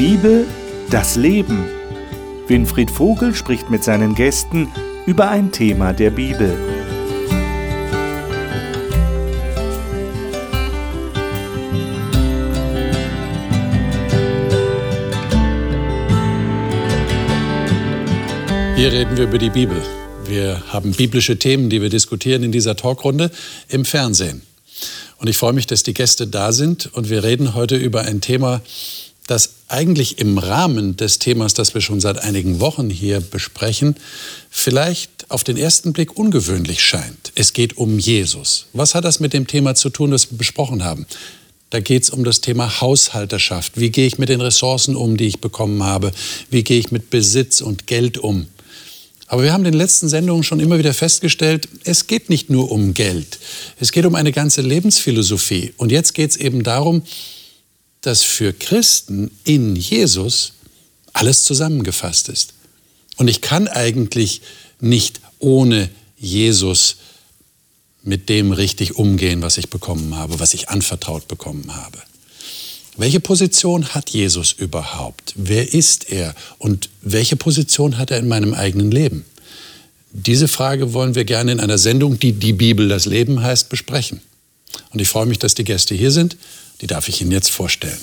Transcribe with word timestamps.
Bibel, 0.00 0.46
das 0.88 1.16
Leben. 1.16 1.66
Winfried 2.48 2.90
Vogel 2.90 3.34
spricht 3.34 3.68
mit 3.68 3.84
seinen 3.84 4.14
Gästen 4.14 4.72
über 5.04 5.28
ein 5.28 5.52
Thema 5.52 5.92
der 5.92 6.08
Bibel. 6.08 6.56
Hier 18.76 18.92
reden 18.92 19.18
wir 19.18 19.24
über 19.24 19.36
die 19.36 19.50
Bibel. 19.50 19.82
Wir 20.24 20.62
haben 20.68 20.92
biblische 20.92 21.38
Themen, 21.38 21.68
die 21.68 21.82
wir 21.82 21.90
diskutieren 21.90 22.42
in 22.42 22.52
dieser 22.52 22.74
Talkrunde 22.74 23.30
im 23.68 23.84
Fernsehen. 23.84 24.40
Und 25.18 25.28
ich 25.28 25.36
freue 25.36 25.52
mich, 25.52 25.66
dass 25.66 25.82
die 25.82 25.92
Gäste 25.92 26.26
da 26.26 26.52
sind 26.52 26.88
und 26.94 27.10
wir 27.10 27.22
reden 27.22 27.54
heute 27.54 27.76
über 27.76 28.00
ein 28.00 28.22
Thema, 28.22 28.62
das 29.30 29.50
eigentlich 29.68 30.18
im 30.18 30.38
Rahmen 30.38 30.96
des 30.96 31.20
Themas, 31.20 31.54
das 31.54 31.72
wir 31.72 31.80
schon 31.80 32.00
seit 32.00 32.18
einigen 32.18 32.58
Wochen 32.58 32.90
hier 32.90 33.20
besprechen, 33.20 33.94
vielleicht 34.50 35.30
auf 35.30 35.44
den 35.44 35.56
ersten 35.56 35.92
Blick 35.92 36.16
ungewöhnlich 36.16 36.82
scheint. 36.82 37.30
Es 37.36 37.52
geht 37.52 37.76
um 37.76 38.00
Jesus. 38.00 38.66
Was 38.72 38.96
hat 38.96 39.04
das 39.04 39.20
mit 39.20 39.32
dem 39.32 39.46
Thema 39.46 39.76
zu 39.76 39.88
tun, 39.88 40.10
das 40.10 40.32
wir 40.32 40.38
besprochen 40.38 40.82
haben? 40.82 41.06
Da 41.70 41.78
geht 41.78 42.02
es 42.02 42.10
um 42.10 42.24
das 42.24 42.40
Thema 42.40 42.80
Haushalterschaft. 42.80 43.78
Wie 43.78 43.90
gehe 43.90 44.08
ich 44.08 44.18
mit 44.18 44.28
den 44.28 44.40
Ressourcen 44.40 44.96
um, 44.96 45.16
die 45.16 45.28
ich 45.28 45.40
bekommen 45.40 45.84
habe? 45.84 46.10
Wie 46.50 46.64
gehe 46.64 46.80
ich 46.80 46.90
mit 46.90 47.10
Besitz 47.10 47.60
und 47.60 47.86
Geld 47.86 48.18
um? 48.18 48.48
Aber 49.28 49.44
wir 49.44 49.52
haben 49.52 49.64
in 49.64 49.70
den 49.70 49.78
letzten 49.78 50.08
Sendungen 50.08 50.42
schon 50.42 50.58
immer 50.58 50.76
wieder 50.76 50.92
festgestellt, 50.92 51.68
es 51.84 52.08
geht 52.08 52.30
nicht 52.30 52.50
nur 52.50 52.72
um 52.72 52.94
Geld. 52.94 53.38
Es 53.78 53.92
geht 53.92 54.04
um 54.04 54.16
eine 54.16 54.32
ganze 54.32 54.60
Lebensphilosophie. 54.60 55.72
Und 55.76 55.92
jetzt 55.92 56.14
geht 56.14 56.30
es 56.30 56.36
eben 56.36 56.64
darum, 56.64 57.02
dass 58.02 58.22
für 58.22 58.52
Christen 58.52 59.30
in 59.44 59.76
Jesus 59.76 60.52
alles 61.12 61.44
zusammengefasst 61.44 62.28
ist. 62.28 62.54
Und 63.16 63.28
ich 63.28 63.40
kann 63.40 63.68
eigentlich 63.68 64.42
nicht 64.80 65.20
ohne 65.38 65.90
Jesus 66.16 66.96
mit 68.02 68.28
dem 68.28 68.52
richtig 68.52 68.96
umgehen, 68.96 69.42
was 69.42 69.58
ich 69.58 69.68
bekommen 69.68 70.16
habe, 70.16 70.40
was 70.40 70.54
ich 70.54 70.68
anvertraut 70.70 71.28
bekommen 71.28 71.76
habe. 71.76 71.98
Welche 72.96 73.20
Position 73.20 73.88
hat 73.88 74.10
Jesus 74.10 74.52
überhaupt? 74.52 75.32
Wer 75.36 75.72
ist 75.72 76.10
er? 76.10 76.34
Und 76.58 76.90
welche 77.02 77.36
Position 77.36 77.98
hat 77.98 78.10
er 78.10 78.18
in 78.18 78.28
meinem 78.28 78.54
eigenen 78.54 78.90
Leben? 78.90 79.24
Diese 80.12 80.48
Frage 80.48 80.92
wollen 80.92 81.14
wir 81.14 81.24
gerne 81.24 81.52
in 81.52 81.60
einer 81.60 81.78
Sendung, 81.78 82.18
die 82.18 82.32
die 82.32 82.52
Bibel 82.52 82.88
das 82.88 83.06
Leben 83.06 83.42
heißt, 83.42 83.68
besprechen. 83.68 84.20
Und 84.90 85.00
ich 85.00 85.08
freue 85.08 85.26
mich, 85.26 85.38
dass 85.38 85.54
die 85.54 85.64
Gäste 85.64 85.94
hier 85.94 86.10
sind. 86.10 86.36
Die 86.80 86.86
darf 86.86 87.08
ich 87.08 87.20
Ihnen 87.20 87.32
jetzt 87.32 87.50
vorstellen. 87.50 87.98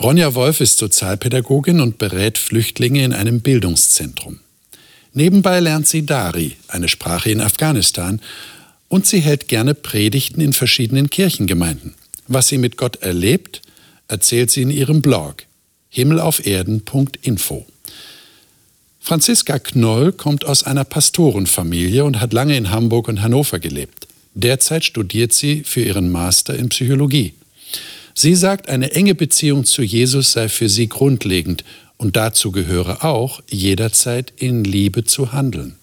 Ronja 0.00 0.34
Wolf 0.34 0.60
ist 0.60 0.78
Sozialpädagogin 0.78 1.80
und 1.80 1.98
berät 1.98 2.38
Flüchtlinge 2.38 3.04
in 3.04 3.12
einem 3.12 3.40
Bildungszentrum. 3.40 4.40
Nebenbei 5.12 5.60
lernt 5.60 5.86
sie 5.86 6.06
Dari, 6.06 6.56
eine 6.68 6.88
Sprache 6.88 7.30
in 7.30 7.40
Afghanistan, 7.40 8.20
und 8.88 9.06
sie 9.06 9.20
hält 9.20 9.48
gerne 9.48 9.74
Predigten 9.74 10.40
in 10.40 10.52
verschiedenen 10.52 11.10
Kirchengemeinden. 11.10 11.94
Was 12.28 12.48
sie 12.48 12.58
mit 12.58 12.76
Gott 12.76 12.96
erlebt, 12.96 13.62
erzählt 14.08 14.50
sie 14.50 14.62
in 14.62 14.70
ihrem 14.70 15.02
Blog 15.02 15.44
himmelauferden.info. 15.90 17.66
Franziska 19.00 19.58
Knoll 19.58 20.12
kommt 20.12 20.46
aus 20.46 20.62
einer 20.62 20.84
Pastorenfamilie 20.84 22.04
und 22.04 22.20
hat 22.20 22.32
lange 22.32 22.56
in 22.56 22.70
Hamburg 22.70 23.08
und 23.08 23.20
Hannover 23.20 23.58
gelebt. 23.58 24.06
Derzeit 24.34 24.84
studiert 24.84 25.32
sie 25.32 25.62
für 25.64 25.82
ihren 25.82 26.10
Master 26.10 26.54
in 26.54 26.68
Psychologie. 26.70 27.34
Sie 28.14 28.34
sagt, 28.34 28.68
eine 28.68 28.92
enge 28.92 29.14
Beziehung 29.14 29.64
zu 29.64 29.82
Jesus 29.82 30.32
sei 30.32 30.48
für 30.48 30.68
sie 30.68 30.88
grundlegend 30.88 31.64
und 31.96 32.16
dazu 32.16 32.50
gehöre 32.52 33.04
auch, 33.04 33.40
jederzeit 33.48 34.32
in 34.36 34.64
Liebe 34.64 35.04
zu 35.04 35.32
handeln. 35.32 35.76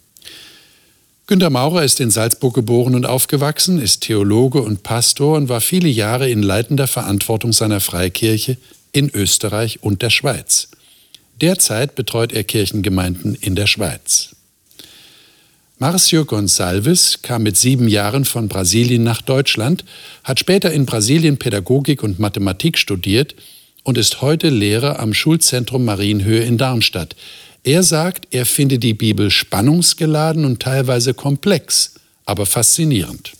Günter 1.27 1.51
Maurer 1.51 1.83
ist 1.83 1.99
in 1.99 2.09
Salzburg 2.09 2.55
geboren 2.55 2.95
und 2.95 3.05
aufgewachsen, 3.05 3.79
ist 3.79 4.01
Theologe 4.01 4.61
und 4.61 4.81
Pastor 4.81 5.37
und 5.37 5.47
war 5.47 5.61
viele 5.61 5.87
Jahre 5.87 6.29
in 6.29 6.41
leitender 6.41 6.87
Verantwortung 6.87 7.53
seiner 7.53 7.79
Freikirche 7.79 8.57
in 8.91 9.11
Österreich 9.11 9.83
und 9.83 10.01
der 10.01 10.09
Schweiz. 10.09 10.69
Derzeit 11.39 11.95
betreut 11.95 12.33
er 12.33 12.43
Kirchengemeinden 12.43 13.35
in 13.35 13.55
der 13.55 13.67
Schweiz. 13.67 14.35
Marcio 15.81 16.25
Gonçalves 16.25 17.21
kam 17.21 17.43
mit 17.43 17.55
sieben 17.55 17.87
Jahren 17.87 18.25
von 18.25 18.49
Brasilien 18.49 19.03
nach 19.03 19.21
Deutschland, 19.21 19.85
hat 20.25 20.37
später 20.37 20.73
in 20.73 20.85
Brasilien 20.85 21.37
Pädagogik 21.37 22.03
und 22.03 22.19
Mathematik 22.19 22.77
studiert 22.77 23.33
und 23.83 23.97
ist 23.97 24.21
heute 24.21 24.49
Lehrer 24.49 24.99
am 24.99 25.13
Schulzentrum 25.13 25.85
Marienhöhe 25.85 26.43
in 26.43 26.57
Darmstadt, 26.57 27.15
er 27.63 27.83
sagt, 27.83 28.27
er 28.31 28.45
finde 28.45 28.77
die 28.77 28.93
Bibel 28.93 29.31
spannungsgeladen 29.31 30.43
und 30.43 30.61
teilweise 30.61 31.13
komplex, 31.13 31.93
aber 32.25 32.45
faszinierend. 32.45 33.31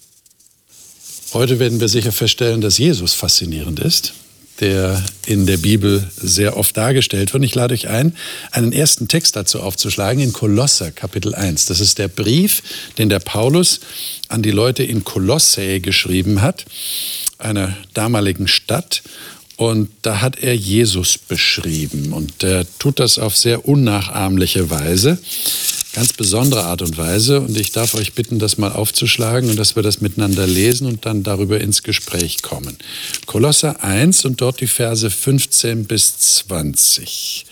Heute 1.34 1.60
werden 1.60 1.82
wir 1.82 1.90
sicher 1.90 2.14
feststellen, 2.14 2.62
dass 2.62 2.78
Jesus 2.78 3.14
faszinierend 3.16 3.82
ist, 3.82 4.14
der 4.60 5.04
in 5.26 5.46
der 5.46 5.58
Bibel 5.58 6.10
sehr 6.18 6.58
oft 6.58 6.76
dargestellt 6.76 7.34
wird. 7.34 7.44
Ich 7.44 7.56
lade 7.56 7.74
euch 7.74 7.88
ein, 7.88 8.16
einen 8.52 8.72
ersten 8.72 9.08
Text 9.08 9.36
dazu 9.36 9.62
aufzuschlagen 9.62 10.22
in 10.22 10.34
Kolosser 10.34 10.92
Kapitel 10.92 11.34
1. 11.36 11.66
Das 11.66 11.80
ist 11.80 11.98
der 11.98 12.08
Brief, 12.08 12.62
den 12.98 13.10
der 13.10 13.20
Paulus 13.20 13.80
an 14.28 14.42
die 14.42 14.52
Leute 14.52 14.84
in 14.84 15.04
Kolosse 15.04 15.80
geschrieben 15.80 16.42
hat, 16.42 16.66
einer 17.38 17.76
damaligen 17.94 18.48
Stadt. 18.48 19.02
Und 19.56 19.90
da 20.04 20.22
hat 20.22 20.40
er 20.40 20.56
Jesus 20.56 21.18
beschrieben. 21.18 22.14
Und 22.14 22.44
er 22.44 22.66
tut 22.80 23.00
das 23.00 23.20
auf 23.20 23.36
sehr 23.36 23.68
unnachahmliche 23.68 24.70
Weise, 24.70 25.20
ganz 25.94 26.14
besondere 26.14 26.64
Art 26.64 26.82
und 26.82 26.98
Weise. 26.98 27.42
Und 27.42 27.58
ich 27.58 27.72
darf 27.72 27.96
euch 27.96 28.14
bitten, 28.14 28.40
das 28.40 28.58
mal 28.58 28.72
aufzuschlagen 28.72 29.50
und 29.50 29.58
dass 29.58 29.76
wir 29.76 29.84
das 29.84 30.02
miteinander 30.02 30.46
lesen 30.46 30.88
und 30.88 31.06
dann 31.06 31.24
darüber 31.24 31.60
ins 31.60 31.84
Gespräch 31.84 32.42
kommen. 32.42 32.78
Kolosser 33.26 33.84
1 33.84 34.26
und 34.26 34.42
dort 34.42 34.62
die 34.62 34.68
Verse 34.68 35.10
15 35.10 35.86
bis 35.86 36.18
20. 36.18 37.46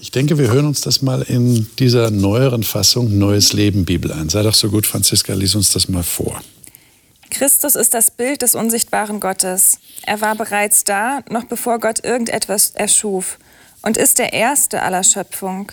Ich 0.00 0.12
denke, 0.12 0.38
wir 0.38 0.48
hören 0.48 0.66
uns 0.66 0.80
das 0.80 1.02
mal 1.02 1.22
in 1.22 1.68
dieser 1.78 2.10
neueren 2.10 2.62
Fassung 2.62 3.18
Neues 3.18 3.52
Leben 3.52 3.84
Bibel 3.84 4.12
an. 4.12 4.28
Sei 4.28 4.42
doch 4.42 4.54
so 4.54 4.70
gut, 4.70 4.86
Franziska, 4.86 5.34
lies 5.34 5.54
uns 5.54 5.70
das 5.70 5.88
mal 5.88 6.04
vor. 6.04 6.40
Christus 7.30 7.74
ist 7.74 7.94
das 7.94 8.10
Bild 8.10 8.42
des 8.42 8.54
unsichtbaren 8.54 9.20
Gottes. 9.20 9.78
Er 10.02 10.20
war 10.20 10.34
bereits 10.36 10.84
da, 10.84 11.20
noch 11.28 11.44
bevor 11.44 11.78
Gott 11.78 12.04
irgendetwas 12.04 12.70
erschuf, 12.70 13.38
und 13.82 13.96
ist 13.96 14.18
der 14.18 14.32
Erste 14.32 14.82
aller 14.82 15.04
Schöpfung. 15.04 15.72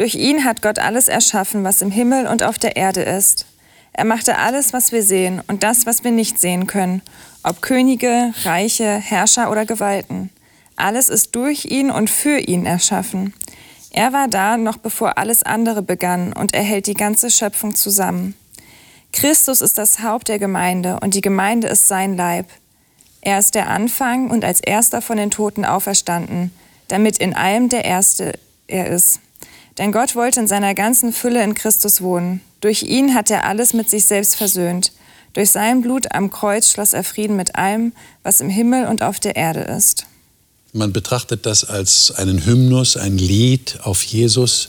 Durch 0.00 0.14
ihn 0.14 0.46
hat 0.46 0.62
Gott 0.62 0.78
alles 0.78 1.08
erschaffen, 1.08 1.62
was 1.62 1.82
im 1.82 1.90
Himmel 1.90 2.26
und 2.26 2.42
auf 2.42 2.58
der 2.58 2.76
Erde 2.76 3.02
ist. 3.02 3.44
Er 3.92 4.06
machte 4.06 4.38
alles, 4.38 4.72
was 4.72 4.92
wir 4.92 5.02
sehen 5.02 5.42
und 5.46 5.62
das, 5.62 5.84
was 5.84 6.04
wir 6.04 6.10
nicht 6.10 6.38
sehen 6.38 6.66
können, 6.66 7.02
ob 7.42 7.60
Könige, 7.60 8.32
Reiche, 8.44 8.94
Herrscher 8.94 9.50
oder 9.50 9.66
Gewalten. 9.66 10.30
Alles 10.74 11.10
ist 11.10 11.36
durch 11.36 11.66
ihn 11.66 11.90
und 11.90 12.08
für 12.08 12.38
ihn 12.38 12.64
erschaffen. 12.64 13.34
Er 13.90 14.14
war 14.14 14.26
da, 14.26 14.56
noch 14.56 14.78
bevor 14.78 15.18
alles 15.18 15.42
andere 15.42 15.82
begann 15.82 16.32
und 16.32 16.54
er 16.54 16.62
hält 16.62 16.86
die 16.86 16.94
ganze 16.94 17.30
Schöpfung 17.30 17.74
zusammen. 17.74 18.34
Christus 19.12 19.60
ist 19.60 19.76
das 19.76 20.02
Haupt 20.02 20.28
der 20.28 20.38
Gemeinde 20.38 20.98
und 21.02 21.14
die 21.14 21.20
Gemeinde 21.20 21.68
ist 21.68 21.88
sein 21.88 22.16
Leib. 22.16 22.46
Er 23.20 23.38
ist 23.38 23.54
der 23.54 23.68
Anfang 23.68 24.30
und 24.30 24.46
als 24.46 24.60
erster 24.60 25.02
von 25.02 25.18
den 25.18 25.30
Toten 25.30 25.66
auferstanden, 25.66 26.52
damit 26.88 27.18
in 27.18 27.34
allem 27.34 27.68
der 27.68 27.84
Erste 27.84 28.38
er 28.66 28.86
ist. 28.86 29.20
Denn 29.78 29.92
Gott 29.92 30.14
wollte 30.14 30.40
in 30.40 30.46
seiner 30.46 30.74
ganzen 30.74 31.12
Fülle 31.12 31.42
in 31.42 31.54
Christus 31.54 32.00
wohnen. 32.02 32.40
Durch 32.60 32.82
ihn 32.82 33.14
hat 33.14 33.30
er 33.30 33.44
alles 33.44 33.72
mit 33.72 33.88
sich 33.88 34.04
selbst 34.04 34.36
versöhnt. 34.36 34.92
Durch 35.32 35.50
sein 35.50 35.80
Blut 35.82 36.12
am 36.12 36.30
Kreuz 36.30 36.70
schloss 36.70 36.92
er 36.92 37.04
Frieden 37.04 37.36
mit 37.36 37.54
allem, 37.54 37.92
was 38.22 38.40
im 38.40 38.50
Himmel 38.50 38.86
und 38.86 39.02
auf 39.02 39.20
der 39.20 39.36
Erde 39.36 39.60
ist. 39.60 40.06
Man 40.72 40.92
betrachtet 40.92 41.46
das 41.46 41.64
als 41.64 42.10
einen 42.12 42.44
Hymnus, 42.44 42.96
ein 42.96 43.18
Lied 43.18 43.78
auf 43.82 44.02
Jesus. 44.02 44.68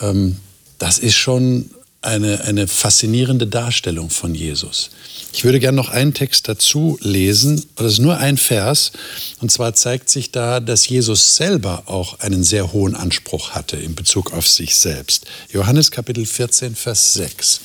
Ähm, 0.00 0.36
das 0.78 0.98
ist 0.98 1.14
schon 1.14 1.70
eine, 2.02 2.42
eine 2.42 2.68
faszinierende 2.68 3.46
Darstellung 3.46 4.10
von 4.10 4.34
Jesus. 4.34 4.90
Ich 5.32 5.44
würde 5.44 5.60
gerne 5.60 5.76
noch 5.76 5.88
einen 5.88 6.12
Text 6.12 6.48
dazu 6.48 6.98
lesen. 7.00 7.64
Das 7.76 7.94
ist 7.94 7.98
nur 8.00 8.18
ein 8.18 8.36
Vers. 8.36 8.92
Und 9.40 9.50
zwar 9.50 9.74
zeigt 9.74 10.10
sich 10.10 10.30
da, 10.30 10.60
dass 10.60 10.86
Jesus 10.86 11.36
selber 11.36 11.84
auch 11.86 12.18
einen 12.20 12.44
sehr 12.44 12.72
hohen 12.72 12.94
Anspruch 12.94 13.50
hatte 13.50 13.76
in 13.76 13.94
Bezug 13.94 14.32
auf 14.32 14.46
sich 14.46 14.76
selbst. 14.76 15.26
Johannes 15.52 15.90
Kapitel 15.90 16.26
14, 16.26 16.74
Vers 16.74 17.14
6. 17.14 17.60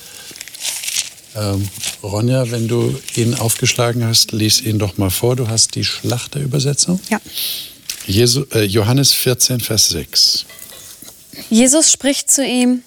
Ähm, 1.35 1.67
Ronja, 2.01 2.49
wenn 2.51 2.67
du 2.67 2.97
ihn 3.15 3.35
aufgeschlagen 3.35 4.05
hast, 4.05 4.31
lies 4.31 4.61
ihn 4.61 4.79
doch 4.79 4.97
mal 4.97 5.09
vor. 5.09 5.35
Du 5.35 5.49
hast 5.49 5.75
die 5.75 5.83
Schlachterübersetzung. 5.83 6.99
Ja. 7.09 7.19
Jesu, 8.07 8.45
äh, 8.53 8.63
Johannes 8.63 9.11
14, 9.11 9.59
Vers 9.59 9.89
6. 9.89 10.45
Jesus 11.49 11.91
spricht 11.91 12.31
zu 12.31 12.45
ihm, 12.45 12.81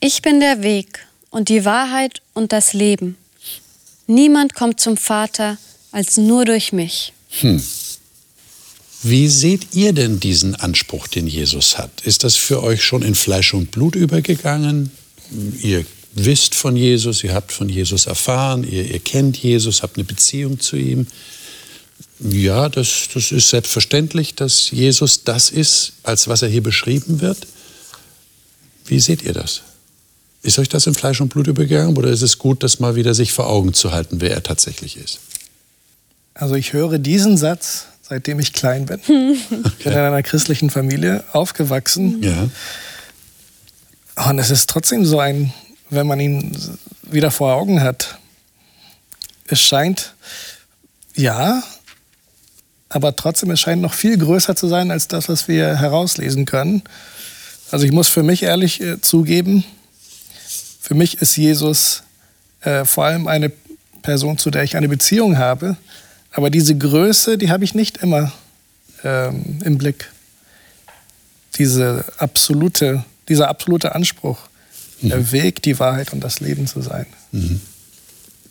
ich 0.00 0.22
bin 0.22 0.40
der 0.40 0.62
Weg 0.62 1.06
und 1.30 1.48
die 1.48 1.64
Wahrheit 1.64 2.22
und 2.34 2.52
das 2.52 2.72
Leben. 2.72 3.16
Niemand 4.06 4.54
kommt 4.54 4.80
zum 4.80 4.96
Vater 4.96 5.58
als 5.92 6.16
nur 6.16 6.44
durch 6.44 6.72
mich. 6.72 7.12
Hm. 7.40 7.62
Wie 9.02 9.28
seht 9.28 9.74
ihr 9.74 9.92
denn 9.92 10.18
diesen 10.18 10.56
Anspruch, 10.56 11.06
den 11.06 11.26
Jesus 11.26 11.78
hat? 11.78 12.00
Ist 12.02 12.24
das 12.24 12.34
für 12.34 12.62
euch 12.62 12.82
schon 12.82 13.02
in 13.02 13.14
Fleisch 13.14 13.54
und 13.54 13.70
Blut 13.70 13.94
übergegangen? 13.94 14.90
Ihr 15.62 15.84
wisst 16.14 16.54
von 16.54 16.74
Jesus, 16.74 17.22
ihr 17.22 17.34
habt 17.34 17.52
von 17.52 17.68
Jesus 17.68 18.06
erfahren, 18.06 18.64
ihr, 18.64 18.90
ihr 18.90 18.98
kennt 18.98 19.36
Jesus, 19.36 19.82
habt 19.82 19.96
eine 19.96 20.04
Beziehung 20.04 20.58
zu 20.58 20.76
ihm. 20.76 21.06
Ja, 22.18 22.68
das, 22.68 23.08
das 23.14 23.30
ist 23.30 23.50
selbstverständlich, 23.50 24.34
dass 24.34 24.70
Jesus 24.70 25.22
das 25.22 25.50
ist, 25.50 25.92
als 26.02 26.26
was 26.26 26.42
er 26.42 26.48
hier 26.48 26.62
beschrieben 26.62 27.20
wird. 27.20 27.46
Wie 28.86 28.98
seht 28.98 29.22
ihr 29.22 29.34
das? 29.34 29.62
Ist 30.48 30.58
euch 30.58 30.70
das 30.70 30.86
in 30.86 30.94
Fleisch 30.94 31.20
und 31.20 31.28
Blut 31.28 31.46
übergegangen 31.46 31.94
oder 31.98 32.08
ist 32.08 32.22
es 32.22 32.38
gut, 32.38 32.62
das 32.62 32.80
mal 32.80 32.96
wieder 32.96 33.12
sich 33.12 33.34
vor 33.34 33.48
Augen 33.48 33.74
zu 33.74 33.92
halten, 33.92 34.22
wer 34.22 34.30
er 34.30 34.42
tatsächlich 34.42 34.96
ist? 34.96 35.20
Also 36.32 36.54
ich 36.54 36.72
höre 36.72 36.98
diesen 36.98 37.36
Satz, 37.36 37.84
seitdem 38.00 38.40
ich 38.40 38.54
klein 38.54 38.86
bin. 38.86 38.98
Okay. 38.98 39.36
Ich 39.78 39.84
bin 39.84 39.92
in 39.92 39.98
einer 39.98 40.22
christlichen 40.22 40.70
Familie 40.70 41.22
aufgewachsen. 41.32 42.22
Ja. 42.22 42.48
Und 44.26 44.38
es 44.38 44.48
ist 44.48 44.70
trotzdem 44.70 45.04
so 45.04 45.20
ein, 45.20 45.52
wenn 45.90 46.06
man 46.06 46.18
ihn 46.18 46.56
wieder 47.02 47.30
vor 47.30 47.52
Augen 47.52 47.82
hat, 47.82 48.16
es 49.48 49.60
scheint, 49.60 50.14
ja, 51.14 51.62
aber 52.88 53.14
trotzdem, 53.16 53.50
es 53.50 53.60
scheint 53.60 53.82
noch 53.82 53.92
viel 53.92 54.16
größer 54.16 54.56
zu 54.56 54.66
sein 54.66 54.90
als 54.90 55.08
das, 55.08 55.28
was 55.28 55.46
wir 55.46 55.76
herauslesen 55.76 56.46
können. 56.46 56.84
Also 57.70 57.84
ich 57.84 57.92
muss 57.92 58.08
für 58.08 58.22
mich 58.22 58.44
ehrlich 58.44 58.80
äh, 58.80 58.98
zugeben, 59.02 59.62
für 60.88 60.94
mich 60.94 61.20
ist 61.20 61.36
Jesus 61.36 62.02
äh, 62.62 62.86
vor 62.86 63.04
allem 63.04 63.26
eine 63.26 63.52
Person, 64.00 64.38
zu 64.38 64.50
der 64.50 64.62
ich 64.62 64.74
eine 64.74 64.88
Beziehung 64.88 65.36
habe. 65.36 65.76
Aber 66.32 66.48
diese 66.48 66.78
Größe, 66.78 67.36
die 67.36 67.50
habe 67.50 67.62
ich 67.62 67.74
nicht 67.74 67.98
immer 67.98 68.32
ähm, 69.04 69.58
im 69.66 69.76
Blick. 69.76 70.10
Diese 71.58 72.06
absolute, 72.16 73.04
dieser 73.28 73.50
absolute 73.50 73.94
Anspruch, 73.94 74.38
mhm. 75.02 75.10
der 75.10 75.32
Weg, 75.32 75.60
die 75.60 75.78
Wahrheit 75.78 76.14
und 76.14 76.20
das 76.24 76.40
Leben 76.40 76.66
zu 76.66 76.80
sein. 76.80 77.04
Mhm. 77.32 77.60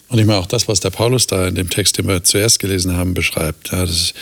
Und 0.09 0.19
ich 0.19 0.25
meine 0.27 0.37
auch 0.37 0.45
das, 0.45 0.67
was 0.67 0.79
der 0.79 0.91
Paulus 0.91 1.25
da 1.25 1.47
in 1.47 1.55
dem 1.55 1.71
Text, 1.71 1.97
den 1.97 2.07
wir 2.07 2.23
zuerst 2.23 2.59
gelesen 2.59 2.95
haben, 2.95 3.15
beschreibt. 3.15 3.71
Ja, 3.71 3.83
ist, 3.83 4.13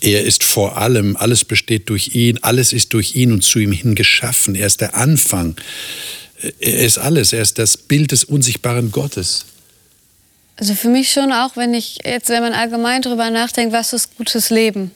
er 0.00 0.24
ist 0.24 0.42
vor 0.42 0.76
allem, 0.76 1.16
alles 1.16 1.44
besteht 1.44 1.88
durch 1.88 2.16
ihn, 2.16 2.40
alles 2.42 2.72
ist 2.72 2.94
durch 2.94 3.14
ihn 3.14 3.30
und 3.30 3.44
zu 3.44 3.60
ihm 3.60 3.70
hin 3.70 3.94
geschaffen. 3.94 4.56
Er 4.56 4.66
ist 4.66 4.80
der 4.80 4.96
Anfang. 4.96 5.54
Er 6.60 6.84
ist 6.84 6.98
alles. 6.98 7.32
Er 7.32 7.42
ist 7.42 7.58
das 7.58 7.76
Bild 7.76 8.12
des 8.12 8.24
unsichtbaren 8.24 8.92
Gottes. 8.92 9.44
Also 10.56 10.74
für 10.74 10.88
mich 10.88 11.12
schon 11.12 11.32
auch, 11.32 11.56
wenn 11.56 11.74
ich 11.74 11.98
jetzt, 12.04 12.28
wenn 12.28 12.42
man 12.42 12.52
allgemein 12.52 13.02
darüber 13.02 13.30
nachdenkt, 13.30 13.72
was 13.72 13.92
ist 13.92 14.16
gutes 14.16 14.50
Leben? 14.50 14.90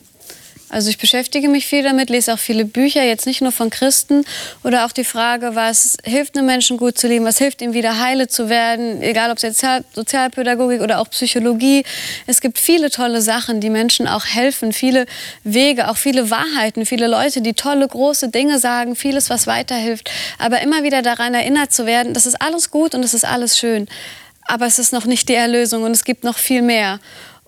Also 0.73 0.89
ich 0.89 0.97
beschäftige 0.97 1.51
mich 1.51 1.67
viel 1.67 1.83
damit, 1.83 2.09
lese 2.09 2.33
auch 2.33 2.39
viele 2.39 2.65
Bücher, 2.65 3.03
jetzt 3.03 3.27
nicht 3.27 3.43
nur 3.43 3.53
von 3.53 3.69
Christen 3.69 4.25
oder 4.65 4.87
auch 4.87 4.93
die 4.93 5.05
Frage, 5.05 5.55
was 5.55 5.99
hilft 6.03 6.35
einem 6.35 6.47
Menschen 6.47 6.79
gut 6.79 6.97
zu 6.97 7.09
leben, 7.09 7.27
was 7.27 7.37
hilft 7.37 7.61
ihm 7.61 7.75
wieder 7.75 8.01
heile 8.01 8.27
zu 8.27 8.49
werden, 8.49 9.03
egal 9.03 9.31
ob 9.31 9.37
es 9.37 9.63
Sozialpädagogik 9.95 10.81
oder 10.81 11.01
auch 11.01 11.11
Psychologie. 11.11 11.85
Es 12.27 12.41
gibt 12.41 12.59
viele 12.59 12.89
tolle 12.89 13.21
Sachen, 13.21 13.61
die 13.61 13.69
Menschen 13.69 14.09
auch 14.09 14.25
helfen, 14.25 14.73
viele 14.73 15.05
Wege, 15.45 15.91
auch 15.91 15.99
viele 15.99 16.31
Wahrheiten, 16.31 16.87
viele 16.87 17.07
Leute, 17.07 17.43
die 17.43 17.53
tolle, 17.53 17.87
große 17.87 18.31
Dinge 18.31 18.59
sagen, 18.59 18.97
vieles, 18.97 19.29
was 19.29 19.47
weiterhilft. 19.47 20.11
Aber 20.39 20.63
immer 20.63 20.85
wieder 20.85 21.03
daran 21.03 21.35
erinnert 21.35 21.71
zu 21.75 21.85
werden, 21.85 22.15
das 22.15 22.25
ist 22.25 22.41
alles 22.41 22.71
gut 22.71 22.95
und 22.95 23.03
das 23.03 23.13
ist 23.13 23.27
alles 23.27 23.59
schön. 23.59 23.89
Aber 24.47 24.65
es 24.65 24.79
ist 24.79 24.95
noch 24.95 25.05
nicht 25.05 25.29
die 25.29 25.35
Erlösung 25.35 25.83
und 25.83 25.91
es 25.91 26.05
gibt 26.05 26.25
noch 26.25 26.39
viel 26.39 26.63
mehr. 26.63 26.99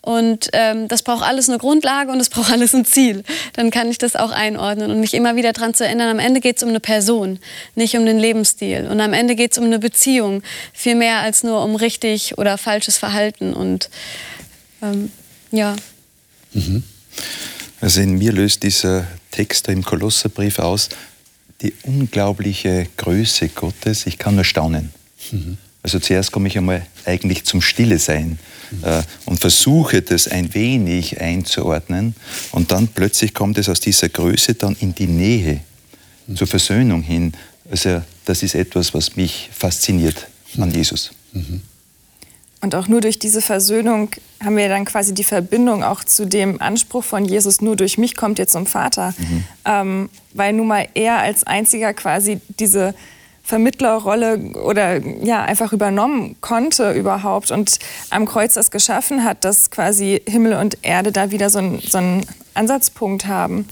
Und 0.05 0.51
ähm, 0.53 0.87
das 0.89 1.03
braucht 1.03 1.25
alles 1.25 1.49
eine 1.49 1.57
Grundlage 1.57 2.13
und 2.13 2.21
es 2.21 2.29
braucht 2.29 2.53
alles 2.53 2.75
ein 2.75 2.85
Ziel. 2.85 3.23
Dann 3.55 3.71
kann 3.71 3.89
ich 3.89 3.97
das 3.97 4.17
auch 4.17 4.33
einordnen 4.33 4.91
und 4.91 5.01
mich 5.01 5.15
immer 5.15 5.35
wieder 5.35 5.55
daran 5.55 5.73
zu 5.73 5.87
erinnern, 5.87 6.11
am 6.11 6.19
Ende 6.19 6.41
geht 6.41 6.59
es 6.59 6.63
um 6.63 6.69
eine 6.69 6.81
Person, 6.81 7.39
nicht 7.75 7.97
um 7.97 8.05
den 8.05 8.19
Lebensstil. 8.19 8.87
Und 8.87 9.01
am 9.01 9.15
Ende 9.15 9.35
geht 9.35 9.53
es 9.53 9.59
um 9.59 9.65
eine 9.65 9.79
Beziehung, 9.79 10.43
viel 10.75 10.95
mehr 10.95 11.21
als 11.21 11.43
nur 11.43 11.65
um 11.65 11.75
richtig 11.75 12.37
oder 12.37 12.59
falsches 12.59 12.99
Verhalten. 12.99 13.55
Und 13.55 13.89
ähm, 14.83 15.11
ja. 15.51 15.75
Mhm. 16.53 16.83
Also 17.81 18.03
in 18.03 18.19
mir 18.19 18.33
löst 18.33 18.63
dieser 18.63 19.07
Text 19.31 19.69
im 19.69 19.83
Kolosserbrief 19.83 20.59
aus 20.59 20.91
die 21.63 21.73
unglaubliche 21.85 22.89
Größe 22.99 23.49
Gottes. 23.49 24.07
Ich 24.07 24.19
kann 24.19 24.35
nur 24.35 24.45
staunen. 24.45 24.93
Mhm. 25.33 25.57
Also 25.83 25.99
zuerst 25.99 26.31
komme 26.31 26.49
ich 26.49 26.59
einmal 26.59 26.85
eigentlich 27.07 27.45
zum 27.45 27.63
Stille 27.63 27.99
sein 27.99 28.39
äh, 28.83 29.03
und 29.25 29.41
versuche 29.41 30.03
das 30.03 30.29
ein 30.29 30.55
wenig 30.55 31.21
einzuordnen. 31.21 32.15
Und 32.53 32.73
dann 32.73 32.89
plötzlich 32.89 33.35
kommt 33.35 33.59
es 33.59 33.69
aus 33.69 33.81
dieser 33.81 34.09
Größe 34.09 34.55
dann 34.55 34.77
in 34.81 34.95
die 34.95 35.07
Nähe, 35.07 35.61
mhm. 36.27 36.37
zur 36.37 36.47
Versöhnung 36.47 37.03
hin. 37.03 37.33
Also 37.71 38.03
das 38.25 38.43
ist 38.43 38.55
etwas, 38.55 38.95
was 38.95 39.17
mich 39.17 39.51
fasziniert 39.53 40.27
an 40.59 40.71
Jesus. 40.71 41.13
Mhm. 41.33 41.63
Und 42.65 42.75
auch 42.75 42.89
nur 42.89 43.03
durch 43.03 43.19
diese 43.19 43.43
Versöhnung 43.43 44.09
haben 44.43 44.57
wir 44.57 44.71
dann 44.71 44.87
quasi 44.87 45.13
die 45.13 45.25
Verbindung 45.25 45.83
auch 45.83 46.03
zu 46.03 46.25
dem 46.27 46.63
Anspruch 46.63 47.05
von 47.05 47.27
Jesus, 47.27 47.61
nur 47.61 47.77
durch 47.77 47.99
mich 47.99 48.17
kommt 48.17 48.39
ihr 48.39 48.49
zum 48.49 48.65
Vater. 48.65 49.15
Mhm. 49.19 49.45
Ähm, 49.67 50.11
weil 50.33 50.55
nun 50.55 50.69
mal 50.69 50.89
er 50.95 51.19
als 51.19 51.45
einziger 51.45 51.93
quasi 51.93 52.41
diese 52.59 52.95
Vermittlerrolle 53.47 54.39
oder 54.65 55.01
ja 55.23 55.43
einfach 55.43 55.75
übernommen 55.75 56.37
konnte 56.41 56.93
überhaupt 56.93 57.51
und 57.51 57.79
am 58.09 58.25
Kreuz 58.25 58.55
das 58.55 58.71
geschaffen 58.71 59.23
hat, 59.23 59.45
dass 59.45 59.71
quasi 59.71 60.23
Himmel 60.27 60.55
und 60.55 60.79
Erde 60.81 61.13
da 61.13 61.31
wieder 61.31 61.51
so, 61.51 61.59
ein, 61.59 61.79
so 61.79 61.99
einen 61.99 62.27
Ansatzpunkt 62.55 63.27
haben, 63.27 63.69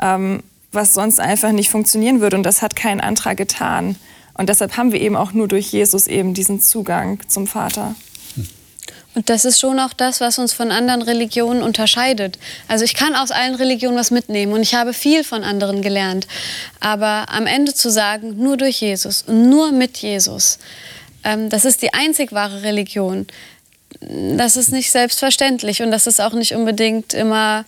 ähm, 0.00 0.42
was 0.72 0.94
sonst 0.94 1.20
einfach 1.20 1.52
nicht 1.52 1.70
funktionieren 1.70 2.20
würde 2.20 2.36
und 2.36 2.42
das 2.42 2.62
hat 2.62 2.74
kein 2.74 3.00
anderer 3.00 3.36
getan. 3.36 3.94
Und 4.34 4.48
deshalb 4.48 4.76
haben 4.76 4.90
wir 4.90 5.00
eben 5.00 5.14
auch 5.14 5.32
nur 5.32 5.46
durch 5.46 5.70
Jesus 5.70 6.08
eben 6.08 6.34
diesen 6.34 6.60
Zugang 6.60 7.20
zum 7.28 7.46
Vater. 7.46 7.94
Und 9.14 9.28
das 9.28 9.44
ist 9.44 9.60
schon 9.60 9.78
auch 9.78 9.92
das, 9.92 10.20
was 10.20 10.38
uns 10.38 10.52
von 10.52 10.70
anderen 10.70 11.02
Religionen 11.02 11.62
unterscheidet. 11.62 12.38
Also 12.66 12.84
ich 12.84 12.94
kann 12.94 13.14
aus 13.14 13.30
allen 13.30 13.54
Religionen 13.54 13.96
was 13.98 14.10
mitnehmen 14.10 14.52
und 14.52 14.62
ich 14.62 14.74
habe 14.74 14.94
viel 14.94 15.22
von 15.22 15.44
anderen 15.44 15.82
gelernt. 15.82 16.26
Aber 16.80 17.26
am 17.28 17.46
Ende 17.46 17.74
zu 17.74 17.90
sagen, 17.90 18.36
nur 18.38 18.56
durch 18.56 18.80
Jesus 18.80 19.22
und 19.22 19.50
nur 19.50 19.70
mit 19.72 19.98
Jesus, 19.98 20.58
ähm, 21.24 21.50
das 21.50 21.64
ist 21.64 21.82
die 21.82 21.92
einzig 21.92 22.32
wahre 22.32 22.62
Religion. 22.62 23.26
Das 24.00 24.56
ist 24.56 24.72
nicht 24.72 24.90
selbstverständlich 24.90 25.82
und 25.82 25.90
das 25.90 26.06
ist 26.06 26.20
auch 26.20 26.32
nicht 26.32 26.54
unbedingt 26.54 27.12
immer 27.12 27.66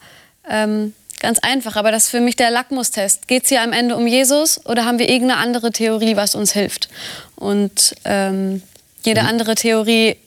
ähm, 0.49 0.93
ganz 1.19 1.37
einfach. 1.39 1.75
Aber 1.75 1.91
das 1.91 2.05
ist 2.05 2.09
für 2.09 2.21
mich 2.21 2.35
der 2.35 2.49
Lackmustest. 2.49 3.27
Geht 3.27 3.43
es 3.43 3.49
hier 3.49 3.61
am 3.61 3.71
Ende 3.71 3.95
um 3.95 4.07
Jesus 4.07 4.65
oder 4.65 4.85
haben 4.85 4.97
wir 4.97 5.09
irgendeine 5.09 5.39
andere 5.39 5.71
Theorie, 5.71 6.15
was 6.15 6.33
uns 6.33 6.53
hilft? 6.53 6.89
Und 7.35 7.95
ähm, 8.03 8.63
jede 9.03 9.21
mhm. 9.21 9.27
andere 9.27 9.55
Theorie 9.55 10.17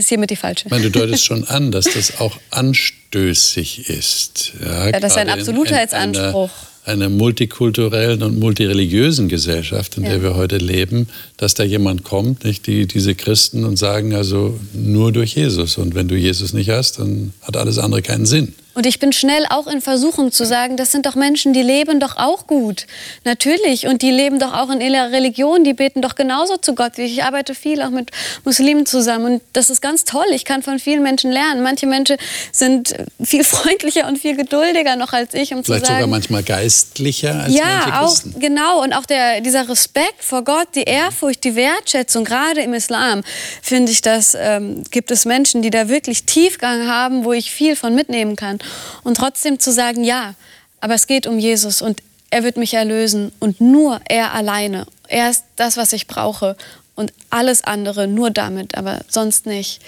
ist 0.00 0.08
hiermit 0.08 0.30
die 0.30 0.36
falsche. 0.36 0.66
Ich 0.66 0.70
meine, 0.70 0.84
du 0.84 0.90
deutest 0.90 1.24
schon 1.24 1.44
an, 1.44 1.70
dass 1.70 1.84
das 1.94 2.20
auch 2.20 2.38
anstößig 2.50 3.88
ist. 3.88 4.52
Ja, 4.64 4.88
ja 4.88 5.00
das 5.00 5.12
ist 5.12 5.18
ein 5.18 5.28
Absolutheitsanspruch. 5.28 6.50
Einer, 6.84 7.06
einer 7.06 7.08
multikulturellen 7.08 8.22
und 8.22 8.38
multireligiösen 8.38 9.28
Gesellschaft, 9.28 9.96
in 9.96 10.04
ja. 10.04 10.10
der 10.10 10.22
wir 10.22 10.34
heute 10.34 10.56
leben, 10.56 11.08
dass 11.36 11.54
da 11.54 11.62
jemand 11.62 12.04
kommt, 12.04 12.44
nicht, 12.44 12.66
die, 12.66 12.86
diese 12.86 13.14
Christen, 13.14 13.64
und 13.64 13.76
sagen 13.76 14.14
also 14.14 14.58
nur 14.72 15.12
durch 15.12 15.34
Jesus. 15.34 15.78
Und 15.78 15.94
wenn 15.94 16.08
du 16.08 16.16
Jesus 16.16 16.52
nicht 16.52 16.70
hast, 16.70 16.98
dann 16.98 17.32
hat 17.42 17.56
alles 17.56 17.78
andere 17.78 18.02
keinen 18.02 18.26
Sinn. 18.26 18.54
Und 18.72 18.86
ich 18.86 19.00
bin 19.00 19.12
schnell 19.12 19.46
auch 19.50 19.66
in 19.66 19.80
Versuchung 19.80 20.30
zu 20.30 20.46
sagen, 20.46 20.76
das 20.76 20.92
sind 20.92 21.04
doch 21.04 21.16
Menschen, 21.16 21.52
die 21.52 21.62
leben 21.62 21.98
doch 21.98 22.16
auch 22.16 22.46
gut. 22.46 22.86
Natürlich. 23.24 23.88
Und 23.88 24.02
die 24.02 24.12
leben 24.12 24.38
doch 24.38 24.54
auch 24.54 24.70
in 24.70 24.80
ihrer 24.80 25.10
Religion, 25.10 25.64
die 25.64 25.74
beten 25.74 26.02
doch 26.02 26.14
genauso 26.14 26.56
zu 26.56 26.74
Gott 26.74 26.92
wie 26.96 27.02
ich. 27.02 27.12
Ich 27.14 27.24
arbeite 27.24 27.56
viel 27.56 27.82
auch 27.82 27.90
mit 27.90 28.10
Muslimen 28.44 28.86
zusammen. 28.86 29.24
Und 29.24 29.42
das 29.54 29.70
ist 29.70 29.80
ganz 29.80 30.04
toll. 30.04 30.26
Ich 30.32 30.44
kann 30.44 30.62
von 30.62 30.78
vielen 30.78 31.02
Menschen 31.02 31.32
lernen. 31.32 31.62
Manche 31.62 31.86
Menschen 31.86 32.16
sind 32.52 32.94
viel 33.22 33.42
freundlicher 33.60 34.06
und 34.06 34.18
viel 34.18 34.36
geduldiger 34.36 34.94
noch 34.94 35.12
als 35.12 35.34
ich, 35.34 35.52
um 35.52 35.64
Vielleicht 35.64 35.86
zu 35.86 35.88
sagen. 35.88 36.02
sogar 36.02 36.06
manchmal 36.06 36.42
geistlicher 36.44 37.42
als 37.42 37.54
ja, 37.54 38.02
auch 38.02 38.16
genau. 38.38 38.82
Und 38.82 38.92
auch 38.92 39.06
der, 39.06 39.40
dieser 39.40 39.68
Respekt 39.68 40.22
vor 40.22 40.44
Gott, 40.44 40.68
die 40.76 40.84
Ehrfurcht, 40.84 41.42
die 41.42 41.56
Wertschätzung, 41.56 42.24
gerade 42.24 42.60
im 42.60 42.74
Islam, 42.74 43.22
finde 43.62 43.90
ich, 43.90 44.00
dass 44.00 44.36
ähm, 44.38 44.84
gibt 44.90 45.10
es 45.10 45.24
Menschen, 45.24 45.60
die 45.62 45.70
da 45.70 45.88
wirklich 45.88 46.24
Tiefgang 46.24 46.86
haben, 46.86 47.24
wo 47.24 47.32
ich 47.32 47.50
viel 47.50 47.74
von 47.74 47.94
mitnehmen 47.94 48.36
kann. 48.36 48.60
Und 49.02 49.16
trotzdem 49.16 49.58
zu 49.58 49.72
sagen, 49.72 50.04
ja, 50.04 50.34
aber 50.80 50.94
es 50.94 51.06
geht 51.06 51.26
um 51.26 51.38
Jesus 51.38 51.82
und 51.82 52.02
er 52.30 52.44
wird 52.44 52.56
mich 52.56 52.74
erlösen 52.74 53.32
und 53.38 53.60
nur 53.60 54.00
er 54.08 54.32
alleine. 54.32 54.86
Er 55.08 55.30
ist 55.30 55.44
das, 55.56 55.76
was 55.76 55.92
ich 55.92 56.06
brauche 56.06 56.56
und 56.94 57.12
alles 57.30 57.64
andere 57.64 58.06
nur 58.06 58.30
damit, 58.30 58.76
aber 58.76 59.00
sonst 59.08 59.46
nicht. 59.46 59.80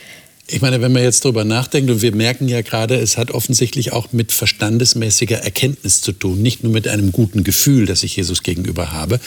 Ich 0.48 0.60
meine, 0.60 0.80
wenn 0.80 0.92
man 0.92 1.02
jetzt 1.02 1.24
darüber 1.24 1.44
nachdenkt, 1.44 1.88
und 1.90 2.02
wir 2.02 2.14
merken 2.14 2.48
ja 2.48 2.62
gerade, 2.62 2.96
es 2.96 3.16
hat 3.16 3.30
offensichtlich 3.30 3.92
auch 3.92 4.12
mit 4.12 4.32
verstandesmäßiger 4.32 5.38
Erkenntnis 5.38 6.00
zu 6.00 6.12
tun, 6.12 6.42
nicht 6.42 6.64
nur 6.64 6.72
mit 6.72 6.88
einem 6.88 7.12
guten 7.12 7.44
Gefühl, 7.44 7.86
das 7.86 8.02
ich 8.02 8.16
Jesus 8.16 8.42
gegenüber 8.42 8.92
habe. 8.92 9.20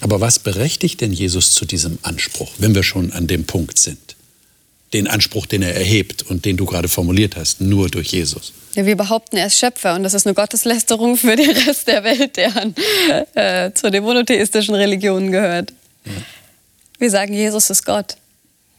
Aber 0.00 0.20
was 0.20 0.38
berechtigt 0.38 1.00
denn 1.02 1.12
Jesus 1.12 1.52
zu 1.52 1.66
diesem 1.66 1.98
Anspruch, 2.02 2.50
wenn 2.58 2.74
wir 2.74 2.82
schon 2.82 3.12
an 3.12 3.26
dem 3.26 3.44
Punkt 3.44 3.78
sind? 3.78 4.16
Den 4.92 5.06
Anspruch, 5.06 5.46
den 5.46 5.62
er 5.62 5.74
erhebt 5.74 6.22
und 6.22 6.44
den 6.44 6.56
du 6.56 6.66
gerade 6.66 6.88
formuliert 6.88 7.36
hast, 7.36 7.60
nur 7.60 7.88
durch 7.88 8.12
Jesus. 8.12 8.52
Ja, 8.74 8.86
wir 8.86 8.96
behaupten, 8.96 9.36
er 9.36 9.46
ist 9.46 9.58
Schöpfer 9.58 9.94
und 9.94 10.02
das 10.02 10.14
ist 10.14 10.26
eine 10.26 10.34
Gotteslästerung 10.34 11.16
für 11.16 11.36
den 11.36 11.50
Rest 11.50 11.88
der 11.88 12.04
Welt, 12.04 12.36
der 12.36 12.56
an, 12.56 12.74
äh, 13.34 13.72
zu 13.72 13.90
den 13.90 14.02
monotheistischen 14.02 14.74
Religionen 14.74 15.30
gehört. 15.32 15.72
Ja. 16.04 16.12
Wir 16.98 17.10
sagen, 17.10 17.34
Jesus 17.34 17.70
ist 17.70 17.84
Gott. 17.84 18.16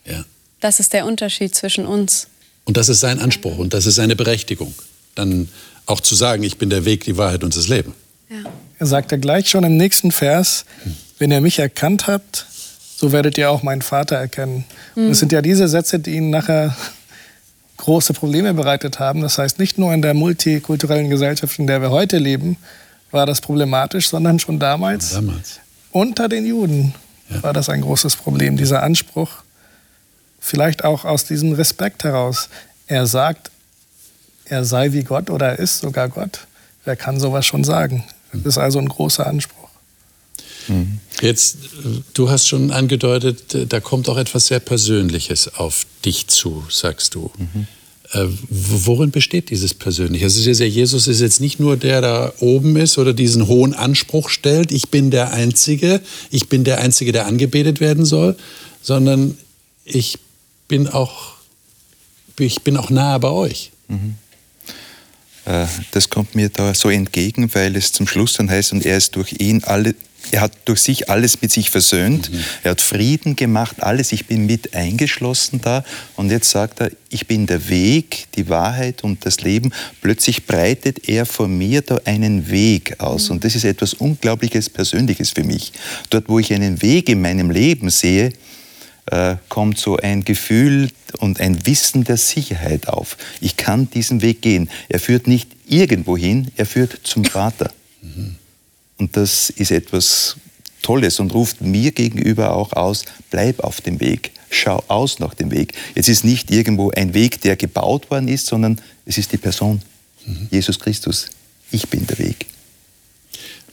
Ja. 0.06 0.24
Das 0.60 0.80
ist 0.80 0.94
der 0.94 1.06
Unterschied 1.06 1.56
zwischen 1.56 1.86
uns. 1.86 2.28
Und 2.66 2.78
das 2.78 2.90
ist 2.90 3.02
sein 3.02 3.20
Anspruch 3.20 3.58
und 3.58 3.74
das 3.74 3.86
ist 3.86 3.96
seine 3.96 4.16
Berechtigung. 4.16 4.74
Dann 5.16 5.50
auch 5.86 6.00
zu 6.00 6.16
sagen, 6.16 6.44
ich 6.44 6.58
bin 6.58 6.70
der 6.70 6.86
Weg, 6.86 7.04
die 7.04 7.18
Wahrheit 7.18 7.44
und 7.44 7.56
das 7.56 7.68
Leben. 7.68 7.94
Ja. 8.30 8.50
Er 8.80 8.86
sagt 8.86 9.12
ja 9.12 9.18
gleich 9.18 9.50
schon 9.50 9.64
im 9.64 9.78
nächsten 9.78 10.12
Vers, 10.12 10.66
wenn 11.20 11.32
ihr 11.32 11.42
mich 11.42 11.60
erkannt 11.60 12.08
habt, 12.08 12.46
so 13.04 13.12
werdet 13.12 13.38
ihr 13.38 13.52
auch 13.52 13.64
meinen 13.64 13.82
Vater 13.82 14.16
erkennen. 14.16 14.64
Mhm. 14.96 15.08
Und 15.08 15.12
es 15.12 15.20
sind 15.20 15.34
ja 15.34 15.42
diese 15.42 15.68
Sätze, 15.68 16.00
die 16.00 16.12
ihn 16.12 16.30
nachher 16.30 16.74
große 17.78 18.14
Probleme 18.14 18.54
bereitet 18.54 18.98
haben. 19.00 19.20
Das 19.20 19.38
heißt, 19.38 19.60
nicht 19.60 19.78
nur 19.78 19.94
in 19.94 20.02
der 20.02 20.14
multikulturellen 20.14 21.10
Gesellschaft, 21.10 21.60
in 21.60 21.68
der 21.68 21.82
wir 21.82 21.92
heute 21.92 22.18
leben, 22.18 22.56
war 23.12 23.26
das 23.26 23.42
problematisch, 23.42 24.08
sondern 24.08 24.40
schon 24.40 24.58
damals, 24.58 25.12
damals. 25.12 25.60
unter 25.92 26.30
den 26.30 26.46
Juden 26.46 26.96
ja. 27.30 27.44
war 27.44 27.52
das 27.52 27.68
ein 27.68 27.82
großes 27.82 28.16
Problem, 28.16 28.56
dieser 28.56 28.84
Anspruch. 28.84 29.44
Vielleicht 30.40 30.86
auch 30.86 31.04
aus 31.04 31.26
diesem 31.26 31.52
Respekt 31.52 32.06
heraus. 32.06 32.48
Er 32.88 33.06
sagt, 33.06 33.52
er 34.46 34.64
sei 34.64 34.94
wie 34.94 35.04
Gott 35.04 35.30
oder 35.30 35.50
er 35.50 35.60
ist 35.60 35.80
sogar 35.80 36.08
Gott. 36.08 36.48
Wer 36.86 36.96
kann 36.96 37.20
sowas 37.20 37.46
schon 37.46 37.66
sagen? 37.66 38.06
Das 38.32 38.46
ist 38.46 38.58
also 38.58 38.80
ein 38.80 38.88
großer 38.88 39.28
Anspruch. 39.28 39.70
Mhm. 40.70 41.02
Jetzt, 41.24 41.58
du 42.14 42.30
hast 42.30 42.50
schon 42.50 42.72
angedeutet, 42.72 43.56
da 43.72 43.80
kommt 43.80 44.10
auch 44.10 44.18
etwas 44.18 44.48
sehr 44.48 44.60
Persönliches 44.60 45.56
auf 45.56 45.86
dich 46.04 46.28
zu, 46.28 46.66
sagst 46.70 47.16
du. 47.16 47.32
Mhm. 47.38 47.68
Äh, 48.12 48.28
worin 48.50 49.12
besteht 49.12 49.50
dieses 49.50 49.74
Persönliche? 49.74 50.26
Also 50.26 50.52
Jesus 50.52 51.08
ist 51.08 51.22
jetzt 51.22 51.40
nicht 51.40 51.62
nur 51.62 51.78
der, 51.78 52.02
der 52.02 52.02
da 52.02 52.34
oben 52.42 52.76
ist 52.76 52.98
oder 52.98 53.14
diesen 53.14 53.48
hohen 53.48 53.74
Anspruch 53.74 54.28
stellt, 54.28 54.74
ich 54.74 54.90
bin 54.90 55.12
der 55.12 55.32
Einzige, 55.32 56.02
ich 56.30 56.50
bin 56.50 56.66
der 56.66 56.80
Einzige, 56.80 57.14
der 57.14 57.26
angebetet 57.26 57.80
werden 57.80 58.04
soll, 58.04 58.36
sondern 58.82 59.38
ich 59.86 60.20
bin 60.68 60.90
auch, 60.90 61.36
ich 62.38 62.64
bin 62.64 62.76
auch 62.76 62.90
nahe 62.90 63.22
bei 63.22 63.30
euch. 63.30 63.72
Mhm. 63.88 64.16
Äh, 65.46 65.68
das 65.92 66.10
kommt 66.10 66.36
mir 66.36 66.50
da 66.50 66.74
so 66.74 66.90
entgegen, 66.90 67.50
weil 67.56 67.78
es 67.78 67.94
zum 67.94 68.08
Schluss 68.08 68.34
dann 68.34 68.50
heißt, 68.50 68.74
und 68.74 68.86
er 68.86 68.98
ist 68.98 69.16
durch 69.16 69.40
ihn 69.40 69.64
alle, 69.64 69.96
er 70.34 70.42
hat 70.42 70.54
durch 70.66 70.82
sich 70.82 71.12
alles 71.12 71.44
mit 71.44 71.52
sich 71.52 71.70
versöhnt. 71.70 72.32
Mhm. 72.32 72.44
Er 72.64 72.72
hat 72.72 72.82
Frieden 72.82 73.36
gemacht, 73.36 73.84
alles. 73.84 74.12
Ich 74.12 74.26
bin 74.26 74.48
mit 74.48 74.74
eingeschlossen 74.74 75.62
da. 75.62 75.86
Und 76.16 76.32
jetzt 76.32 76.50
sagt 76.50 76.82
er, 76.82 76.90
ich 77.10 77.28
bin 77.28 77.46
der 77.46 77.70
Weg, 77.70 78.26
die 78.36 78.50
Wahrheit 78.50 79.04
und 79.04 79.28
das 79.28 79.42
Leben. 79.42 79.72
Plötzlich 80.02 80.48
breitet 80.48 81.08
er 81.08 81.28
vor 81.28 81.48
mir 81.48 81.84
da 81.84 82.00
einen 82.06 82.50
Weg 82.50 83.00
aus. 83.00 83.30
Mhm. 83.30 83.36
Und 83.36 83.44
das 83.44 83.54
ist 83.54 83.64
etwas 83.64 83.94
Unglaubliches, 83.94 84.72
Persönliches 84.72 85.30
für 85.30 85.44
mich. 85.44 85.72
Dort, 86.10 86.28
wo 86.28 86.40
ich 86.40 86.52
einen 86.52 86.82
Weg 86.82 87.10
in 87.10 87.22
meinem 87.22 87.52
Leben 87.52 87.92
sehe, 87.92 88.34
äh, 89.06 89.36
kommt 89.50 89.78
so 89.78 89.98
ein 89.98 90.24
Gefühl 90.24 90.90
und 91.20 91.40
ein 91.42 91.64
Wissen 91.68 92.06
der 92.06 92.18
Sicherheit 92.18 92.88
auf. 92.88 93.18
Ich 93.40 93.56
kann 93.56 93.88
diesen 93.92 94.24
Weg 94.24 94.42
gehen. 94.42 94.68
Er 94.90 95.00
führt 95.00 95.28
nicht 95.28 95.52
irgendwo 95.68 96.18
hin, 96.18 96.48
er 96.56 96.66
führt 96.66 97.02
zum 97.04 97.24
Vater. 97.24 97.72
Mhm. 98.02 98.38
Und 99.04 99.18
das 99.18 99.50
ist 99.50 99.70
etwas 99.72 100.38
Tolles 100.82 101.20
und 101.20 101.34
ruft 101.34 101.60
mir 101.60 101.92
gegenüber 101.92 102.56
auch 102.56 102.72
aus, 102.72 103.04
bleib 103.32 103.60
auf 103.60 103.82
dem 103.82 104.00
Weg, 104.00 104.32
schau 104.50 104.82
aus 104.88 105.20
nach 105.20 105.34
dem 105.34 105.52
Weg. 105.52 105.74
Es 105.94 106.08
ist 106.08 106.24
nicht 106.24 106.50
irgendwo 106.50 106.90
ein 106.92 107.14
Weg, 107.14 107.42
der 107.42 107.58
gebaut 107.58 108.10
worden 108.10 108.30
ist, 108.30 108.46
sondern 108.46 108.80
es 109.06 109.18
ist 109.18 109.34
die 109.34 109.38
Person, 109.38 109.82
mhm. 110.26 110.48
Jesus 110.52 110.80
Christus. 110.80 111.28
Ich 111.70 111.90
bin 111.90 112.08
der 112.08 112.18
Weg. 112.18 112.46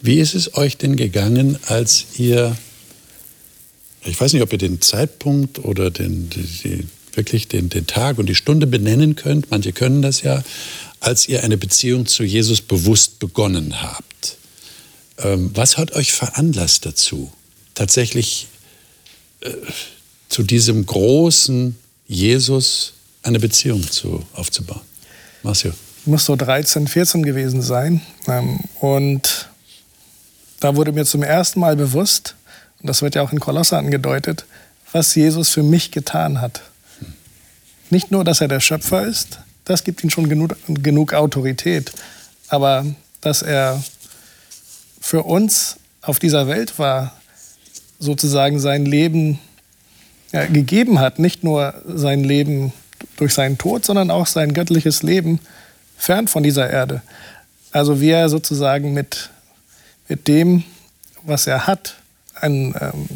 Wie 0.02 0.18
ist 0.18 0.34
es 0.34 0.54
euch 0.54 0.78
denn 0.78 0.96
gegangen, 0.96 1.60
als 1.68 2.06
ihr 2.18 2.58
ich 4.04 4.20
weiß 4.20 4.32
nicht, 4.32 4.42
ob 4.42 4.50
ihr 4.50 4.58
den 4.58 4.80
Zeitpunkt 4.80 5.60
oder 5.60 5.92
den, 5.92 6.28
die, 6.28 6.42
die, 6.42 6.88
wirklich 7.14 7.46
den, 7.46 7.68
den 7.68 7.86
Tag 7.86 8.18
und 8.18 8.26
die 8.26 8.34
Stunde 8.34 8.66
benennen 8.66 9.14
könnt, 9.14 9.52
manche 9.52 9.72
können 9.72 10.02
das 10.02 10.22
ja, 10.22 10.42
als 10.98 11.28
ihr 11.28 11.44
eine 11.44 11.56
Beziehung 11.56 12.06
zu 12.06 12.24
Jesus 12.24 12.62
bewusst 12.62 13.20
begonnen 13.20 13.80
habt. 13.80 14.09
Ähm, 15.22 15.50
was 15.54 15.76
hat 15.76 15.92
euch 15.92 16.12
veranlasst 16.12 16.86
dazu, 16.86 17.30
tatsächlich 17.74 18.48
äh, 19.40 19.50
zu 20.28 20.42
diesem 20.42 20.86
großen 20.86 21.76
Jesus 22.06 22.94
eine 23.22 23.38
Beziehung 23.38 23.88
zu, 23.90 24.24
aufzubauen? 24.34 24.82
Marcio. 25.42 25.72
Ich 26.00 26.06
muss 26.06 26.24
so 26.24 26.36
13, 26.36 26.86
14 26.86 27.22
gewesen 27.22 27.60
sein. 27.60 28.00
Ähm, 28.26 28.60
und 28.80 29.48
da 30.60 30.76
wurde 30.76 30.92
mir 30.92 31.04
zum 31.04 31.22
ersten 31.22 31.60
Mal 31.60 31.76
bewusst, 31.76 32.36
und 32.80 32.88
das 32.88 33.02
wird 33.02 33.14
ja 33.14 33.22
auch 33.22 33.32
in 33.32 33.40
Kolosse 33.40 33.76
angedeutet, 33.76 34.46
was 34.92 35.14
Jesus 35.14 35.50
für 35.50 35.62
mich 35.62 35.90
getan 35.90 36.40
hat. 36.40 36.62
Nicht 37.90 38.10
nur, 38.10 38.24
dass 38.24 38.40
er 38.40 38.48
der 38.48 38.60
Schöpfer 38.60 39.06
ist, 39.06 39.40
das 39.64 39.84
gibt 39.84 40.02
ihm 40.02 40.10
schon 40.10 40.28
genug, 40.28 40.56
genug 40.66 41.12
Autorität, 41.12 41.92
aber 42.48 42.86
dass 43.20 43.42
er 43.42 43.82
für 45.00 45.22
uns 45.22 45.76
auf 46.02 46.18
dieser 46.18 46.46
Welt 46.46 46.78
war, 46.78 47.14
sozusagen 47.98 48.60
sein 48.60 48.86
Leben 48.86 49.38
ja, 50.32 50.46
gegeben 50.46 51.00
hat, 51.00 51.18
nicht 51.18 51.42
nur 51.42 51.74
sein 51.86 52.22
Leben 52.22 52.72
durch 53.16 53.34
seinen 53.34 53.58
Tod, 53.58 53.84
sondern 53.84 54.10
auch 54.10 54.26
sein 54.26 54.54
göttliches 54.54 55.02
Leben 55.02 55.40
fern 55.96 56.28
von 56.28 56.42
dieser 56.42 56.70
Erde. 56.70 57.02
Also 57.72 58.00
wie 58.00 58.10
er 58.10 58.28
sozusagen 58.28 58.94
mit, 58.94 59.30
mit 60.08 60.28
dem, 60.28 60.64
was 61.22 61.46
er 61.46 61.66
hat, 61.66 61.96
ein 62.34 62.74
ähm, 62.80 63.08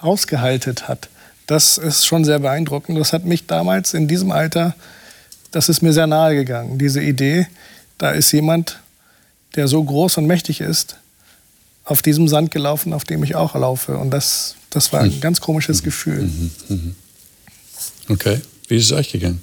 Haus 0.00 0.26
gehalten 0.26 0.76
hat, 0.86 1.08
das 1.46 1.78
ist 1.78 2.06
schon 2.06 2.24
sehr 2.24 2.38
beeindruckend. 2.38 2.98
Das 2.98 3.12
hat 3.12 3.24
mich 3.24 3.46
damals 3.46 3.94
in 3.94 4.06
diesem 4.06 4.32
Alter, 4.32 4.74
das 5.50 5.68
ist 5.68 5.82
mir 5.82 5.92
sehr 5.92 6.06
nahe 6.06 6.34
gegangen, 6.34 6.78
diese 6.78 7.00
Idee, 7.00 7.46
da 7.96 8.10
ist 8.10 8.32
jemand, 8.32 8.80
der 9.58 9.68
so 9.68 9.82
groß 9.82 10.18
und 10.18 10.26
mächtig 10.26 10.60
ist, 10.60 10.96
auf 11.84 12.00
diesem 12.00 12.28
Sand 12.28 12.52
gelaufen, 12.52 12.92
auf 12.92 13.04
dem 13.04 13.24
ich 13.24 13.34
auch 13.34 13.54
laufe. 13.54 13.98
Und 13.98 14.10
das, 14.10 14.54
das 14.70 14.92
war 14.92 15.00
ein 15.00 15.10
hm. 15.10 15.20
ganz 15.20 15.40
komisches 15.40 15.82
Gefühl. 15.82 16.22
Mhm, 16.22 16.50
mhm. 16.68 16.94
Okay, 18.08 18.40
wie 18.68 18.76
ist 18.76 18.84
es 18.84 18.92
euch 18.92 19.10
gegangen? 19.10 19.42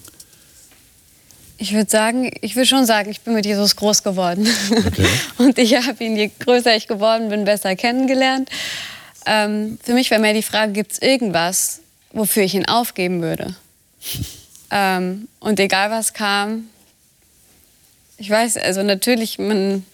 Ich 1.57 1.74
würde 1.74 1.89
sagen, 1.89 2.31
ich 2.41 2.55
würde 2.55 2.67
schon 2.67 2.86
sagen, 2.86 3.12
ich 3.12 3.22
bin 3.22 3.34
mit 3.34 3.45
Jesus 3.45 3.75
groß 3.75 4.03
geworden. 4.03 4.48
Okay. 4.88 5.07
Und 5.38 5.57
ich 5.57 5.75
habe 5.75 6.03
ihn, 6.03 6.15
je 6.15 6.31
größer 6.39 6.75
ich 6.75 6.88
geworden 6.88 7.29
bin, 7.29 7.45
besser 7.45 7.75
kennengelernt. 7.75 8.50
Ähm, 9.25 9.77
für 9.84 9.93
mich 9.93 10.12
wäre 10.12 10.22
mehr 10.22 10.34
die 10.34 10.43
Frage, 10.43 10.72
gibt 10.72 10.93
es 10.93 11.01
irgendwas, 11.01 11.81
wofür 12.12 12.43
ich 12.43 12.55
ihn 12.55 12.65
aufgeben 12.65 13.22
würde? 13.22 13.55
ähm, 14.72 15.27
und 15.39 15.60
egal 15.60 15.91
was 15.91 16.13
kam, 16.13 16.65
ich 18.17 18.29
weiß, 18.29 18.57
also 18.57 18.84
natürlich, 18.84 19.39
man, 19.39 19.86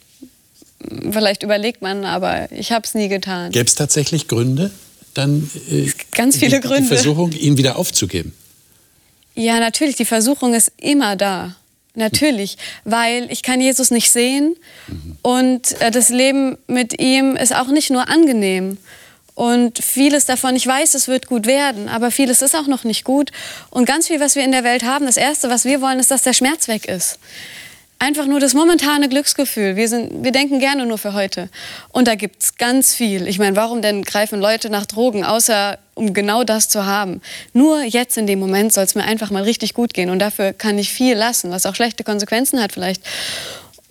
vielleicht 1.12 1.44
überlegt 1.44 1.82
man, 1.82 2.06
aber 2.06 2.52
ich 2.52 2.72
habe 2.72 2.86
es 2.86 2.94
nie 2.94 3.08
getan. 3.08 3.52
Gäbe 3.52 3.66
es 3.66 3.76
tatsächlich 3.76 4.28
Gründe, 4.28 4.72
dann 5.14 5.50
äh, 5.70 5.90
ganz 6.12 6.38
viele 6.38 6.60
die, 6.60 6.68
Gründe. 6.68 6.84
die 6.84 6.88
Versuchung, 6.88 7.32
ihn 7.32 7.58
wieder 7.58 7.78
aufzugeben? 7.78 8.34
Ja, 9.36 9.60
natürlich, 9.60 9.96
die 9.96 10.06
Versuchung 10.06 10.54
ist 10.54 10.72
immer 10.78 11.16
da. 11.16 11.56
Natürlich, 11.94 12.58
weil 12.86 13.30
ich 13.32 13.44
kann 13.44 13.60
Jesus 13.60 13.92
nicht 13.92 14.12
sehen 14.12 14.56
mhm. 14.88 15.18
und 15.22 15.82
äh, 15.82 15.92
das 15.92 16.08
Leben 16.08 16.58
mit 16.68 17.02
ihm 17.02 17.36
ist 17.36 17.54
auch 17.54 17.68
nicht 17.68 17.90
nur 17.90 18.08
angenehm. 18.08 18.78
Und 19.34 19.80
vieles 19.84 20.26
davon, 20.26 20.56
ich 20.56 20.68
weiß, 20.68 20.94
es 20.94 21.08
wird 21.08 21.28
gut 21.28 21.48
werden, 21.48 21.90
aber 21.90 22.12
vieles 22.12 22.42
ist 22.42 22.56
auch 22.56 22.68
noch 22.68 22.84
nicht 22.84 23.04
gut. 23.04 23.32
Und 23.70 23.86
ganz 23.86 24.08
viel, 24.08 24.20
was 24.20 24.36
wir 24.36 24.44
in 24.44 24.52
der 24.52 24.64
Welt 24.64 24.84
haben, 24.84 25.06
das 25.06 25.18
Erste, 25.18 25.50
was 25.50 25.66
wir 25.66 25.82
wollen, 25.82 26.00
ist, 26.00 26.12
dass 26.12 26.24
der 26.24 26.34
Schmerz 26.34 26.68
weg 26.68 26.86
ist. 26.86 27.18
Einfach 28.02 28.26
nur 28.26 28.40
das 28.40 28.56
momentane 28.56 29.10
Glücksgefühl. 29.10 29.76
Wir, 29.76 29.88
sind, 29.88 30.24
wir 30.24 30.32
denken 30.32 30.58
gerne 30.58 30.88
nur 30.88 30.98
für 30.98 31.14
heute. 31.14 31.50
Und 31.90 32.08
da 32.08 32.16
gibt 32.16 32.42
es 32.42 32.58
ganz 32.58 32.96
viel. 32.96 33.28
Ich 33.28 33.38
meine, 33.38 33.56
warum 33.56 33.84
denn 33.84 34.02
greifen 34.02 34.42
Leute 34.42 34.72
nach 34.72 34.88
Drogen, 34.88 35.24
außer 35.24 35.78
um 35.94 36.12
genau 36.12 36.44
das 36.44 36.68
zu 36.68 36.88
haben? 36.88 37.22
Nur 37.54 37.84
jetzt 37.84 38.18
in 38.18 38.26
dem 38.26 38.40
Moment 38.40 38.74
soll 38.74 38.86
es 38.86 38.96
mir 38.96 39.04
einfach 39.04 39.30
mal 39.30 39.44
richtig 39.44 39.76
gut 39.76 39.94
gehen. 39.94 40.10
Und 40.10 40.18
dafür 40.18 40.52
kann 40.52 40.80
ich 40.80 40.92
viel 40.92 41.16
lassen, 41.16 41.52
was 41.52 41.68
auch 41.68 41.76
schlechte 41.76 42.04
Konsequenzen 42.04 42.60
hat 42.60 42.72
vielleicht. 42.72 43.04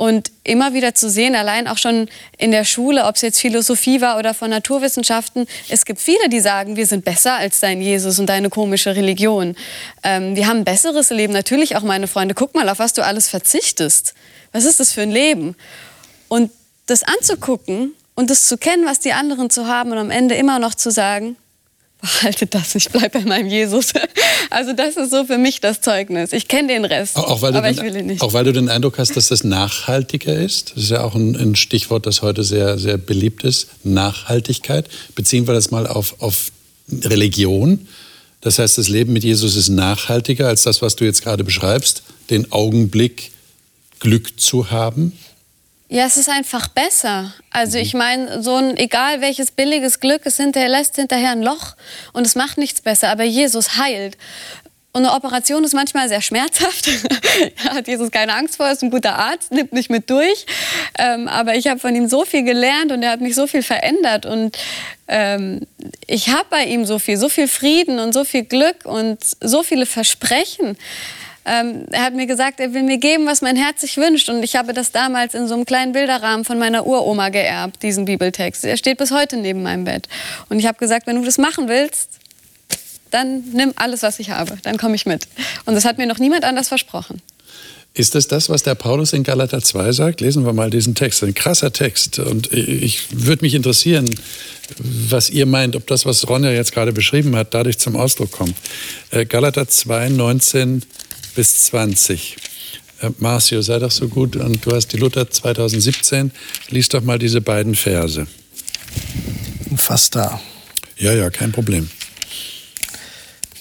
Und 0.00 0.32
immer 0.44 0.72
wieder 0.72 0.94
zu 0.94 1.10
sehen, 1.10 1.34
allein 1.34 1.68
auch 1.68 1.76
schon 1.76 2.08
in 2.38 2.52
der 2.52 2.64
Schule, 2.64 3.04
ob 3.04 3.16
es 3.16 3.20
jetzt 3.20 3.38
Philosophie 3.38 4.00
war 4.00 4.16
oder 4.16 4.32
von 4.32 4.48
Naturwissenschaften, 4.48 5.46
es 5.68 5.84
gibt 5.84 6.00
viele, 6.00 6.30
die 6.30 6.40
sagen, 6.40 6.76
wir 6.76 6.86
sind 6.86 7.04
besser 7.04 7.34
als 7.34 7.60
dein 7.60 7.82
Jesus 7.82 8.18
und 8.18 8.24
deine 8.24 8.48
komische 8.48 8.96
Religion. 8.96 9.54
Ähm, 10.02 10.36
wir 10.36 10.46
haben 10.46 10.60
ein 10.60 10.64
besseres 10.64 11.10
Leben. 11.10 11.34
Natürlich 11.34 11.76
auch 11.76 11.82
meine 11.82 12.06
Freunde, 12.06 12.34
guck 12.34 12.54
mal, 12.54 12.66
auf 12.70 12.78
was 12.78 12.94
du 12.94 13.04
alles 13.04 13.28
verzichtest. 13.28 14.14
Was 14.52 14.64
ist 14.64 14.80
das 14.80 14.90
für 14.90 15.02
ein 15.02 15.10
Leben? 15.10 15.54
Und 16.28 16.50
das 16.86 17.02
anzugucken 17.02 17.92
und 18.14 18.30
das 18.30 18.46
zu 18.46 18.56
kennen, 18.56 18.86
was 18.86 19.00
die 19.00 19.12
anderen 19.12 19.50
zu 19.50 19.66
haben 19.66 19.92
und 19.92 19.98
am 19.98 20.10
Ende 20.10 20.34
immer 20.34 20.58
noch 20.58 20.74
zu 20.74 20.90
sagen, 20.90 21.36
behaltet 22.00 22.54
das, 22.54 22.74
ich 22.74 22.88
bleibe 22.90 23.20
bei 23.20 23.24
meinem 23.24 23.48
Jesus. 23.48 23.92
Also 24.52 24.72
das 24.72 24.96
ist 24.96 25.12
so 25.12 25.24
für 25.24 25.38
mich 25.38 25.60
das 25.60 25.80
Zeugnis. 25.80 26.32
Ich 26.32 26.48
kenne 26.48 26.68
den 26.68 26.84
Rest, 26.84 27.14
auch, 27.16 27.42
aber 27.42 27.52
den, 27.52 27.72
ich 27.72 27.82
will 27.82 27.94
ihn 27.94 28.06
nicht. 28.06 28.20
Auch 28.20 28.32
weil 28.32 28.42
du 28.42 28.52
den 28.52 28.68
Eindruck 28.68 28.98
hast, 28.98 29.16
dass 29.16 29.28
das 29.28 29.44
nachhaltiger 29.44 30.34
ist. 30.34 30.72
Das 30.74 30.84
ist 30.84 30.90
ja 30.90 31.04
auch 31.04 31.14
ein, 31.14 31.36
ein 31.36 31.54
Stichwort, 31.54 32.04
das 32.04 32.22
heute 32.22 32.42
sehr, 32.42 32.76
sehr 32.76 32.98
beliebt 32.98 33.44
ist. 33.44 33.68
Nachhaltigkeit. 33.84 34.88
Beziehen 35.14 35.46
wir 35.46 35.54
das 35.54 35.70
mal 35.70 35.86
auf, 35.86 36.16
auf 36.20 36.50
Religion. 36.90 37.86
Das 38.40 38.58
heißt, 38.58 38.78
das 38.78 38.88
Leben 38.88 39.12
mit 39.12 39.22
Jesus 39.22 39.54
ist 39.54 39.68
nachhaltiger 39.68 40.48
als 40.48 40.62
das, 40.62 40.82
was 40.82 40.96
du 40.96 41.04
jetzt 41.04 41.22
gerade 41.22 41.44
beschreibst, 41.44 42.02
den 42.30 42.50
Augenblick 42.50 43.30
Glück 44.00 44.40
zu 44.40 44.70
haben. 44.70 45.12
Ja, 45.92 46.06
es 46.06 46.16
ist 46.16 46.28
einfach 46.28 46.68
besser. 46.68 47.34
Also 47.50 47.76
ich 47.76 47.94
meine, 47.94 48.44
so 48.44 48.54
ein 48.54 48.76
egal 48.76 49.20
welches 49.20 49.50
billiges 49.50 49.98
Glück, 49.98 50.22
es 50.24 50.36
hinterlässt 50.36 50.94
hinterher 50.94 51.32
ein 51.32 51.42
Loch 51.42 51.74
und 52.12 52.24
es 52.24 52.36
macht 52.36 52.58
nichts 52.58 52.80
besser. 52.80 53.08
Aber 53.08 53.24
Jesus 53.24 53.76
heilt. 53.76 54.16
Und 54.92 55.04
eine 55.04 55.14
Operation 55.16 55.64
ist 55.64 55.74
manchmal 55.74 56.08
sehr 56.08 56.22
schmerzhaft. 56.22 56.88
hat 57.70 57.88
Jesus 57.88 58.12
keine 58.12 58.34
Angst 58.34 58.56
vor, 58.56 58.70
ist 58.70 58.84
ein 58.84 58.90
guter 58.90 59.16
Arzt, 59.16 59.50
nimmt 59.50 59.72
nicht 59.72 59.90
mit 59.90 60.08
durch. 60.10 60.46
Ähm, 60.96 61.26
aber 61.26 61.56
ich 61.56 61.66
habe 61.66 61.80
von 61.80 61.92
ihm 61.96 62.08
so 62.08 62.24
viel 62.24 62.44
gelernt 62.44 62.92
und 62.92 63.02
er 63.02 63.10
hat 63.10 63.20
mich 63.20 63.34
so 63.34 63.48
viel 63.48 63.64
verändert. 63.64 64.26
Und 64.26 64.56
ähm, 65.08 65.66
ich 66.06 66.28
habe 66.28 66.46
bei 66.50 66.66
ihm 66.66 66.84
so 66.84 67.00
viel, 67.00 67.16
so 67.16 67.28
viel 67.28 67.48
Frieden 67.48 67.98
und 67.98 68.12
so 68.12 68.22
viel 68.22 68.44
Glück 68.44 68.84
und 68.84 69.18
so 69.40 69.64
viele 69.64 69.86
Versprechen. 69.86 70.76
Ähm, 71.46 71.86
er 71.90 72.04
hat 72.04 72.14
mir 72.14 72.26
gesagt, 72.26 72.60
er 72.60 72.74
will 72.74 72.82
mir 72.82 72.98
geben, 72.98 73.26
was 73.26 73.40
mein 73.40 73.56
Herz 73.56 73.80
sich 73.80 73.96
wünscht. 73.96 74.28
Und 74.28 74.42
ich 74.42 74.56
habe 74.56 74.72
das 74.72 74.92
damals 74.92 75.34
in 75.34 75.48
so 75.48 75.54
einem 75.54 75.64
kleinen 75.64 75.92
Bilderrahmen 75.92 76.44
von 76.44 76.58
meiner 76.58 76.86
Uroma 76.86 77.30
geerbt, 77.30 77.82
diesen 77.82 78.04
Bibeltext. 78.04 78.64
Er 78.64 78.76
steht 78.76 78.98
bis 78.98 79.10
heute 79.10 79.36
neben 79.36 79.62
meinem 79.62 79.84
Bett. 79.84 80.08
Und 80.48 80.58
ich 80.58 80.66
habe 80.66 80.78
gesagt, 80.78 81.06
wenn 81.06 81.16
du 81.16 81.24
das 81.24 81.38
machen 81.38 81.68
willst, 81.68 82.10
dann 83.10 83.42
nimm 83.52 83.72
alles, 83.76 84.02
was 84.02 84.18
ich 84.18 84.30
habe. 84.30 84.58
Dann 84.62 84.76
komme 84.76 84.94
ich 84.94 85.06
mit. 85.06 85.26
Und 85.64 85.74
das 85.74 85.84
hat 85.84 85.98
mir 85.98 86.06
noch 86.06 86.18
niemand 86.18 86.44
anders 86.44 86.68
versprochen. 86.68 87.22
Ist 87.92 88.14
das 88.14 88.28
das, 88.28 88.48
was 88.48 88.62
der 88.62 88.76
Paulus 88.76 89.12
in 89.12 89.24
Galater 89.24 89.60
2 89.60 89.90
sagt? 89.92 90.20
Lesen 90.20 90.44
wir 90.44 90.52
mal 90.52 90.70
diesen 90.70 90.94
Text. 90.94 91.24
Ein 91.24 91.34
krasser 91.34 91.72
Text. 91.72 92.20
Und 92.20 92.52
ich 92.52 93.08
würde 93.10 93.44
mich 93.44 93.54
interessieren, 93.54 94.08
was 94.78 95.28
ihr 95.28 95.46
meint, 95.46 95.74
ob 95.74 95.88
das, 95.88 96.06
was 96.06 96.28
Ronja 96.28 96.52
jetzt 96.52 96.72
gerade 96.72 96.92
beschrieben 96.92 97.34
hat, 97.34 97.52
dadurch 97.52 97.78
zum 97.78 97.96
Ausdruck 97.96 98.30
kommt. 98.30 98.54
Äh, 99.10 99.26
Galater 99.26 99.66
2, 99.66 100.10
19 100.10 100.82
bis 101.40 101.64
20. 101.68 102.36
Äh, 103.00 103.10
Marcio, 103.16 103.62
sei 103.62 103.78
doch 103.78 103.90
so 103.90 104.08
gut 104.08 104.36
und 104.36 104.66
du 104.66 104.72
hast 104.72 104.88
die 104.88 104.98
Luther 104.98 105.30
2017. 105.30 106.32
Lies 106.68 106.90
doch 106.90 107.02
mal 107.02 107.18
diese 107.18 107.40
beiden 107.40 107.74
Verse. 107.74 108.26
Fast 109.74 110.16
da. 110.16 110.38
Ja, 110.98 111.14
ja, 111.14 111.30
kein 111.30 111.50
Problem. 111.50 111.88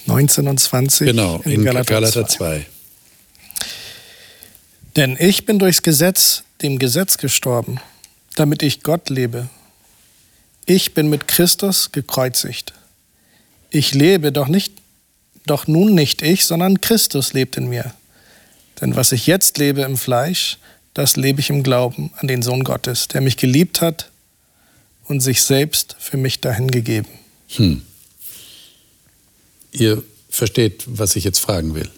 19 0.04 0.46
und 0.46 0.60
20. 0.60 1.06
Genau, 1.06 1.40
in, 1.46 1.52
in 1.52 1.64
Galater, 1.64 1.94
Galater 1.94 2.26
2. 2.26 2.36
2. 2.36 2.66
Denn 4.96 5.16
ich 5.18 5.46
bin 5.46 5.58
durchs 5.58 5.80
Gesetz, 5.80 6.42
dem 6.60 6.78
Gesetz 6.78 7.16
gestorben, 7.16 7.80
damit 8.34 8.62
ich 8.62 8.82
Gott 8.82 9.08
lebe. 9.08 9.48
Ich 10.66 10.92
bin 10.92 11.08
mit 11.08 11.28
Christus 11.28 11.92
gekreuzigt. 11.92 12.74
Ich 13.70 13.94
lebe 13.94 14.32
doch 14.32 14.48
nicht 14.48 14.74
doch 15.46 15.66
nun 15.66 15.94
nicht 15.94 16.22
ich, 16.22 16.44
sondern 16.44 16.80
Christus 16.80 17.32
lebt 17.32 17.56
in 17.56 17.68
mir. 17.68 17.94
Denn 18.80 18.96
was 18.96 19.12
ich 19.12 19.26
jetzt 19.26 19.58
lebe 19.58 19.82
im 19.82 19.96
Fleisch, 19.96 20.58
das 20.94 21.16
lebe 21.16 21.40
ich 21.40 21.50
im 21.50 21.62
Glauben 21.62 22.10
an 22.16 22.28
den 22.28 22.42
Sohn 22.42 22.64
Gottes, 22.64 23.08
der 23.08 23.20
mich 23.20 23.36
geliebt 23.36 23.80
hat 23.80 24.10
und 25.04 25.20
sich 25.20 25.42
selbst 25.42 25.96
für 25.98 26.16
mich 26.16 26.40
dahingegeben. 26.40 27.10
Hm. 27.48 27.82
Ihr 29.72 30.02
versteht, 30.28 30.84
was 30.86 31.16
ich 31.16 31.24
jetzt 31.24 31.38
fragen 31.38 31.74
will. 31.74 31.90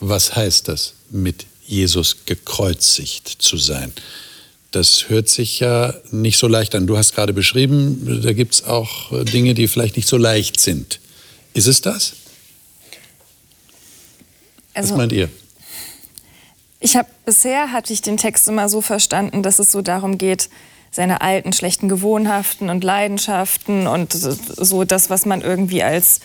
Was 0.00 0.36
heißt 0.36 0.68
das, 0.68 0.94
mit 1.10 1.46
Jesus 1.66 2.24
gekreuzigt 2.26 3.28
zu 3.28 3.56
sein? 3.56 3.92
Das 4.70 5.08
hört 5.08 5.28
sich 5.28 5.60
ja 5.60 5.94
nicht 6.10 6.38
so 6.38 6.46
leicht 6.46 6.74
an. 6.74 6.86
Du 6.86 6.98
hast 6.98 7.14
gerade 7.14 7.32
beschrieben, 7.32 8.20
da 8.22 8.32
gibt 8.32 8.54
es 8.54 8.64
auch 8.64 9.24
Dinge, 9.24 9.54
die 9.54 9.66
vielleicht 9.66 9.96
nicht 9.96 10.08
so 10.08 10.16
leicht 10.16 10.60
sind. 10.60 11.00
Ist 11.54 11.66
es 11.66 11.80
das? 11.80 12.12
Also, 14.78 14.90
Was 14.94 14.98
meint 14.98 15.12
ihr? 15.12 15.28
Ich 16.80 16.96
habe 16.96 17.08
bisher 17.24 17.72
hatte 17.72 17.92
ich 17.92 18.00
den 18.00 18.16
Text 18.16 18.46
immer 18.46 18.68
so 18.68 18.80
verstanden, 18.80 19.42
dass 19.42 19.58
es 19.58 19.72
so 19.72 19.82
darum 19.82 20.16
geht, 20.18 20.48
seine 20.92 21.20
alten 21.20 21.52
schlechten 21.52 21.88
Gewohnheiten 21.88 22.70
und 22.70 22.84
Leidenschaften 22.84 23.88
und 23.88 24.12
so 24.12 24.84
das, 24.84 25.10
was 25.10 25.26
man 25.26 25.40
irgendwie 25.42 25.82
als 25.82 26.20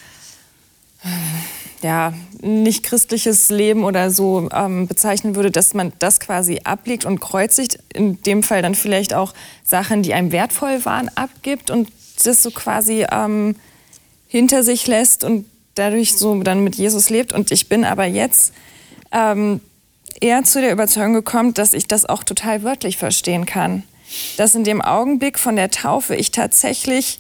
ja, 1.82 2.14
nicht 2.42 2.84
christliches 2.84 3.50
Leben 3.50 3.84
oder 3.84 4.12
so 4.12 4.48
ähm, 4.54 4.88
bezeichnen 4.88 5.36
würde, 5.36 5.50
dass 5.50 5.74
man 5.74 5.92
das 5.98 6.20
quasi 6.20 6.62
ablegt 6.64 7.06
und 7.06 7.20
kreuzigt, 7.20 7.80
in 7.92 8.22
dem 8.22 8.44
Fall 8.44 8.62
dann 8.62 8.76
vielleicht 8.76 9.16
auch 9.16 9.34
Sachen, 9.64 10.04
die 10.04 10.14
einem 10.14 10.32
wertvoll 10.32 10.86
waren, 10.86 11.10
abgibt 11.16 11.72
und 11.72 11.92
das 12.24 12.44
so 12.44 12.52
quasi 12.52 13.06
ähm, 13.12 13.56
hinter 14.28 14.64
sich 14.64 14.88
lässt 14.88 15.24
und 15.24 15.46
dadurch 15.76 16.14
so 16.14 16.42
dann 16.44 16.64
mit 16.64 16.76
Jesus 16.76 17.10
lebt. 17.10 17.32
Und 17.32 17.52
ich 17.52 17.70
bin 17.70 17.86
aber 17.86 18.06
jetzt 18.06 18.54
ähm, 19.12 19.62
eher 20.20 20.44
zu 20.44 20.62
der 20.62 20.72
Überzeugung 20.72 21.14
gekommen, 21.14 21.54
dass 21.54 21.74
ich 21.74 21.88
das 21.88 22.06
auch 22.06 22.24
total 22.24 22.64
wörtlich 22.64 22.98
verstehen 22.98 23.46
kann. 23.46 23.84
Dass 24.38 24.56
in 24.56 24.64
dem 24.64 24.82
Augenblick 24.82 25.40
von 25.40 25.56
der 25.56 25.72
Taufe 25.72 26.16
ich 26.16 26.32
tatsächlich, 26.32 27.20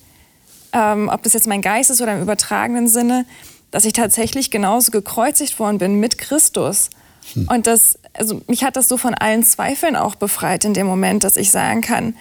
ähm, 0.73 1.09
ob 1.11 1.23
das 1.23 1.33
jetzt 1.33 1.47
mein 1.47 1.61
Geist 1.61 1.89
ist 1.89 2.01
oder 2.01 2.13
im 2.13 2.21
übertragenen 2.21 2.87
Sinne, 2.87 3.25
dass 3.71 3.85
ich 3.85 3.93
tatsächlich 3.93 4.51
genauso 4.51 4.91
gekreuzigt 4.91 5.57
worden 5.57 5.79
bin 5.79 5.99
mit 5.99 6.19
Christus. 6.19 6.91
Hm. 7.33 7.47
Und 7.47 7.67
das, 7.67 7.97
also 8.13 8.41
mich 8.47 8.63
hat 8.63 8.75
das 8.75 8.87
so 8.87 8.97
von 8.97 9.15
allen 9.15 9.43
Zweifeln 9.43 9.95
auch 9.95 10.15
befreit 10.15 10.65
in 10.65 10.75
dem 10.75 10.85
Moment, 10.85 11.23
dass 11.23 11.37
ich 11.37 11.49
sagen 11.49 11.81
kann, 11.81 12.15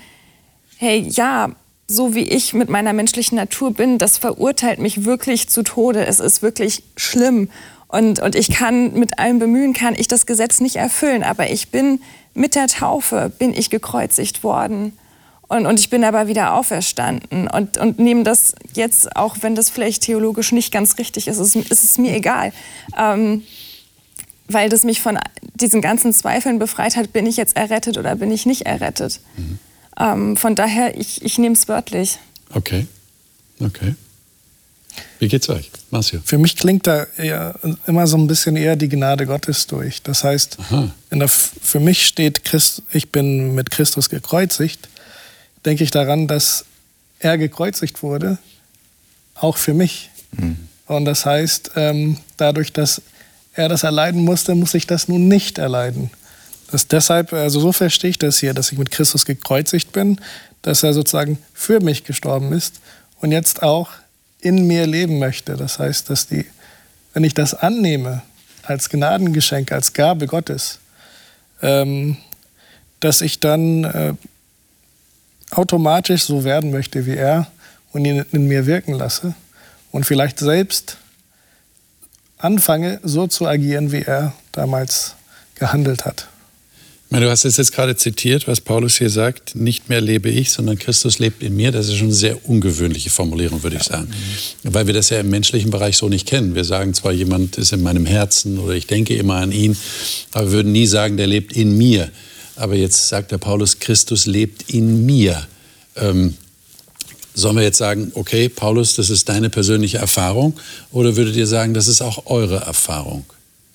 hey, 0.78 0.98
ja, 1.00 1.50
so 1.86 2.14
wie 2.14 2.28
ich 2.28 2.54
mit 2.54 2.68
meiner 2.68 2.92
menschlichen 2.92 3.36
Natur 3.36 3.74
bin, 3.74 3.98
das 3.98 4.18
verurteilt 4.18 4.78
mich 4.78 5.04
wirklich 5.04 5.48
zu 5.48 5.62
Tode. 5.62 6.06
Es 6.06 6.20
ist 6.20 6.42
wirklich 6.42 6.82
schlimm. 6.96 7.50
Und, 7.88 8.20
und 8.20 8.34
ich 8.34 8.48
kann 8.48 8.94
mit 8.94 9.18
allem 9.18 9.38
Bemühen, 9.38 9.74
kann 9.74 9.94
ich 9.96 10.08
das 10.08 10.24
Gesetz 10.24 10.60
nicht 10.60 10.76
erfüllen. 10.76 11.22
Aber 11.22 11.50
ich 11.50 11.68
bin 11.70 12.00
mit 12.34 12.54
der 12.54 12.66
Taufe, 12.68 13.30
bin 13.38 13.52
ich 13.52 13.68
gekreuzigt 13.68 14.42
worden. 14.42 14.96
Und, 15.48 15.66
und 15.66 15.78
ich 15.78 15.90
bin 15.90 16.02
aber 16.02 16.28
wieder 16.28 16.54
auferstanden. 16.54 17.46
Und, 17.48 17.76
und 17.76 17.98
nehme 17.98 18.22
das 18.22 18.54
jetzt, 18.72 19.14
auch 19.16 19.36
wenn 19.42 19.54
das 19.54 19.68
vielleicht 19.68 20.04
theologisch 20.04 20.52
nicht 20.52 20.72
ganz 20.72 20.96
richtig 20.96 21.28
ist, 21.28 21.38
ist, 21.38 21.54
ist 21.54 21.84
es 21.84 21.98
mir 21.98 22.14
egal. 22.14 22.52
Ähm, 22.98 23.42
weil 24.48 24.70
das 24.70 24.84
mich 24.84 25.02
von 25.02 25.18
diesen 25.54 25.82
ganzen 25.82 26.14
Zweifeln 26.14 26.58
befreit 26.58 26.96
hat, 26.96 27.12
bin 27.12 27.26
ich 27.26 27.36
jetzt 27.36 27.56
errettet 27.56 27.98
oder 27.98 28.16
bin 28.16 28.30
ich 28.30 28.46
nicht 28.46 28.62
errettet. 28.62 29.20
Mhm. 29.36 29.58
Ähm, 29.98 30.36
von 30.36 30.54
daher, 30.54 30.98
ich, 30.98 31.22
ich 31.22 31.38
nehme 31.38 31.54
es 31.54 31.68
wörtlich. 31.68 32.18
Okay, 32.50 32.86
okay. 33.60 33.94
Wie 35.18 35.28
geht's 35.28 35.48
euch, 35.48 35.70
Marcio? 35.90 36.20
Für 36.24 36.38
mich 36.38 36.56
klingt 36.56 36.86
da 36.86 37.06
eher, 37.16 37.54
immer 37.86 38.06
so 38.06 38.16
ein 38.16 38.26
bisschen 38.26 38.56
eher 38.56 38.76
die 38.76 38.88
Gnade 38.88 39.26
Gottes 39.26 39.66
durch. 39.66 40.02
Das 40.02 40.24
heißt, 40.24 40.58
der, 41.10 41.28
für 41.28 41.80
mich 41.80 42.06
steht 42.06 42.44
Christ, 42.44 42.82
ich 42.92 43.10
bin 43.10 43.54
mit 43.54 43.70
Christus 43.70 44.10
gekreuzigt, 44.10 44.88
denke 45.64 45.84
ich 45.84 45.90
daran, 45.90 46.26
dass 46.26 46.64
er 47.20 47.38
gekreuzigt 47.38 48.02
wurde, 48.02 48.38
auch 49.34 49.56
für 49.56 49.74
mich. 49.74 50.10
Mhm. 50.32 50.56
Und 50.86 51.04
das 51.04 51.24
heißt, 51.24 51.72
ähm, 51.76 52.18
dadurch, 52.36 52.72
dass 52.72 53.00
er 53.54 53.68
das 53.68 53.84
erleiden 53.84 54.24
musste, 54.24 54.54
muss 54.54 54.74
ich 54.74 54.86
das 54.86 55.08
nun 55.08 55.28
nicht 55.28 55.58
erleiden. 55.58 56.10
Das 56.72 56.88
deshalb, 56.88 57.34
also 57.34 57.60
so 57.60 57.70
verstehe 57.70 58.10
ich 58.10 58.18
das 58.18 58.38
hier, 58.38 58.54
dass 58.54 58.72
ich 58.72 58.78
mit 58.78 58.90
Christus 58.90 59.26
gekreuzigt 59.26 59.92
bin, 59.92 60.18
dass 60.62 60.82
er 60.82 60.94
sozusagen 60.94 61.38
für 61.52 61.80
mich 61.80 62.04
gestorben 62.04 62.52
ist 62.52 62.80
und 63.20 63.30
jetzt 63.30 63.62
auch 63.62 63.90
in 64.40 64.66
mir 64.66 64.86
leben 64.86 65.18
möchte. 65.18 65.56
Das 65.58 65.78
heißt, 65.78 66.08
dass 66.08 66.28
die, 66.28 66.46
wenn 67.12 67.24
ich 67.24 67.34
das 67.34 67.52
annehme 67.52 68.22
als 68.62 68.88
Gnadengeschenk, 68.88 69.70
als 69.70 69.92
Gabe 69.92 70.26
Gottes, 70.26 70.78
ähm, 71.60 72.16
dass 73.00 73.20
ich 73.20 73.38
dann 73.38 73.84
äh, 73.84 74.14
automatisch 75.50 76.24
so 76.24 76.42
werden 76.42 76.70
möchte 76.70 77.04
wie 77.04 77.16
er 77.16 77.48
und 77.92 78.06
ihn 78.06 78.24
in 78.32 78.48
mir 78.48 78.64
wirken 78.64 78.94
lasse 78.94 79.34
und 79.90 80.06
vielleicht 80.06 80.38
selbst 80.38 80.96
anfange, 82.38 82.98
so 83.02 83.26
zu 83.26 83.46
agieren, 83.46 83.92
wie 83.92 84.02
er 84.02 84.32
damals 84.52 85.16
gehandelt 85.54 86.06
hat. 86.06 86.28
Du 87.20 87.30
hast 87.30 87.44
es 87.44 87.58
jetzt 87.58 87.72
gerade 87.72 87.94
zitiert, 87.94 88.48
was 88.48 88.60
Paulus 88.60 88.96
hier 88.96 89.10
sagt, 89.10 89.54
nicht 89.54 89.88
mehr 89.88 90.00
lebe 90.00 90.30
ich, 90.30 90.50
sondern 90.50 90.78
Christus 90.78 91.18
lebt 91.18 91.42
in 91.42 91.54
mir. 91.54 91.70
Das 91.70 91.88
ist 91.88 91.96
schon 91.96 92.06
eine 92.06 92.14
sehr 92.14 92.48
ungewöhnliche 92.48 93.10
Formulierung, 93.10 93.62
würde 93.62 93.76
ich 93.76 93.82
sagen. 93.82 94.08
Weil 94.62 94.86
wir 94.86 94.94
das 94.94 95.10
ja 95.10 95.20
im 95.20 95.28
menschlichen 95.28 95.70
Bereich 95.70 95.98
so 95.98 96.08
nicht 96.08 96.26
kennen. 96.26 96.54
Wir 96.54 96.64
sagen 96.64 96.94
zwar, 96.94 97.12
jemand 97.12 97.58
ist 97.58 97.72
in 97.72 97.82
meinem 97.82 98.06
Herzen 98.06 98.58
oder 98.58 98.74
ich 98.74 98.86
denke 98.86 99.14
immer 99.14 99.36
an 99.36 99.52
ihn, 99.52 99.76
aber 100.32 100.46
wir 100.46 100.52
würden 100.52 100.72
nie 100.72 100.86
sagen, 100.86 101.16
der 101.16 101.26
lebt 101.26 101.52
in 101.52 101.76
mir. 101.76 102.10
Aber 102.56 102.74
jetzt 102.74 103.08
sagt 103.08 103.30
der 103.30 103.38
Paulus, 103.38 103.78
Christus 103.78 104.26
lebt 104.26 104.70
in 104.70 105.04
mir. 105.04 105.46
Ähm, 105.96 106.34
Sollen 107.34 107.56
wir 107.56 107.62
jetzt 107.62 107.78
sagen, 107.78 108.12
okay, 108.14 108.50
Paulus, 108.50 108.94
das 108.94 109.08
ist 109.08 109.28
deine 109.28 109.48
persönliche 109.48 109.98
Erfahrung? 109.98 110.54
Oder 110.90 111.16
würdet 111.16 111.34
ihr 111.34 111.46
sagen, 111.46 111.72
das 111.72 111.88
ist 111.88 112.02
auch 112.02 112.26
eure 112.26 112.56
Erfahrung? 112.56 113.24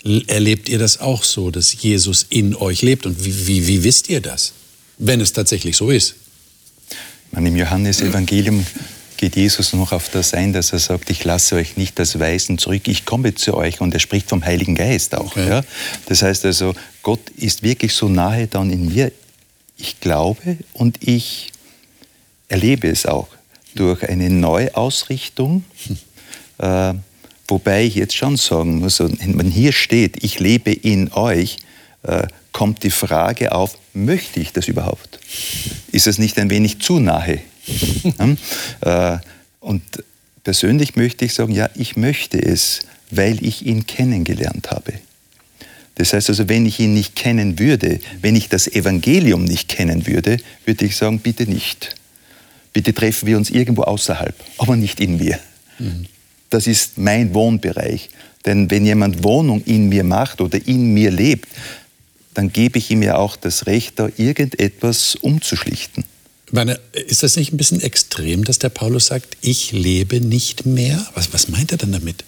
Erlebt 0.03 0.69
ihr 0.69 0.79
das 0.79 0.99
auch 0.99 1.23
so, 1.23 1.51
dass 1.51 1.81
Jesus 1.81 2.25
in 2.29 2.55
euch 2.55 2.81
lebt? 2.81 3.05
Und 3.05 3.23
wie, 3.25 3.47
wie, 3.47 3.67
wie 3.67 3.83
wisst 3.83 4.09
ihr 4.09 4.21
das, 4.21 4.53
wenn 4.97 5.21
es 5.21 5.33
tatsächlich 5.33 5.75
so 5.75 5.89
ist? 5.89 6.15
Im 7.31 7.55
Johannesevangelium 7.55 8.65
geht 9.17 9.35
Jesus 9.35 9.73
noch 9.73 9.91
auf 9.91 10.09
das 10.09 10.33
ein, 10.33 10.53
dass 10.53 10.71
er 10.71 10.79
sagt, 10.79 11.09
ich 11.09 11.23
lasse 11.23 11.55
euch 11.55 11.75
nicht 11.75 11.99
als 11.99 12.19
Weisen 12.19 12.57
zurück, 12.57 12.87
ich 12.87 13.05
komme 13.05 13.35
zu 13.35 13.55
euch. 13.55 13.81
Und 13.81 13.93
er 13.93 13.99
spricht 13.99 14.29
vom 14.29 14.45
Heiligen 14.45 14.75
Geist 14.75 15.15
auch. 15.15 15.35
Okay. 15.35 15.49
Ja? 15.49 15.63
Das 16.05 16.21
heißt 16.21 16.45
also, 16.45 16.73
Gott 17.01 17.29
ist 17.35 17.63
wirklich 17.63 17.93
so 17.93 18.07
nahe 18.07 18.47
dann 18.47 18.71
in 18.71 18.93
mir. 18.93 19.11
Ich 19.77 19.99
glaube 19.99 20.57
und 20.73 21.07
ich 21.07 21.51
erlebe 22.47 22.87
es 22.87 23.05
auch 23.05 23.27
durch 23.75 24.07
eine 24.07 24.29
Neuausrichtung. 24.29 25.63
Hm. 25.87 25.97
Äh, 26.59 26.93
wobei 27.47 27.83
ich 27.83 27.95
jetzt 27.95 28.15
schon 28.15 28.37
sagen 28.37 28.79
muss, 28.79 28.99
wenn 28.99 29.51
hier 29.51 29.71
steht, 29.71 30.23
ich 30.23 30.39
lebe 30.39 30.71
in 30.71 31.11
euch, 31.13 31.57
äh, 32.03 32.27
kommt 32.51 32.83
die 32.83 32.91
Frage 32.91 33.51
auf, 33.51 33.77
möchte 33.93 34.39
ich 34.39 34.51
das 34.53 34.67
überhaupt? 34.67 35.19
Ist 35.91 36.07
es 36.07 36.17
nicht 36.17 36.39
ein 36.39 36.49
wenig 36.49 36.79
zu 36.79 36.99
nahe? 36.99 37.39
äh, 38.81 39.17
und 39.59 39.83
persönlich 40.43 40.95
möchte 40.95 41.25
ich 41.25 41.33
sagen, 41.33 41.53
ja, 41.53 41.69
ich 41.75 41.97
möchte 41.97 42.41
es, 42.41 42.79
weil 43.11 43.45
ich 43.45 43.65
ihn 43.65 43.85
kennengelernt 43.85 44.71
habe. 44.71 44.93
Das 45.95 46.13
heißt 46.13 46.29
also, 46.29 46.47
wenn 46.47 46.65
ich 46.65 46.79
ihn 46.79 46.93
nicht 46.93 47.15
kennen 47.15 47.57
würde, 47.59 47.99
wenn 48.21 48.35
ich 48.35 48.49
das 48.49 48.67
Evangelium 48.67 49.43
nicht 49.43 49.67
kennen 49.67 50.05
würde, 50.05 50.37
würde 50.65 50.85
ich 50.85 50.95
sagen, 50.95 51.19
bitte 51.19 51.43
nicht. 51.43 51.95
Bitte 52.71 52.93
treffen 52.93 53.27
wir 53.27 53.37
uns 53.37 53.49
irgendwo 53.49 53.81
außerhalb, 53.83 54.35
aber 54.59 54.75
nicht 54.75 54.99
in 54.99 55.17
mir. 55.17 55.39
Mhm. 55.79 56.05
Das 56.49 56.67
ist 56.67 56.97
mein 56.97 57.33
Wohnbereich. 57.33 58.09
Denn 58.45 58.69
wenn 58.71 58.85
jemand 58.85 59.23
Wohnung 59.23 59.63
in 59.65 59.89
mir 59.89 60.03
macht 60.03 60.39
oder 60.41 60.65
in 60.65 60.93
mir 60.93 61.11
lebt, 61.11 61.49
dann 62.33 62.53
gebe 62.53 62.77
ich 62.77 62.91
ihm 62.91 63.01
ja 63.01 63.17
auch 63.17 63.35
das 63.35 63.65
Recht, 63.65 63.99
da 63.99 64.09
irgendetwas 64.15 65.15
umzuschlichten. 65.15 66.05
Meine, 66.51 66.79
ist 66.93 67.23
das 67.23 67.35
nicht 67.35 67.51
ein 67.51 67.57
bisschen 67.57 67.81
extrem, 67.81 68.45
dass 68.45 68.59
der 68.59 68.69
Paulus 68.69 69.07
sagt, 69.07 69.37
ich 69.41 69.73
lebe 69.73 70.21
nicht 70.21 70.65
mehr? 70.65 71.05
Was, 71.13 71.33
was 71.33 71.49
meint 71.49 71.71
er 71.71 71.77
denn 71.77 71.91
damit? 71.91 72.23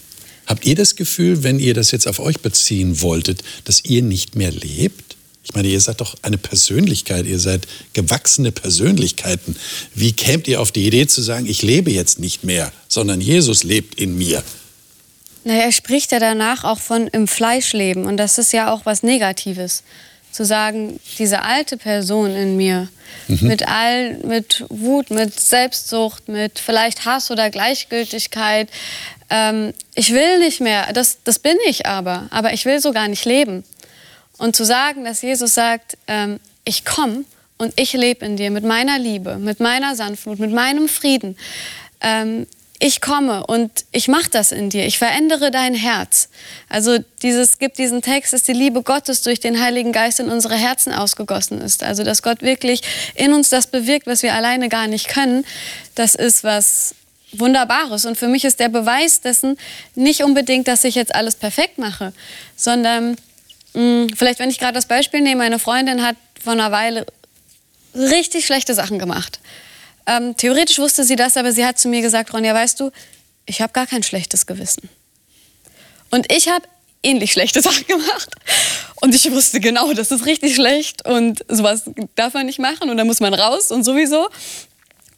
Habt 0.46 0.66
ihr 0.66 0.76
das 0.76 0.96
Gefühl, 0.96 1.44
wenn 1.44 1.60
ihr 1.60 1.74
das 1.74 1.92
jetzt 1.92 2.08
auf 2.08 2.20
euch 2.20 2.40
beziehen 2.40 3.02
wolltet, 3.02 3.44
dass 3.66 3.86
ihr 3.86 4.02
nicht 4.02 4.36
mehr 4.36 4.52
lebt? 4.52 5.09
Ich 5.44 5.54
meine, 5.56 5.68
ihr 5.68 5.80
seid 5.80 6.02
doch 6.02 6.16
eine 6.22 6.38
Persönlichkeit, 6.38 7.26
ihr 7.26 7.40
seid 7.40 7.68
gewachsene 7.94 8.52
Persönlichkeiten. 8.52 9.56
Wie 9.96 10.12
kämt 10.12 10.48
ihr 10.48 10.62
auf 10.62 10.72
die 10.72 10.86
Idee 10.86 11.08
zu 11.08 11.22
sagen, 11.22 11.46
ich 11.46 11.62
lebe 11.62 11.92
jetzt 11.92 12.20
nicht 12.20 12.44
mehr, 12.44 12.72
sondern 12.88 13.22
Jesus 13.22 13.64
lebt 13.64 13.96
in 13.96 14.18
mir? 14.18 14.44
Naja, 15.44 15.64
er 15.64 15.72
spricht 15.72 16.12
ja 16.12 16.20
danach 16.20 16.64
auch 16.64 16.80
von 16.80 17.08
im 17.08 17.28
Fleisch 17.28 17.74
leben 17.74 18.06
und 18.06 18.18
das 18.18 18.38
ist 18.38 18.52
ja 18.52 18.72
auch 18.72 18.86
was 18.86 19.04
Negatives. 19.04 19.84
Zu 20.32 20.46
sagen, 20.46 21.00
diese 21.18 21.42
alte 21.42 21.76
Person 21.78 22.36
in 22.36 22.56
mir, 22.56 22.88
mhm. 23.28 23.48
mit 23.48 23.68
all, 23.68 24.18
mit 24.18 24.64
Wut, 24.70 25.10
mit 25.10 25.40
Selbstsucht, 25.40 26.28
mit 26.28 26.60
vielleicht 26.60 27.06
Hass 27.06 27.32
oder 27.32 27.50
Gleichgültigkeit, 27.50 28.70
ähm, 29.32 29.74
ich 29.96 30.14
will 30.14 30.40
nicht 30.40 30.62
mehr, 30.62 30.94
das, 30.94 31.18
das 31.24 31.40
bin 31.40 31.58
ich 31.68 31.88
aber, 31.88 32.28
aber 32.30 32.54
ich 32.54 32.66
will 32.66 32.80
so 32.80 32.92
gar 32.92 33.08
nicht 33.08 33.26
leben. 33.26 33.64
Und 34.40 34.56
zu 34.56 34.66
sagen, 34.66 35.06
dass 35.06 35.22
Jesus 35.22 35.54
sagt, 35.54 35.98
ähm, 36.08 36.40
ich 36.66 36.86
komme 36.86 37.26
und 37.58 37.74
ich 37.80 37.94
lebe 37.94 38.26
in 38.26 38.38
dir 38.38 38.50
mit 38.52 38.64
meiner 38.64 38.98
Liebe, 38.98 39.38
mit 39.38 39.60
meiner 39.60 39.96
Sanftmut, 39.96 40.40
mit 40.40 40.52
meinem 40.52 40.88
Frieden. 40.88 41.38
Ähm, 42.02 42.48
ich 42.82 43.02
komme 43.02 43.46
und 43.46 43.84
ich 43.92 44.08
mache 44.08 44.30
das 44.32 44.54
in 44.54 44.70
dir. 44.70 44.86
Ich 44.86 44.98
verändere 44.98 45.52
dein 45.52 45.74
Herz. 45.74 46.30
Also 46.70 46.98
dieses 47.22 47.60
gibt 47.60 47.78
diesen 47.78 48.02
Text, 48.02 48.32
dass 48.32 48.44
die 48.44 48.54
Liebe 48.54 48.82
Gottes 48.84 49.22
durch 49.22 49.42
den 49.42 49.62
Heiligen 49.62 49.92
Geist 49.92 50.22
in 50.22 50.30
unsere 50.30 50.56
Herzen 50.56 50.94
ausgegossen 50.94 51.60
ist. 51.60 51.84
Also 51.84 52.06
dass 52.06 52.24
Gott 52.24 52.42
wirklich 52.42 52.82
in 53.16 53.34
uns 53.34 53.50
das 53.50 53.68
bewirkt, 53.68 54.08
was 54.08 54.24
wir 54.24 54.34
alleine 54.34 54.70
gar 54.70 54.88
nicht 54.88 55.10
können. 55.10 55.46
Das 55.96 56.16
ist 56.16 56.46
was 56.46 56.96
Wunderbares. 57.34 58.06
Und 58.06 58.18
für 58.18 58.30
mich 58.30 58.46
ist 58.46 58.62
der 58.62 58.70
Beweis 58.70 59.20
dessen 59.20 59.58
nicht 59.96 60.24
unbedingt, 60.24 60.70
dass 60.70 60.86
ich 60.86 60.96
jetzt 60.96 61.14
alles 61.14 61.36
perfekt 61.36 61.78
mache, 61.78 62.14
sondern 62.56 63.18
vielleicht, 63.74 64.40
wenn 64.40 64.50
ich 64.50 64.60
gerade 64.60 64.74
das 64.74 64.88
Beispiel 64.88 65.22
nehme, 65.22 65.44
meine 65.44 65.60
Freundin 65.60 66.02
hat 66.04 66.16
vor 66.42 66.54
einer 66.54 66.72
Weile 66.72 67.06
richtig 67.96 68.46
schlechte 68.46 68.74
Sachen 68.74 69.00
gemacht. 69.00 69.40
Ähm, 70.06 70.36
theoretisch 70.38 70.80
wusste 70.80 71.04
sie 71.04 71.16
das, 71.16 71.38
aber 71.38 71.52
sie 71.52 71.66
hat 71.66 71.80
zu 71.80 71.88
mir 71.88 72.02
gesagt, 72.02 72.34
Ronja, 72.34 72.54
weißt 72.54 72.80
du, 72.80 72.92
ich 73.46 73.62
habe 73.62 73.74
gar 73.74 73.88
kein 73.88 74.04
schlechtes 74.04 74.46
Gewissen. 74.46 74.90
Und 76.10 76.32
ich 76.32 76.50
habe 76.50 76.66
ähnlich 77.04 77.32
schlechte 77.32 77.62
Sachen 77.64 77.86
gemacht. 77.86 78.30
Und 79.02 79.14
ich 79.16 79.32
wusste 79.32 79.60
genau, 79.60 79.94
das 79.94 80.12
ist 80.12 80.26
richtig 80.26 80.56
schlecht 80.56 81.06
und 81.06 81.46
sowas 81.48 81.84
darf 82.16 82.34
man 82.34 82.46
nicht 82.46 82.60
machen 82.60 82.90
und 82.90 82.98
da 82.98 83.06
muss 83.06 83.20
man 83.20 83.34
raus 83.34 83.72
und 83.72 83.84
sowieso. 83.84 84.30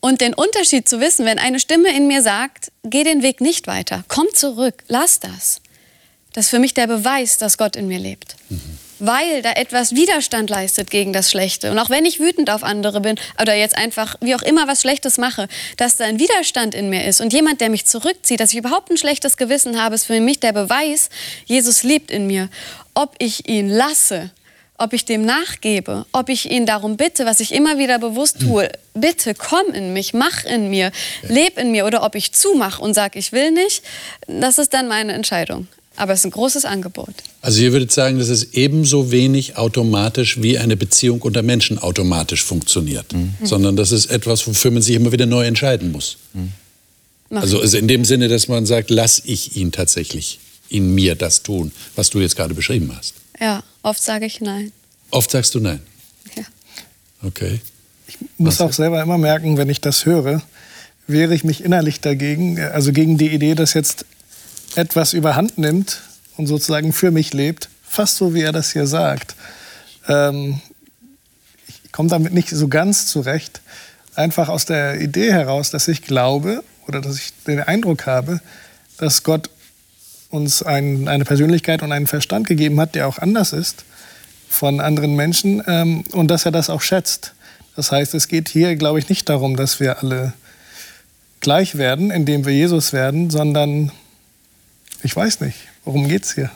Und 0.02 0.22
den 0.22 0.34
Unterschied 0.34 0.90
zu 0.90 1.00
wissen, 1.00 1.26
wenn 1.26 1.40
eine 1.40 1.60
Stimme 1.60 1.96
in 1.96 2.08
mir 2.08 2.22
sagt, 2.22 2.72
geh 2.84 3.04
den 3.04 3.22
Weg 3.22 3.40
nicht 3.40 3.68
weiter, 3.68 4.04
komm 4.08 4.28
zurück, 4.34 4.84
lass 4.88 5.20
das. 5.20 5.61
Das 6.34 6.46
ist 6.46 6.50
für 6.50 6.60
mich 6.60 6.74
der 6.74 6.88
Beweis, 6.88 7.38
dass 7.38 7.58
Gott 7.58 7.76
in 7.76 7.88
mir 7.88 8.00
lebt. 8.00 8.36
Mhm 8.50 8.78
weil 9.02 9.42
da 9.42 9.54
etwas 9.54 9.96
Widerstand 9.96 10.50
leistet 10.50 10.92
gegen 10.92 11.12
das 11.12 11.32
Schlechte. 11.32 11.72
Und 11.72 11.80
auch 11.80 11.90
wenn 11.90 12.06
ich 12.06 12.20
wütend 12.20 12.52
auf 12.52 12.64
andere 12.64 13.02
bin 13.02 13.16
oder 13.42 13.56
jetzt 13.56 13.76
einfach 13.76 14.16
wie 14.22 14.36
auch 14.36 14.44
immer 14.44 14.68
was 14.68 14.82
Schlechtes 14.82 15.18
mache, 15.18 15.48
dass 15.76 15.98
da 15.98 16.06
ein 16.06 16.20
Widerstand 16.20 16.76
in 16.76 16.90
mir 16.90 17.06
ist 17.06 17.20
und 17.20 17.34
jemand, 17.34 17.62
der 17.62 17.72
mich 17.72 17.88
zurückzieht, 17.88 18.40
dass 18.40 18.52
ich 18.52 18.60
überhaupt 18.60 18.92
ein 18.92 18.98
schlechtes 18.98 19.38
Gewissen 19.38 19.82
habe, 19.82 19.96
ist 19.96 20.06
für 20.06 20.22
mich 20.22 20.40
der 20.40 20.54
Beweis, 20.54 21.10
Jesus 21.46 21.82
lebt 21.82 22.12
in 22.12 22.28
mir. 22.28 22.48
Ob 22.94 23.16
ich 23.18 23.50
ihn 23.50 23.70
lasse, 23.70 24.30
ob 24.78 24.94
ich 24.94 25.06
dem 25.06 25.26
nachgebe, 25.26 26.06
ob 26.12 26.30
ich 26.30 26.52
ihn 26.52 26.68
darum 26.68 26.96
bitte, 26.96 27.26
was 27.26 27.40
ich 27.40 27.54
immer 27.54 27.80
wieder 27.80 27.98
bewusst 27.98 28.42
tue, 28.42 28.70
bitte 28.94 29.34
komm 29.34 29.74
in 29.74 29.94
mich, 29.94 30.14
mach 30.14 30.44
in 30.44 30.70
mir, 30.70 30.92
leb 31.24 31.58
in 31.58 31.72
mir 31.72 31.88
oder 31.88 32.04
ob 32.04 32.14
ich 32.14 32.34
zumache 32.34 32.82
und 32.82 32.94
sage, 32.94 33.18
ich 33.18 33.32
will 33.32 33.50
nicht, 33.50 33.84
das 34.28 34.60
ist 34.60 34.76
dann 34.76 34.88
meine 34.88 35.14
Entscheidung. 35.14 35.68
Aber 36.02 36.14
es 36.14 36.22
ist 36.22 36.26
ein 36.26 36.32
großes 36.32 36.66
Angebot. 36.66 37.14
Also 37.42 37.62
ihr 37.62 37.74
würdet 37.74 37.92
sagen, 37.92 38.18
dass 38.18 38.30
es 38.30 38.54
ebenso 38.54 39.12
wenig 39.12 39.58
automatisch 39.58 40.42
wie 40.42 40.58
eine 40.58 40.76
Beziehung 40.76 41.22
unter 41.22 41.44
Menschen 41.44 41.78
automatisch 41.78 42.44
funktioniert, 42.44 43.14
mhm. 43.14 43.36
sondern 43.44 43.76
das 43.76 43.92
ist 43.92 44.08
etwas, 44.08 44.48
wofür 44.48 44.72
man 44.72 44.82
sich 44.82 44.96
immer 44.96 45.12
wieder 45.12 45.28
neu 45.28 45.46
entscheiden 45.46 45.92
muss. 45.92 46.18
Mhm. 46.34 46.54
Also, 47.38 47.62
in 47.62 47.88
dem 47.88 48.04
Sinne, 48.04 48.30
dass 48.30 48.48
man 48.48 48.66
sagt, 48.66 48.90
lass 48.90 49.22
ich 49.24 49.56
ihn 49.58 49.72
tatsächlich 49.72 50.40
in 50.70 50.96
mir 50.96 51.14
das 51.14 51.44
tun, 51.44 51.72
was 51.96 52.10
du 52.10 52.20
jetzt 52.20 52.36
gerade 52.36 52.56
beschrieben 52.56 52.92
hast. 52.98 53.14
Ja, 53.40 53.62
oft 53.84 54.02
sage 54.02 54.26
ich 54.26 54.42
nein. 54.42 54.72
Oft 55.12 55.30
sagst 55.30 55.54
du 55.54 55.60
nein? 55.60 55.82
Ja. 56.36 56.44
Okay. 57.22 57.62
Ich 58.08 58.18
muss 58.40 58.56
was 58.56 58.62
auch 58.62 58.74
selber 58.74 59.04
immer 59.04 59.20
merken, 59.20 59.56
wenn 59.58 59.70
ich 59.70 59.82
das 59.82 60.08
höre, 60.08 60.42
wehre 61.06 61.36
ich 61.36 61.44
mich 61.44 61.64
innerlich 61.64 62.00
dagegen, 62.00 62.60
also 62.60 62.92
gegen 62.92 63.20
die 63.20 63.30
Idee, 63.30 63.54
dass 63.54 63.76
jetzt 63.76 64.06
etwas 64.76 65.14
überhand 65.14 65.58
nimmt 65.58 66.02
und 66.38 66.48
sozusagen 66.48 66.94
für 66.94 67.12
mich 67.12 67.34
lebt, 67.34 67.70
fast 67.84 68.18
so 68.18 68.34
wie 68.34 68.42
er 68.42 68.52
das 68.52 68.72
hier 68.72 68.88
sagt. 68.88 69.36
Ähm, 70.08 70.62
ich 71.68 71.92
komme 71.92 72.10
damit 72.10 72.34
nicht 72.34 72.50
so 72.50 72.68
ganz 72.68 73.08
zurecht, 73.08 73.62
einfach 74.16 74.50
aus 74.50 74.66
der 74.66 75.02
Idee 75.02 75.32
heraus, 75.32 75.72
dass 75.72 75.88
ich 75.88 76.02
glaube 76.02 76.64
oder 76.88 77.02
dass 77.02 77.18
ich 77.18 77.34
den 77.46 77.60
Eindruck 77.60 78.06
habe, 78.06 78.42
dass 78.98 79.24
Gott 79.24 79.50
uns 80.30 80.64
ein, 80.64 81.08
eine 81.08 81.26
Persönlichkeit 81.26 81.84
und 81.84 81.92
einen 81.92 82.08
Verstand 82.08 82.48
gegeben 82.48 82.80
hat, 82.80 82.96
der 82.96 83.08
auch 83.08 83.18
anders 83.18 83.54
ist 83.54 83.84
von 84.50 84.80
anderen 84.80 85.16
Menschen 85.16 85.64
ähm, 85.68 86.04
und 86.12 86.30
dass 86.30 86.46
er 86.46 86.52
das 86.52 86.70
auch 86.70 86.82
schätzt. 86.82 87.34
Das 87.76 87.92
heißt, 87.92 88.14
es 88.16 88.28
geht 88.28 88.50
hier, 88.50 88.76
glaube 88.76 89.00
ich, 89.00 89.10
nicht 89.10 89.30
darum, 89.30 89.56
dass 89.56 89.80
wir 89.80 90.00
alle 90.00 90.34
gleich 91.40 91.78
werden, 91.78 92.12
indem 92.12 92.46
wir 92.46 92.54
Jesus 92.54 92.94
werden, 92.94 93.30
sondern 93.30 93.92
ich 95.04 95.16
weiß 95.16 95.42
nicht. 95.42 95.58
Worum 95.86 96.08
geht's 96.08 96.36
hier? 96.36 96.52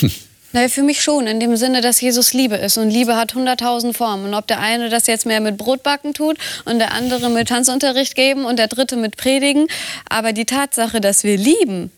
Naja, 0.52 0.68
für 0.68 0.82
mich 0.82 1.00
schon, 1.00 1.28
in 1.28 1.38
dem 1.38 1.54
Sinne, 1.56 1.80
dass 1.80 2.00
Jesus 2.00 2.32
Liebe 2.32 2.56
ist. 2.56 2.76
Und 2.76 2.90
Liebe 2.90 3.14
hat 3.14 3.34
hunderttausend 3.34 3.96
Formen. 3.96 4.24
Und 4.24 4.34
ob 4.34 4.48
der 4.48 4.58
eine 4.58 4.88
das 4.88 5.06
jetzt 5.06 5.24
mehr 5.24 5.40
mit 5.40 5.56
Brotbacken 5.56 6.12
tut 6.12 6.38
und 6.64 6.80
der 6.80 6.92
andere 6.92 7.30
mit 7.30 7.48
Tanzunterricht 7.48 8.16
geben 8.16 8.44
und 8.44 8.58
der 8.58 8.66
dritte 8.66 8.96
mit 8.96 9.16
Predigen. 9.16 9.68
Aber 10.08 10.32
die 10.32 10.46
Tatsache, 10.46 11.00
dass 11.00 11.22
wir 11.22 11.36
lieben, 11.36 11.92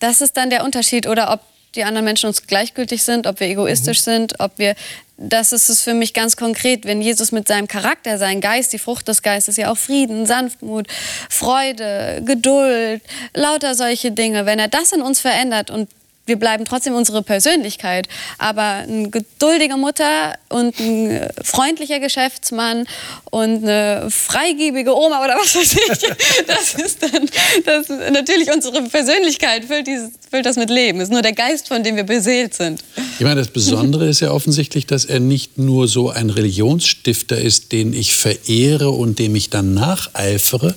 das 0.00 0.20
ist 0.20 0.36
dann 0.36 0.50
der 0.50 0.64
Unterschied. 0.64 1.06
Oder 1.06 1.32
ob 1.32 1.42
die 1.74 1.84
anderen 1.84 2.04
Menschen 2.04 2.26
uns 2.26 2.46
gleichgültig 2.46 3.02
sind, 3.02 3.26
ob 3.26 3.40
wir 3.40 3.48
egoistisch 3.48 4.00
mhm. 4.00 4.10
sind, 4.10 4.40
ob 4.40 4.58
wir. 4.58 4.74
Das 5.22 5.52
ist 5.52 5.68
es 5.68 5.82
für 5.82 5.92
mich 5.92 6.14
ganz 6.14 6.34
konkret, 6.38 6.86
wenn 6.86 7.02
Jesus 7.02 7.30
mit 7.30 7.46
seinem 7.46 7.68
Charakter, 7.68 8.16
seinem 8.16 8.40
Geist, 8.40 8.72
die 8.72 8.78
Frucht 8.78 9.06
des 9.06 9.20
Geistes, 9.20 9.58
ja 9.58 9.70
auch 9.70 9.76
Frieden, 9.76 10.24
Sanftmut, 10.24 10.86
Freude, 11.28 12.22
Geduld, 12.24 13.02
lauter 13.34 13.74
solche 13.74 14.12
Dinge, 14.12 14.46
wenn 14.46 14.58
er 14.58 14.68
das 14.68 14.92
in 14.92 15.02
uns 15.02 15.20
verändert 15.20 15.70
und 15.70 15.90
wir 16.30 16.36
bleiben 16.36 16.64
trotzdem 16.64 16.94
unsere 16.94 17.22
Persönlichkeit. 17.22 18.08
Aber 18.38 18.62
eine 18.62 19.10
geduldige 19.10 19.76
Mutter 19.76 20.38
und 20.48 20.78
ein 20.78 21.10
äh, 21.10 21.28
freundlicher 21.42 21.98
Geschäftsmann 21.98 22.86
und 23.30 23.64
eine 23.64 24.06
freigebige 24.10 24.96
Oma 24.96 25.24
oder 25.24 25.34
was 25.34 25.56
weiß 25.56 25.72
ich, 25.72 26.46
das 26.46 26.74
ist 26.74 27.02
dann 27.02 27.28
das 27.64 27.88
natürlich 28.12 28.50
unsere 28.50 28.82
Persönlichkeit, 28.82 29.64
füllt, 29.64 29.88
dieses, 29.88 30.12
füllt 30.30 30.46
das 30.46 30.56
mit 30.56 30.70
Leben. 30.70 31.00
Es 31.00 31.08
ist 31.08 31.12
nur 31.12 31.22
der 31.22 31.32
Geist, 31.32 31.66
von 31.66 31.82
dem 31.82 31.96
wir 31.96 32.04
beseelt 32.04 32.54
sind. 32.54 32.84
Ich 33.18 33.24
meine, 33.24 33.40
das 33.40 33.48
Besondere 33.48 34.08
ist 34.08 34.20
ja 34.20 34.30
offensichtlich, 34.30 34.86
dass 34.86 35.04
er 35.04 35.18
nicht 35.18 35.58
nur 35.58 35.88
so 35.88 36.10
ein 36.10 36.30
Religionsstifter 36.30 37.38
ist, 37.38 37.72
den 37.72 37.92
ich 37.92 38.14
verehre 38.14 38.90
und 38.90 39.18
dem 39.18 39.34
ich 39.34 39.50
dann 39.50 39.74
nacheifere, 39.74 40.76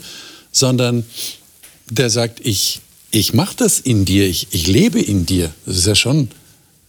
sondern 0.51 1.05
der 1.89 2.09
sagt, 2.09 2.39
ich 2.43 2.81
ich 3.13 3.33
mache 3.33 3.55
das 3.55 3.79
in 3.79 4.05
dir, 4.05 4.27
ich, 4.27 4.47
ich 4.51 4.65
lebe 4.65 4.99
in 4.99 5.27
dir. 5.27 5.53
Das 5.67 5.77
ist 5.77 5.85
ja 5.85 5.93
schon, 5.93 6.29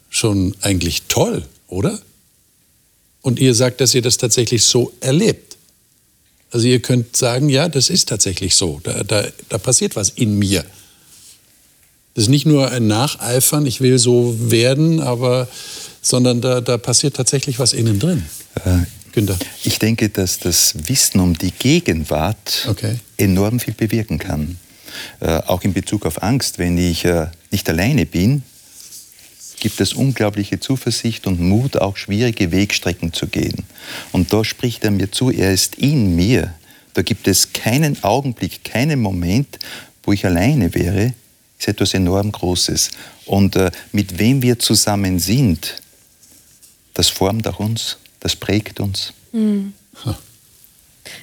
schon 0.08 0.54
eigentlich 0.62 1.02
toll, 1.08 1.44
oder? 1.68 2.00
Und 3.20 3.38
ihr 3.38 3.54
sagt, 3.54 3.82
dass 3.82 3.94
ihr 3.94 4.00
das 4.00 4.16
tatsächlich 4.16 4.64
so 4.64 4.90
erlebt. 5.00 5.58
Also 6.50 6.66
ihr 6.66 6.80
könnt 6.80 7.14
sagen, 7.14 7.50
ja, 7.50 7.68
das 7.68 7.90
ist 7.90 8.08
tatsächlich 8.08 8.54
so. 8.54 8.80
Da, 8.84 9.02
da, 9.02 9.26
da 9.50 9.58
passiert 9.58 9.96
was 9.96 10.10
in 10.10 10.38
mir. 10.38 10.64
Das 12.14 12.24
ist 12.24 12.30
nicht 12.30 12.46
nur 12.46 12.70
ein 12.70 12.86
Nacheifern, 12.86 13.66
ich 13.66 13.82
will 13.82 13.98
so 13.98 14.34
werden, 14.38 15.00
aber, 15.00 15.46
sondern 16.00 16.40
da, 16.40 16.62
da 16.62 16.78
passiert 16.78 17.16
tatsächlich 17.16 17.58
was 17.58 17.74
innen 17.74 17.98
drin. 17.98 18.24
Äh, 18.64 18.84
Günther. 19.12 19.36
Ich 19.64 19.78
denke, 19.78 20.08
dass 20.08 20.38
das 20.38 20.74
Wissen 20.88 21.20
um 21.20 21.36
die 21.36 21.50
Gegenwart 21.50 22.66
okay. 22.70 22.98
enorm 23.18 23.60
viel 23.60 23.74
bewirken 23.74 24.18
kann. 24.18 24.58
Äh, 25.20 25.38
auch 25.46 25.62
in 25.62 25.72
Bezug 25.72 26.06
auf 26.06 26.22
Angst, 26.22 26.58
wenn 26.58 26.78
ich 26.78 27.04
äh, 27.04 27.26
nicht 27.50 27.68
alleine 27.68 28.06
bin, 28.06 28.42
gibt 29.60 29.80
es 29.80 29.94
unglaubliche 29.94 30.60
Zuversicht 30.60 31.26
und 31.26 31.40
Mut, 31.40 31.76
auch 31.78 31.96
schwierige 31.96 32.52
Wegstrecken 32.52 33.12
zu 33.12 33.26
gehen. 33.26 33.64
Und 34.12 34.32
da 34.32 34.44
spricht 34.44 34.84
er 34.84 34.90
mir 34.90 35.10
zu, 35.10 35.30
er 35.30 35.52
ist 35.52 35.76
in 35.76 36.14
mir. 36.16 36.52
Da 36.92 37.02
gibt 37.02 37.26
es 37.26 37.52
keinen 37.52 38.02
Augenblick, 38.04 38.62
keinen 38.64 39.00
Moment, 39.00 39.58
wo 40.02 40.12
ich 40.12 40.26
alleine 40.26 40.74
wäre. 40.74 41.14
Das 41.58 41.60
ist 41.60 41.68
etwas 41.68 41.94
enorm 41.94 42.30
Großes. 42.30 42.90
Und 43.26 43.56
äh, 43.56 43.70
mit 43.92 44.18
wem 44.18 44.42
wir 44.42 44.58
zusammen 44.58 45.18
sind, 45.18 45.76
das 46.92 47.08
formt 47.08 47.48
auch 47.48 47.58
uns, 47.58 47.96
das 48.20 48.36
prägt 48.36 48.80
uns. 48.80 49.12
Mhm. 49.32 49.72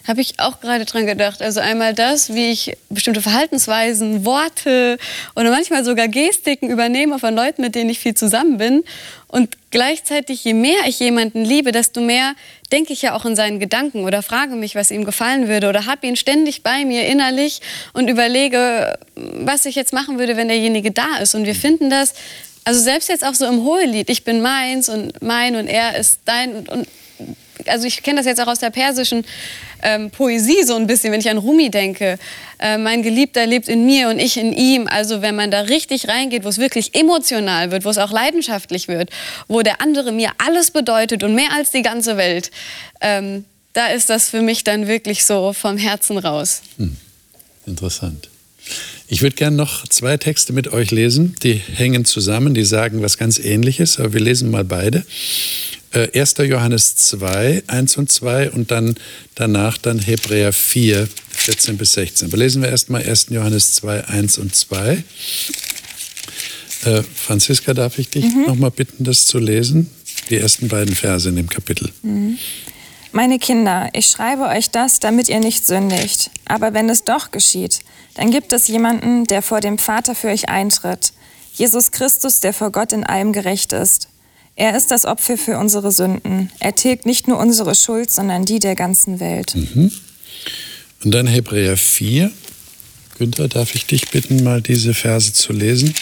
Habe 0.08 0.22
ich 0.22 0.40
auch 0.40 0.60
gerade 0.60 0.86
dran 0.86 1.06
gedacht. 1.06 1.42
Also 1.42 1.60
einmal 1.60 1.94
das, 1.94 2.34
wie 2.34 2.52
ich 2.52 2.78
bestimmte 2.90 3.22
Verhaltensweisen, 3.22 4.26
Worte 4.26 4.98
oder 5.36 5.50
manchmal 5.52 5.84
sogar 5.84 6.08
Gestiken 6.08 6.70
übernehme 6.70 7.20
von 7.20 7.36
Leuten, 7.36 7.62
mit 7.62 7.76
denen 7.76 7.90
ich 7.90 8.00
viel 8.00 8.14
zusammen 8.14 8.58
bin. 8.58 8.84
Und 9.28 9.58
gleichzeitig, 9.72 10.44
je 10.44 10.54
mehr 10.54 10.88
ich 10.88 11.00
jemanden 11.00 11.46
liebe, 11.46 11.72
desto 11.72 12.02
mehr 12.02 12.34
denke 12.72 12.94
ich 12.94 13.02
ja 13.02 13.16
auch 13.16 13.26
in 13.26 13.36
seinen 13.36 13.60
Gedanken 13.60 14.04
oder 14.04 14.22
frage 14.22 14.56
mich, 14.56 14.76
was 14.76 14.92
ihm 14.92 15.06
gefallen 15.06 15.48
würde 15.48 15.70
oder 15.70 15.86
habe 15.86 16.06
ihn 16.06 16.16
ständig 16.16 16.64
bei 16.64 16.86
mir 16.86 17.06
innerlich 17.08 17.62
und 17.94 18.10
überlege, 18.10 18.98
was 19.16 19.66
ich 19.66 19.76
jetzt 19.76 19.94
machen 19.94 20.20
würde, 20.20 20.38
wenn 20.38 20.50
derjenige 20.50 20.92
da 20.92 21.18
ist. 21.22 21.34
Und 21.36 21.46
wir 21.46 21.56
finden 21.56 21.90
das, 21.90 22.14
also 22.66 22.80
selbst 22.80 23.10
jetzt 23.10 23.26
auch 23.26 23.34
so 23.34 23.46
im 23.46 23.64
Hohelied, 23.64 24.10
ich 24.10 24.24
bin 24.24 24.42
meins 24.42 24.90
und 24.90 25.22
mein 25.22 25.56
und 25.56 25.68
er 25.68 25.98
ist 25.98 26.20
dein 26.26 26.56
und, 26.56 26.70
und 26.70 26.88
also 27.68 27.88
ich 27.88 28.04
kenne 28.04 28.18
das 28.18 28.26
jetzt 28.26 28.42
auch 28.42 28.48
aus 28.48 28.60
der 28.60 28.70
persischen 28.70 29.26
ähm, 29.84 30.12
Poesie 30.12 30.64
so 30.64 30.76
ein 30.76 30.88
bisschen, 30.88 31.12
wenn 31.12 31.20
ich 31.20 31.30
an 31.30 31.38
Rumi 31.38 31.70
denke. 31.70 32.18
Äh, 32.60 32.78
mein 32.78 33.04
Geliebter 33.04 33.46
lebt 33.46 33.68
in 33.68 33.86
mir 33.86 34.10
und 34.10 34.20
ich 34.20 34.38
in 34.38 34.54
ihm. 34.54 34.88
Also 34.88 35.22
wenn 35.22 35.36
man 35.36 35.52
da 35.52 35.62
richtig 35.62 36.08
reingeht, 36.08 36.44
wo 36.44 36.50
es 36.50 36.58
wirklich 36.58 36.96
emotional 36.96 37.72
wird, 37.72 37.86
wo 37.86 37.90
es 37.90 37.98
auch 37.98 38.12
leidenschaftlich 38.12 38.88
wird, 38.88 39.10
wo 39.48 39.62
der 39.62 39.82
andere 39.82 40.12
mir 40.12 40.32
alles 40.38 40.72
bedeutet 40.72 41.24
und 41.24 41.36
mehr 41.36 41.54
als 41.56 41.72
die 41.72 41.82
ganze 41.82 42.18
Welt, 42.18 42.52
ähm, 43.02 43.46
da 43.74 43.88
ist 43.88 44.10
das 44.10 44.30
für 44.30 44.42
mich 44.42 44.64
dann 44.64 44.88
wirklich 44.88 45.24
so 45.26 45.54
vom 45.54 45.78
Herzen 45.78 46.18
raus. 46.18 46.62
Hm. 46.78 46.98
Interessant. 47.66 48.30
Ich 49.08 49.22
würde 49.22 49.36
gerne 49.36 49.58
noch 49.58 49.88
zwei 49.88 50.18
Texte 50.18 50.54
mit 50.54 50.72
euch 50.72 50.92
lesen, 50.92 51.36
die 51.44 51.56
hängen 51.56 52.06
zusammen, 52.06 52.54
die 52.54 52.64
sagen 52.64 53.02
was 53.02 53.18
ganz 53.18 53.40
Ähnliches, 53.40 54.00
aber 54.00 54.14
wir 54.14 54.22
lesen 54.22 54.52
mal 54.52 54.64
beide. 54.64 55.04
1. 55.94 56.34
Äh, 56.40 56.44
Johannes 56.44 56.96
2, 56.96 57.64
1 57.68 57.98
und 57.98 58.12
2 58.12 58.52
und 58.52 58.72
dann 58.72 58.96
danach 59.36 59.78
dann 59.78 60.00
Hebräer 60.00 60.54
4, 60.54 61.08
14 61.32 61.78
bis 61.78 61.94
16. 61.94 62.30
Aber 62.30 62.38
lesen 62.38 62.62
wir 62.62 62.70
erstmal 62.70 63.04
1. 63.04 63.28
Johannes 63.30 63.74
2, 63.76 64.06
1 64.06 64.38
und 64.38 64.56
2. 64.56 65.04
Äh, 66.84 67.04
Franziska, 67.04 67.74
darf 67.74 68.00
ich 68.00 68.10
dich 68.10 68.26
mhm. 68.26 68.46
noch 68.48 68.56
mal 68.56 68.72
bitten, 68.72 69.04
das 69.04 69.26
zu 69.26 69.38
lesen? 69.40 69.90
Die 70.30 70.38
ersten 70.38 70.68
beiden 70.68 70.96
Verse 70.96 71.28
in 71.28 71.36
dem 71.36 71.50
Kapitel. 71.50 71.92
Mhm. 72.04 72.38
Meine 73.12 73.40
Kinder, 73.40 73.90
ich 73.92 74.06
schreibe 74.08 74.44
euch 74.44 74.70
das, 74.70 75.00
damit 75.00 75.28
ihr 75.28 75.42
nicht 75.42 75.68
sündigt. 75.68 76.32
Aber 76.46 76.74
wenn 76.74 76.90
es 76.90 77.04
doch 77.04 77.32
geschieht, 77.32 77.80
dann 78.14 78.32
gibt 78.32 78.54
es 78.54 78.68
jemanden, 78.68 79.26
der 79.26 79.42
vor 79.42 79.60
dem 79.60 79.78
Vater 79.78 80.16
für 80.16 80.30
euch 80.30 80.48
eintritt. 80.48 81.12
Jesus 81.54 81.92
Christus, 81.92 82.40
der 82.40 82.54
vor 82.54 82.72
Gott 82.72 82.94
in 82.94 83.04
allem 83.04 83.34
gerecht 83.34 83.74
ist. 83.74 84.08
Er 84.62 84.78
ist 84.78 84.92
das 84.92 85.06
Opfer 85.06 85.40
für 85.40 85.58
unsere 85.58 85.92
Sünden. 85.92 86.52
Er 86.60 86.76
tilgt 86.76 87.08
nicht 87.08 87.28
nur 87.28 87.40
unsere 87.40 87.74
Schuld, 87.74 88.12
sondern 88.12 88.46
die 88.46 88.60
der 88.60 88.76
ganzen 88.76 89.20
Welt. 89.20 89.56
Mhm. 89.56 89.92
Und 91.04 91.12
dann 91.12 91.26
Hebräer 91.26 91.76
4. 91.76 92.32
Günther, 93.18 93.48
darf 93.48 93.74
ich 93.74 93.88
dich 93.88 94.12
bitten, 94.12 94.44
mal 94.44 94.62
diese 94.62 94.94
Verse 94.94 95.34
zu 95.34 95.52
lesen? 95.52 95.96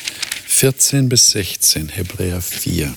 14 0.45 1.07
bis 1.07 1.29
16, 1.29 1.87
Hebräer 1.87 2.41
4. 2.41 2.93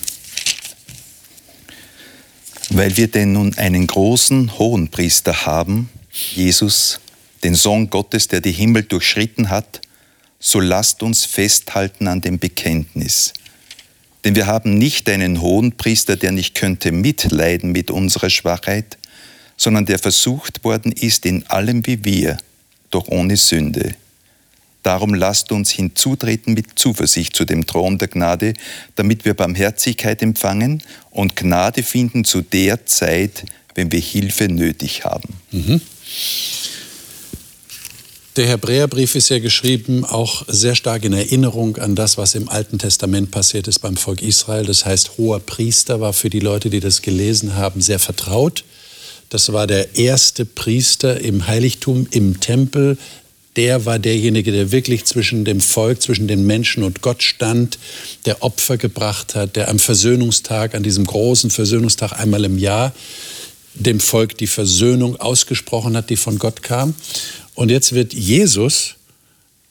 Weil 2.71 2.97
wir 2.97 3.07
denn 3.07 3.31
nun 3.31 3.57
einen 3.57 3.87
großen 3.87 4.59
Hohenpriester 4.59 5.45
haben, 5.45 5.89
Jesus, 6.11 6.99
den 7.45 7.55
Sohn 7.55 7.89
Gottes, 7.89 8.27
der 8.27 8.41
die 8.41 8.51
Himmel 8.51 8.83
durchschritten 8.83 9.49
hat, 9.49 9.79
so 10.41 10.59
lasst 10.59 11.03
uns 11.03 11.23
festhalten 11.23 12.09
an 12.09 12.19
dem 12.19 12.37
Bekenntnis. 12.37 13.31
Denn 14.23 14.35
wir 14.35 14.47
haben 14.47 14.77
nicht 14.77 15.09
einen 15.09 15.41
hohen 15.41 15.73
Priester, 15.73 16.15
der 16.15 16.31
nicht 16.31 16.55
könnte 16.55 16.91
mitleiden 16.91 17.71
mit 17.71 17.91
unserer 17.91 18.29
Schwachheit, 18.29 18.97
sondern 19.57 19.85
der 19.85 19.99
versucht 19.99 20.63
worden 20.63 20.91
ist 20.91 21.25
in 21.25 21.45
allem 21.47 21.85
wie 21.85 22.03
wir, 22.03 22.37
doch 22.89 23.07
ohne 23.07 23.37
Sünde. 23.37 23.95
Darum 24.81 25.13
lasst 25.13 25.51
uns 25.53 25.71
hinzutreten 25.71 26.53
mit 26.53 26.77
Zuversicht 26.77 27.35
zu 27.35 27.45
dem 27.45 27.65
Thron 27.65 27.97
der 27.97 28.09
Gnade, 28.09 28.53
damit 28.95 29.23
wir 29.23 29.33
Barmherzigkeit 29.33 30.21
empfangen 30.21 30.83
und 31.09 31.37
Gnade 31.37 31.83
finden 31.83 32.25
zu 32.25 32.41
der 32.41 32.85
Zeit, 32.85 33.45
wenn 33.75 33.91
wir 33.91 34.01
Hilfe 34.01 34.49
nötig 34.49 35.05
haben. 35.05 35.29
Mhm. 35.51 35.81
Der 38.35 38.47
Hebräerbrief 38.47 39.13
ist 39.13 39.29
ja 39.29 39.37
geschrieben 39.37 40.05
auch 40.05 40.43
sehr 40.47 40.73
stark 40.73 41.05
in 41.05 41.13
Erinnerung 41.13 41.77
an 41.77 41.93
das, 41.93 42.17
was 42.17 42.33
im 42.33 42.49
Alten 42.49 42.79
Testament 42.79 43.29
passiert 43.29 43.67
ist 43.67 43.77
beim 43.77 43.95
Volk 43.95 44.23
Israel. 44.23 44.65
Das 44.65 44.85
heißt, 44.85 45.19
hoher 45.19 45.39
Priester 45.39 46.01
war 46.01 46.13
für 46.13 46.31
die 46.31 46.39
Leute, 46.39 46.71
die 46.71 46.79
das 46.79 47.03
gelesen 47.03 47.55
haben, 47.55 47.79
sehr 47.79 47.99
vertraut. 47.99 48.63
Das 49.29 49.53
war 49.53 49.67
der 49.67 49.97
erste 49.97 50.45
Priester 50.45 51.21
im 51.21 51.45
Heiligtum, 51.45 52.07
im 52.09 52.39
Tempel. 52.39 52.97
Der 53.55 53.85
war 53.85 53.99
derjenige, 53.99 54.51
der 54.51 54.71
wirklich 54.71 55.05
zwischen 55.05 55.45
dem 55.45 55.61
Volk, 55.61 56.01
zwischen 56.01 56.27
den 56.27 56.47
Menschen 56.47 56.81
und 56.81 57.03
Gott 57.03 57.21
stand, 57.21 57.77
der 58.25 58.41
Opfer 58.41 58.77
gebracht 58.77 59.35
hat, 59.35 59.55
der 59.55 59.69
am 59.69 59.77
Versöhnungstag, 59.77 60.73
an 60.73 60.81
diesem 60.81 61.05
großen 61.05 61.51
Versöhnungstag 61.51 62.13
einmal 62.13 62.45
im 62.45 62.57
Jahr, 62.57 62.93
dem 63.75 63.99
Volk 63.99 64.37
die 64.39 64.47
Versöhnung 64.47 65.17
ausgesprochen 65.17 65.95
hat, 65.95 66.09
die 66.09 66.17
von 66.17 66.39
Gott 66.39 66.63
kam. 66.63 66.95
Und 67.55 67.69
jetzt 67.69 67.93
wird 67.93 68.13
Jesus 68.13 68.95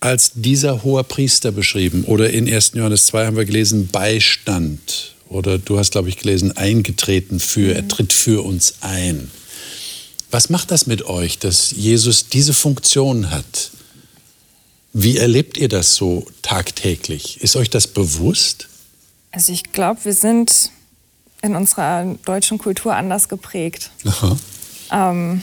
als 0.01 0.33
dieser 0.35 0.83
hohe 0.83 1.05
Priester 1.05 1.53
beschrieben. 1.53 2.05
Oder 2.05 2.31
in 2.31 2.53
1. 2.53 2.73
Johannes 2.75 3.07
2 3.07 3.27
haben 3.27 3.37
wir 3.37 3.45
gelesen, 3.45 3.89
Beistand. 3.89 5.15
Oder 5.29 5.59
du 5.59 5.79
hast, 5.79 5.93
glaube 5.93 6.09
ich, 6.09 6.19
gelesen, 6.19 6.57
eingetreten 6.57 7.41
für, 7.41 7.75
er 7.75 7.87
tritt 7.87 8.13
für 8.13 8.45
uns 8.45 8.75
ein. 8.81 9.31
Was 10.31 10.51
macht 10.51 10.71
das 10.71 10.87
mit 10.87 11.05
euch, 11.05 11.39
dass 11.39 11.71
Jesus 11.73 12.29
diese 12.29 12.53
Funktion 12.53 13.31
hat? 13.31 13.71
Wie 14.93 15.17
erlebt 15.17 15.57
ihr 15.57 15.69
das 15.69 15.95
so 15.95 16.27
tagtäglich? 16.43 17.41
Ist 17.41 17.57
euch 17.57 17.71
das 17.71 17.87
bewusst? 17.87 18.69
Also 19.31 19.53
ich 19.53 19.73
glaube, 19.73 20.05
wir 20.05 20.15
sind 20.15 20.71
in 21.43 21.57
unserer 21.57 22.17
deutschen 22.25 22.59
Kultur 22.59 22.95
anders 22.95 23.29
geprägt. 23.29 23.91
Ähm, 24.91 25.43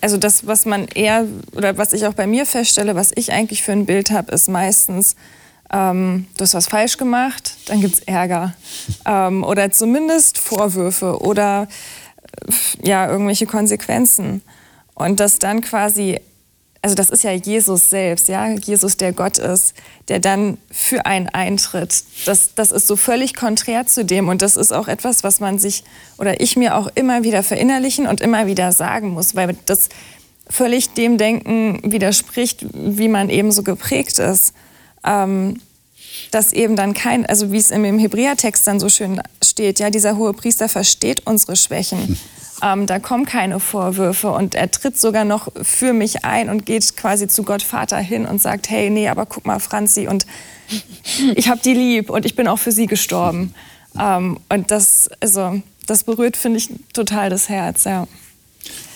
also 0.00 0.16
das, 0.16 0.46
was 0.46 0.64
man 0.64 0.86
eher, 0.88 1.26
oder 1.52 1.76
was 1.78 1.92
ich 1.92 2.06
auch 2.06 2.14
bei 2.14 2.26
mir 2.26 2.46
feststelle, 2.46 2.94
was 2.94 3.10
ich 3.14 3.32
eigentlich 3.32 3.62
für 3.62 3.72
ein 3.72 3.86
Bild 3.86 4.10
habe, 4.10 4.32
ist 4.32 4.48
meistens, 4.48 5.16
ähm, 5.72 6.26
du 6.36 6.42
hast 6.42 6.54
was 6.54 6.66
falsch 6.66 6.96
gemacht, 6.96 7.56
dann 7.66 7.80
gibt 7.80 7.94
es 7.94 8.00
Ärger. 8.00 8.54
Ähm, 9.04 9.44
oder 9.44 9.70
zumindest 9.70 10.38
Vorwürfe 10.38 11.20
oder 11.20 11.68
ja, 12.82 13.08
irgendwelche 13.08 13.46
Konsequenzen. 13.46 14.42
Und 14.94 15.20
dass 15.20 15.38
dann 15.38 15.60
quasi, 15.60 16.20
also 16.88 16.96
das 16.96 17.10
ist 17.10 17.22
ja 17.22 17.32
Jesus 17.32 17.90
selbst, 17.90 18.28
ja, 18.28 18.48
Jesus, 18.48 18.96
der 18.96 19.12
Gott 19.12 19.36
ist, 19.36 19.74
der 20.08 20.20
dann 20.20 20.56
für 20.70 21.04
einen 21.04 21.28
eintritt. 21.28 22.02
Das, 22.24 22.54
das 22.54 22.72
ist 22.72 22.86
so 22.86 22.96
völlig 22.96 23.34
konträr 23.34 23.86
zu 23.86 24.06
dem 24.06 24.28
und 24.28 24.40
das 24.40 24.56
ist 24.56 24.72
auch 24.72 24.88
etwas, 24.88 25.22
was 25.22 25.38
man 25.38 25.58
sich 25.58 25.84
oder 26.16 26.40
ich 26.40 26.56
mir 26.56 26.78
auch 26.78 26.88
immer 26.94 27.24
wieder 27.24 27.42
verinnerlichen 27.42 28.06
und 28.06 28.22
immer 28.22 28.46
wieder 28.46 28.72
sagen 28.72 29.10
muss, 29.10 29.36
weil 29.36 29.54
das 29.66 29.90
völlig 30.48 30.94
dem 30.94 31.18
Denken 31.18 31.92
widerspricht, 31.92 32.64
wie 32.72 33.08
man 33.08 33.28
eben 33.28 33.52
so 33.52 33.62
geprägt 33.62 34.18
ist. 34.18 34.54
Ähm, 35.04 35.60
dass 36.30 36.54
eben 36.54 36.74
dann 36.74 36.94
kein, 36.94 37.26
also 37.26 37.52
wie 37.52 37.58
es 37.58 37.70
im 37.70 37.98
Hebräertext 37.98 38.66
dann 38.66 38.80
so 38.80 38.88
schön 38.88 39.20
steht, 39.44 39.78
ja, 39.78 39.90
dieser 39.90 40.16
hohe 40.16 40.32
Priester 40.32 40.70
versteht 40.70 41.26
unsere 41.26 41.54
Schwächen. 41.54 42.18
Ähm, 42.62 42.86
da 42.86 42.98
kommen 42.98 43.24
keine 43.24 43.60
Vorwürfe 43.60 44.30
und 44.30 44.54
er 44.54 44.70
tritt 44.70 44.98
sogar 44.98 45.24
noch 45.24 45.48
für 45.62 45.92
mich 45.92 46.24
ein 46.24 46.48
und 46.48 46.66
geht 46.66 46.96
quasi 46.96 47.28
zu 47.28 47.44
Gott 47.44 47.62
Vater 47.62 47.98
hin 47.98 48.26
und 48.26 48.40
sagt, 48.40 48.68
hey, 48.68 48.90
nee, 48.90 49.08
aber 49.08 49.26
guck 49.26 49.46
mal, 49.46 49.60
Franzi, 49.60 50.08
und 50.08 50.26
ich 51.34 51.48
habe 51.48 51.60
die 51.64 51.74
lieb 51.74 52.10
und 52.10 52.26
ich 52.26 52.34
bin 52.34 52.48
auch 52.48 52.58
für 52.58 52.72
sie 52.72 52.86
gestorben. 52.86 53.54
Ähm, 53.98 54.38
und 54.48 54.70
das, 54.70 55.08
also, 55.20 55.60
das 55.86 56.04
berührt, 56.04 56.36
finde 56.36 56.58
ich, 56.58 56.68
total 56.92 57.30
das 57.30 57.48
Herz, 57.48 57.84
ja. 57.84 58.06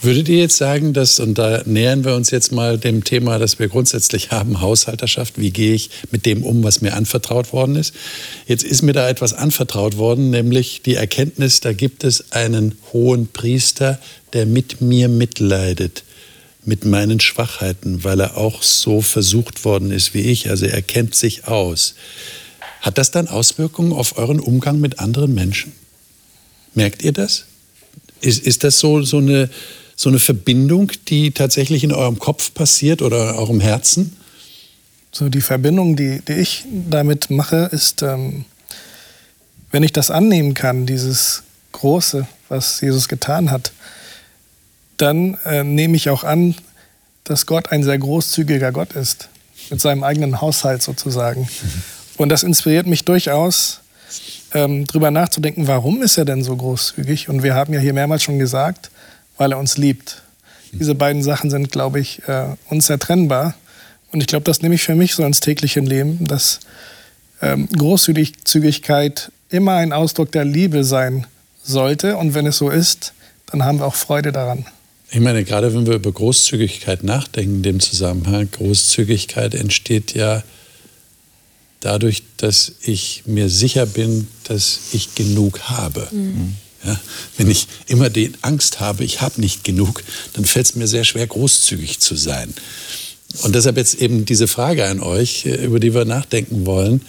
Würdet 0.04 0.28
ihr 0.28 0.38
jetzt 0.38 0.56
sagen, 0.56 0.92
dass, 0.92 1.20
und 1.20 1.38
da 1.38 1.62
nähern 1.64 2.04
wir 2.04 2.16
uns 2.16 2.32
jetzt 2.32 2.50
mal 2.50 2.76
dem 2.76 3.04
Thema, 3.04 3.38
das 3.38 3.60
wir 3.60 3.68
grundsätzlich 3.68 4.32
haben, 4.32 4.60
Haushalterschaft, 4.60 5.38
wie 5.38 5.52
gehe 5.52 5.74
ich 5.74 5.90
mit 6.10 6.26
dem 6.26 6.42
um, 6.42 6.64
was 6.64 6.80
mir 6.80 6.94
anvertraut 6.94 7.52
worden 7.52 7.76
ist? 7.76 7.94
Jetzt 8.48 8.64
ist 8.64 8.82
mir 8.82 8.94
da 8.94 9.08
etwas 9.08 9.32
anvertraut 9.32 9.96
worden, 9.96 10.30
nämlich 10.30 10.82
die 10.82 10.96
Erkenntnis, 10.96 11.60
da 11.60 11.72
gibt 11.72 12.02
es 12.02 12.32
einen 12.32 12.74
hohen 12.92 13.28
Priester, 13.28 14.00
der 14.32 14.44
mit 14.44 14.80
mir 14.80 15.08
mitleidet, 15.08 16.02
mit 16.64 16.84
meinen 16.84 17.20
Schwachheiten, 17.20 18.02
weil 18.02 18.18
er 18.18 18.36
auch 18.36 18.64
so 18.64 19.02
versucht 19.02 19.64
worden 19.64 19.92
ist 19.92 20.14
wie 20.14 20.22
ich, 20.22 20.50
also 20.50 20.66
er 20.66 20.82
kennt 20.82 21.14
sich 21.14 21.46
aus. 21.46 21.94
Hat 22.80 22.98
das 22.98 23.12
dann 23.12 23.28
Auswirkungen 23.28 23.92
auf 23.92 24.18
euren 24.18 24.40
Umgang 24.40 24.80
mit 24.80 24.98
anderen 24.98 25.32
Menschen? 25.32 25.70
Merkt 26.74 27.04
ihr 27.04 27.12
das? 27.12 27.44
Ist, 28.20 28.44
ist 28.44 28.64
das 28.64 28.80
so, 28.80 29.02
so, 29.02 29.18
eine, 29.18 29.48
so 29.96 30.08
eine 30.08 30.18
Verbindung, 30.18 30.92
die 31.08 31.32
tatsächlich 31.32 31.84
in 31.84 31.92
eurem 31.92 32.18
Kopf 32.18 32.54
passiert 32.54 33.02
oder 33.02 33.36
eurem 33.36 33.60
Herzen? 33.60 34.16
So 35.12 35.28
die 35.28 35.40
Verbindung, 35.42 35.96
die, 35.96 36.20
die 36.26 36.32
ich 36.34 36.64
damit 36.88 37.30
mache, 37.30 37.68
ist, 37.70 38.02
ähm, 38.02 38.44
wenn 39.70 39.82
ich 39.82 39.92
das 39.92 40.10
annehmen 40.10 40.54
kann, 40.54 40.86
dieses 40.86 41.42
Große, 41.72 42.26
was 42.48 42.80
Jesus 42.80 43.08
getan 43.08 43.50
hat, 43.50 43.72
dann 44.96 45.38
äh, 45.44 45.64
nehme 45.64 45.96
ich 45.96 46.08
auch 46.10 46.24
an, 46.24 46.54
dass 47.24 47.46
Gott 47.46 47.72
ein 47.72 47.82
sehr 47.82 47.98
großzügiger 47.98 48.72
Gott 48.72 48.92
ist, 48.92 49.28
mit 49.70 49.80
seinem 49.80 50.04
eigenen 50.04 50.40
Haushalt 50.40 50.82
sozusagen. 50.82 51.42
Mhm. 51.42 51.82
Und 52.18 52.28
das 52.28 52.42
inspiriert 52.42 52.86
mich 52.86 53.04
durchaus, 53.04 53.80
ähm, 54.54 54.86
drüber 54.86 55.10
nachzudenken, 55.10 55.66
warum 55.66 56.02
ist 56.02 56.18
er 56.18 56.24
denn 56.24 56.44
so 56.44 56.54
großzügig? 56.56 57.28
Und 57.28 57.42
wir 57.42 57.54
haben 57.54 57.72
ja 57.72 57.80
hier 57.80 57.94
mehrmals 57.94 58.22
schon 58.22 58.38
gesagt, 58.38 58.90
weil 59.42 59.50
er 59.50 59.58
uns 59.58 59.76
liebt. 59.76 60.22
Diese 60.70 60.94
beiden 60.94 61.24
Sachen 61.24 61.50
sind, 61.50 61.72
glaube 61.72 61.98
ich, 61.98 62.22
äh, 62.28 62.44
unzertrennbar. 62.70 63.56
Und 64.12 64.20
ich 64.20 64.28
glaube, 64.28 64.44
das 64.44 64.62
nehme 64.62 64.76
ich 64.76 64.84
für 64.84 64.94
mich 64.94 65.16
so 65.16 65.24
ins 65.24 65.40
tägliche 65.40 65.80
Leben, 65.80 66.28
dass 66.28 66.60
ähm, 67.40 67.68
Großzügigkeit 67.70 69.32
immer 69.50 69.74
ein 69.74 69.92
Ausdruck 69.92 70.30
der 70.30 70.44
Liebe 70.44 70.84
sein 70.84 71.26
sollte. 71.64 72.18
Und 72.18 72.34
wenn 72.34 72.46
es 72.46 72.58
so 72.58 72.70
ist, 72.70 73.14
dann 73.46 73.64
haben 73.64 73.80
wir 73.80 73.86
auch 73.86 73.96
Freude 73.96 74.30
daran. 74.30 74.64
Ich 75.10 75.18
meine, 75.18 75.42
gerade 75.42 75.74
wenn 75.74 75.88
wir 75.88 75.94
über 75.94 76.12
Großzügigkeit 76.12 77.02
nachdenken, 77.02 77.56
in 77.56 77.62
dem 77.64 77.80
Zusammenhang, 77.80 78.48
Großzügigkeit 78.52 79.56
entsteht 79.56 80.14
ja 80.14 80.44
dadurch, 81.80 82.22
dass 82.36 82.74
ich 82.82 83.24
mir 83.26 83.48
sicher 83.48 83.86
bin, 83.86 84.28
dass 84.44 84.78
ich 84.92 85.16
genug 85.16 85.62
habe. 85.62 86.06
Mhm. 86.12 86.54
Ja, 86.84 86.98
wenn 87.36 87.50
ich 87.50 87.68
immer 87.86 88.10
die 88.10 88.32
Angst 88.42 88.80
habe, 88.80 89.04
ich 89.04 89.20
habe 89.20 89.40
nicht 89.40 89.62
genug, 89.62 90.02
dann 90.32 90.44
fällt 90.44 90.66
es 90.66 90.74
mir 90.74 90.88
sehr 90.88 91.04
schwer, 91.04 91.26
großzügig 91.26 92.00
zu 92.00 92.16
sein. 92.16 92.52
Und 93.42 93.54
deshalb 93.54 93.76
jetzt 93.76 93.94
eben 93.94 94.24
diese 94.24 94.48
Frage 94.48 94.86
an 94.86 95.00
euch, 95.00 95.46
äh, 95.46 95.64
über 95.64 95.80
die 95.80 95.94
wir 95.94 96.04
nachdenken 96.04 96.66
wollen. 96.66 97.02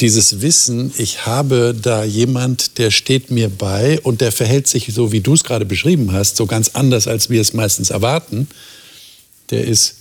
Dieses 0.00 0.40
Wissen, 0.40 0.92
ich 0.98 1.26
habe 1.26 1.74
da 1.80 2.02
jemand, 2.02 2.78
der 2.78 2.90
steht 2.90 3.30
mir 3.30 3.48
bei 3.48 4.00
und 4.00 4.20
der 4.20 4.32
verhält 4.32 4.66
sich 4.66 4.92
so, 4.92 5.12
wie 5.12 5.20
du 5.20 5.34
es 5.34 5.44
gerade 5.44 5.64
beschrieben 5.64 6.12
hast, 6.12 6.36
so 6.36 6.46
ganz 6.46 6.70
anders, 6.70 7.06
als 7.06 7.30
wir 7.30 7.40
es 7.40 7.52
meistens 7.52 7.90
erwarten. 7.90 8.48
Der 9.50 9.64
ist 9.64 9.96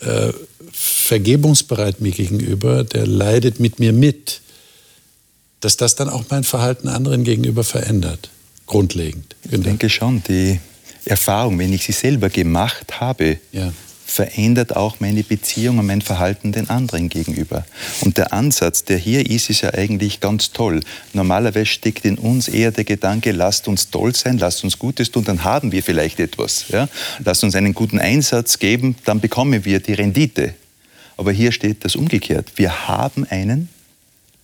äh, 0.00 0.32
vergebungsbereit 0.72 2.00
mir 2.00 2.12
gegenüber, 2.12 2.84
der 2.84 3.06
leidet 3.06 3.58
mit 3.58 3.80
mir 3.80 3.92
mit, 3.92 4.40
dass 5.60 5.76
das 5.76 5.94
dann 5.94 6.08
auch 6.08 6.24
mein 6.30 6.44
Verhalten 6.44 6.88
anderen 6.88 7.24
gegenüber 7.24 7.64
verändert, 7.64 8.30
grundlegend. 8.66 9.36
Ich 9.50 9.60
denke 9.60 9.88
schon, 9.88 10.22
die 10.28 10.60
Erfahrung, 11.04 11.58
wenn 11.58 11.72
ich 11.72 11.84
sie 11.84 11.92
selber 11.92 12.28
gemacht 12.28 13.00
habe, 13.00 13.38
ja 13.52 13.72
verändert 14.06 14.74
auch 14.76 15.00
meine 15.00 15.22
Beziehung 15.24 15.78
und 15.78 15.86
mein 15.86 16.00
Verhalten 16.00 16.52
den 16.52 16.70
anderen 16.70 17.08
gegenüber. 17.08 17.66
Und 18.00 18.16
der 18.16 18.32
Ansatz, 18.32 18.84
der 18.84 18.96
hier 18.96 19.28
ist, 19.28 19.50
ist 19.50 19.62
ja 19.62 19.74
eigentlich 19.74 20.20
ganz 20.20 20.52
toll. 20.52 20.80
Normalerweise 21.12 21.66
steckt 21.66 22.04
in 22.04 22.16
uns 22.16 22.48
eher 22.48 22.70
der 22.70 22.84
Gedanke, 22.84 23.32
lasst 23.32 23.68
uns 23.68 23.90
toll 23.90 24.14
sein, 24.14 24.38
lasst 24.38 24.62
uns 24.64 24.78
Gutes 24.78 25.10
tun, 25.10 25.24
dann 25.24 25.44
haben 25.44 25.72
wir 25.72 25.82
vielleicht 25.82 26.20
etwas. 26.20 26.66
Ja? 26.68 26.88
Lasst 27.24 27.42
uns 27.42 27.56
einen 27.56 27.74
guten 27.74 27.98
Einsatz 27.98 28.58
geben, 28.58 28.96
dann 29.04 29.20
bekommen 29.20 29.64
wir 29.64 29.80
die 29.80 29.94
Rendite. 29.94 30.54
Aber 31.16 31.32
hier 31.32 31.50
steht 31.50 31.84
das 31.84 31.96
umgekehrt. 31.96 32.52
Wir 32.56 32.88
haben 32.88 33.26
einen, 33.28 33.68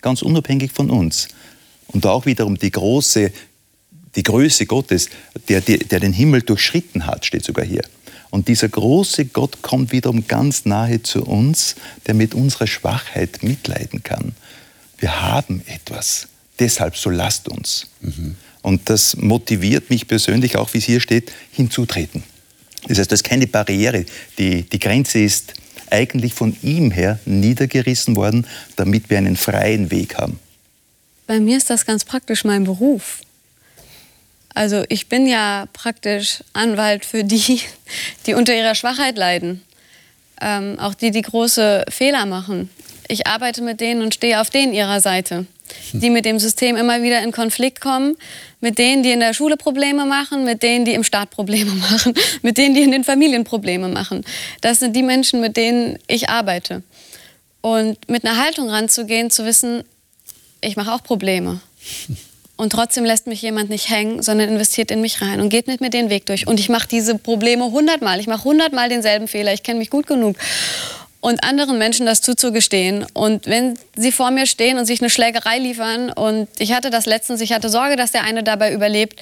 ganz 0.02 0.22
unabhängig 0.22 0.72
von 0.72 0.90
uns. 0.90 1.28
Und 1.88 2.06
auch 2.06 2.26
wiederum 2.26 2.58
die 2.58 2.70
große, 2.70 3.32
die 4.14 4.22
Größe 4.22 4.66
Gottes, 4.66 5.08
der, 5.48 5.60
der, 5.60 5.78
der 5.78 6.00
den 6.00 6.12
Himmel 6.12 6.42
durchschritten 6.42 7.06
hat, 7.06 7.24
steht 7.24 7.44
sogar 7.44 7.64
hier. 7.64 7.82
Und 8.30 8.48
dieser 8.48 8.68
große 8.68 9.26
Gott 9.26 9.60
kommt 9.62 9.92
wiederum 9.92 10.26
ganz 10.26 10.64
nahe 10.64 11.02
zu 11.02 11.22
uns, 11.24 11.76
der 12.06 12.14
mit 12.14 12.34
unserer 12.34 12.66
Schwachheit 12.66 13.42
mitleiden 13.42 14.02
kann. 14.02 14.32
Wir 14.98 15.20
haben 15.20 15.62
etwas. 15.66 16.28
Deshalb 16.58 16.96
so 16.96 17.10
lasst 17.10 17.48
uns. 17.48 17.88
Mhm. 18.00 18.36
Und 18.62 18.88
das 18.88 19.16
motiviert 19.16 19.90
mich 19.90 20.06
persönlich 20.06 20.56
auch, 20.56 20.72
wie 20.72 20.78
es 20.78 20.84
hier 20.84 21.00
steht, 21.00 21.32
hinzutreten. 21.50 22.22
Das 22.88 22.98
heißt, 22.98 23.12
das 23.12 23.20
ist 23.20 23.24
keine 23.24 23.46
Barriere. 23.46 24.06
Die, 24.38 24.62
die 24.62 24.78
Grenze 24.78 25.18
ist 25.18 25.54
eigentlich 25.92 26.34
von 26.34 26.56
ihm 26.62 26.90
her 26.90 27.18
niedergerissen 27.26 28.16
worden, 28.16 28.46
damit 28.76 29.10
wir 29.10 29.18
einen 29.18 29.36
freien 29.36 29.90
Weg 29.90 30.16
haben. 30.16 30.40
Bei 31.26 31.38
mir 31.38 31.56
ist 31.56 31.70
das 31.70 31.86
ganz 31.86 32.04
praktisch 32.04 32.44
mein 32.44 32.64
Beruf. 32.64 33.20
Also 34.54 34.84
ich 34.88 35.08
bin 35.08 35.26
ja 35.26 35.66
praktisch 35.72 36.42
Anwalt 36.52 37.04
für 37.04 37.24
die, 37.24 37.60
die 38.26 38.34
unter 38.34 38.54
ihrer 38.54 38.74
Schwachheit 38.74 39.16
leiden. 39.16 39.62
Ähm, 40.40 40.78
auch 40.78 40.94
die, 40.94 41.10
die 41.10 41.22
große 41.22 41.84
Fehler 41.88 42.26
machen. 42.26 42.68
Ich 43.08 43.26
arbeite 43.26 43.62
mit 43.62 43.80
denen 43.80 44.02
und 44.02 44.14
stehe 44.14 44.40
auf 44.40 44.50
denen 44.50 44.72
ihrer 44.72 45.00
Seite. 45.00 45.46
Die 45.92 46.10
mit 46.10 46.24
dem 46.24 46.38
System 46.38 46.76
immer 46.76 47.02
wieder 47.02 47.22
in 47.22 47.32
Konflikt 47.32 47.80
kommen, 47.80 48.16
mit 48.60 48.78
denen, 48.78 49.02
die 49.02 49.12
in 49.12 49.20
der 49.20 49.34
Schule 49.34 49.56
Probleme 49.56 50.06
machen, 50.06 50.44
mit 50.44 50.62
denen, 50.62 50.84
die 50.84 50.94
im 50.94 51.04
Staat 51.04 51.30
Probleme 51.30 51.70
machen, 51.90 52.14
mit 52.42 52.58
denen, 52.58 52.74
die 52.74 52.82
in 52.82 52.92
den 52.92 53.04
Familien 53.04 53.44
Probleme 53.44 53.88
machen. 53.88 54.24
Das 54.60 54.80
sind 54.80 54.94
die 54.94 55.02
Menschen, 55.02 55.40
mit 55.40 55.56
denen 55.56 55.98
ich 56.06 56.28
arbeite. 56.28 56.82
Und 57.60 58.08
mit 58.08 58.24
einer 58.24 58.42
Haltung 58.42 58.68
ranzugehen, 58.68 59.30
zu 59.30 59.44
wissen, 59.44 59.84
ich 60.60 60.76
mache 60.76 60.92
auch 60.92 61.02
Probleme. 61.02 61.60
Und 62.56 62.70
trotzdem 62.70 63.04
lässt 63.04 63.26
mich 63.26 63.42
jemand 63.42 63.70
nicht 63.70 63.90
hängen, 63.90 64.22
sondern 64.22 64.48
investiert 64.48 64.90
in 64.90 65.00
mich 65.00 65.20
rein 65.20 65.40
und 65.40 65.48
geht 65.48 65.66
mit 65.66 65.80
mir 65.80 65.90
den 65.90 66.10
Weg 66.10 66.26
durch. 66.26 66.46
Und 66.46 66.60
ich 66.60 66.68
mache 66.68 66.86
diese 66.86 67.18
Probleme 67.18 67.64
hundertmal. 67.64 68.20
Ich 68.20 68.26
mache 68.26 68.44
hundertmal 68.44 68.88
denselben 68.88 69.26
Fehler. 69.26 69.52
Ich 69.52 69.62
kenne 69.62 69.78
mich 69.78 69.90
gut 69.90 70.06
genug. 70.06 70.36
Und 71.22 71.44
anderen 71.44 71.78
Menschen 71.78 72.04
das 72.04 72.20
zuzugestehen. 72.20 73.06
Und 73.14 73.46
wenn 73.46 73.78
sie 73.96 74.12
vor 74.12 74.30
mir 74.30 74.44
stehen 74.44 74.76
und 74.76 74.86
sich 74.86 75.00
eine 75.00 75.08
Schlägerei 75.08 75.58
liefern, 75.58 76.10
und 76.10 76.48
ich 76.58 76.74
hatte 76.74 76.90
das 76.90 77.06
letztens, 77.06 77.40
ich 77.40 77.52
hatte 77.52 77.70
Sorge, 77.70 77.96
dass 77.96 78.10
der 78.10 78.24
eine 78.24 78.42
dabei 78.42 78.74
überlebt, 78.74 79.18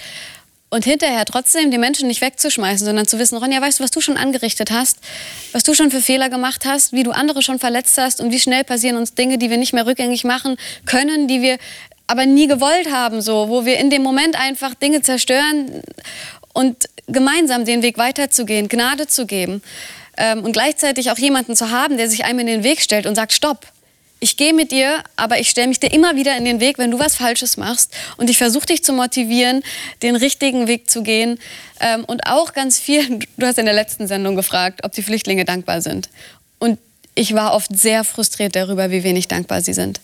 und 0.71 0.85
hinterher 0.85 1.25
trotzdem 1.25 1.71
die 1.71 1.79
Menschen 1.79 2.07
nicht 2.07 2.21
wegzuschmeißen, 2.21 2.87
sondern 2.87 3.07
zu 3.07 3.19
wissen, 3.19 3.37
Ronja, 3.37 3.61
weißt 3.61 3.81
du, 3.81 3.85
was 3.85 3.91
du 3.91 4.01
schon 4.01 4.17
angerichtet 4.17 4.71
hast, 4.71 4.99
was 5.53 5.65
du 5.65 5.75
schon 5.75 5.91
für 5.91 6.01
Fehler 6.01 6.31
gemacht 6.31 6.65
hast, 6.65 6.93
wie 6.93 7.03
du 7.03 7.11
andere 7.11 7.43
schon 7.43 7.59
verletzt 7.59 7.99
hast? 7.99 8.21
Und 8.21 8.31
wie 8.31 8.41
schnell 8.41 8.65
passieren 8.65 8.97
uns 8.97 9.15
Dinge, 9.15 9.37
die 9.37 9.51
wir 9.51 9.59
nicht 9.59 9.73
mehr 9.73 9.85
rückgängig 9.85 10.25
machen 10.25 10.57
können, 10.87 11.27
die 11.29 11.43
wir 11.43 11.59
aber 12.07 12.25
nie 12.25 12.47
gewollt 12.47 12.91
haben, 12.91 13.21
so, 13.21 13.49
wo 13.49 13.65
wir 13.65 13.79
in 13.79 13.91
dem 13.91 14.03
Moment 14.03 14.41
einfach 14.41 14.75
Dinge 14.75 15.03
zerstören 15.03 15.83
und 16.53 16.89
gemeinsam 17.09 17.65
den 17.65 17.83
Weg 17.83 17.99
weiterzugehen, 17.99 18.69
Gnade 18.69 19.07
zu 19.07 19.27
geben 19.27 19.63
ähm, 20.21 20.45
und 20.45 20.53
gleichzeitig 20.53 21.11
auch 21.11 21.19
jemanden 21.19 21.57
zu 21.57 21.71
haben, 21.71 21.97
der 21.97 22.09
sich 22.09 22.25
einem 22.25 22.41
in 22.41 22.47
den 22.47 22.63
Weg 22.63 22.81
stellt 22.83 23.07
und 23.07 23.15
sagt, 23.15 23.33
stopp, 23.33 23.67
ich 24.21 24.37
gehe 24.37 24.53
mit 24.53 24.71
dir, 24.71 25.03
aber 25.17 25.41
ich 25.41 25.49
stelle 25.49 25.67
mich 25.67 25.81
dir 25.81 25.93
immer 25.93 26.15
wieder 26.15 26.37
in 26.37 26.45
den 26.45 26.61
Weg, 26.61 26.77
wenn 26.77 26.91
du 26.91 26.99
was 26.99 27.17
Falsches 27.17 27.57
machst. 27.57 27.95
Und 28.19 28.29
ich 28.29 28.37
versuche 28.37 28.67
dich 28.67 28.85
zu 28.85 28.93
motivieren, 28.93 29.63
den 30.03 30.15
richtigen 30.15 30.69
Weg 30.69 30.91
zu 30.91 31.03
gehen. 31.03 31.39
Ähm, 31.81 32.05
und 32.05 32.27
auch 32.27 32.53
ganz 32.53 32.79
viel, 32.79 33.21
du 33.39 33.47
hast 33.47 33.59
in 33.59 33.65
der 33.65 33.75
letzten 33.75 34.07
Sendung 34.07 34.37
gefragt, 34.37 34.85
ob 34.85 34.93
die 34.93 35.03
Flüchtlinge 35.03 35.47
dankbar 35.47 35.81
sind. 35.81 36.11
Und 36.59 36.79
ich 37.15 37.35
war 37.35 37.55
oft 37.55 37.75
sehr 37.75 38.05
frustriert 38.05 38.55
darüber, 38.55 38.91
wie 38.91 39.03
wenig 39.03 39.27
dankbar 39.27 39.63
sie 39.63 39.73
sind. 39.73 40.01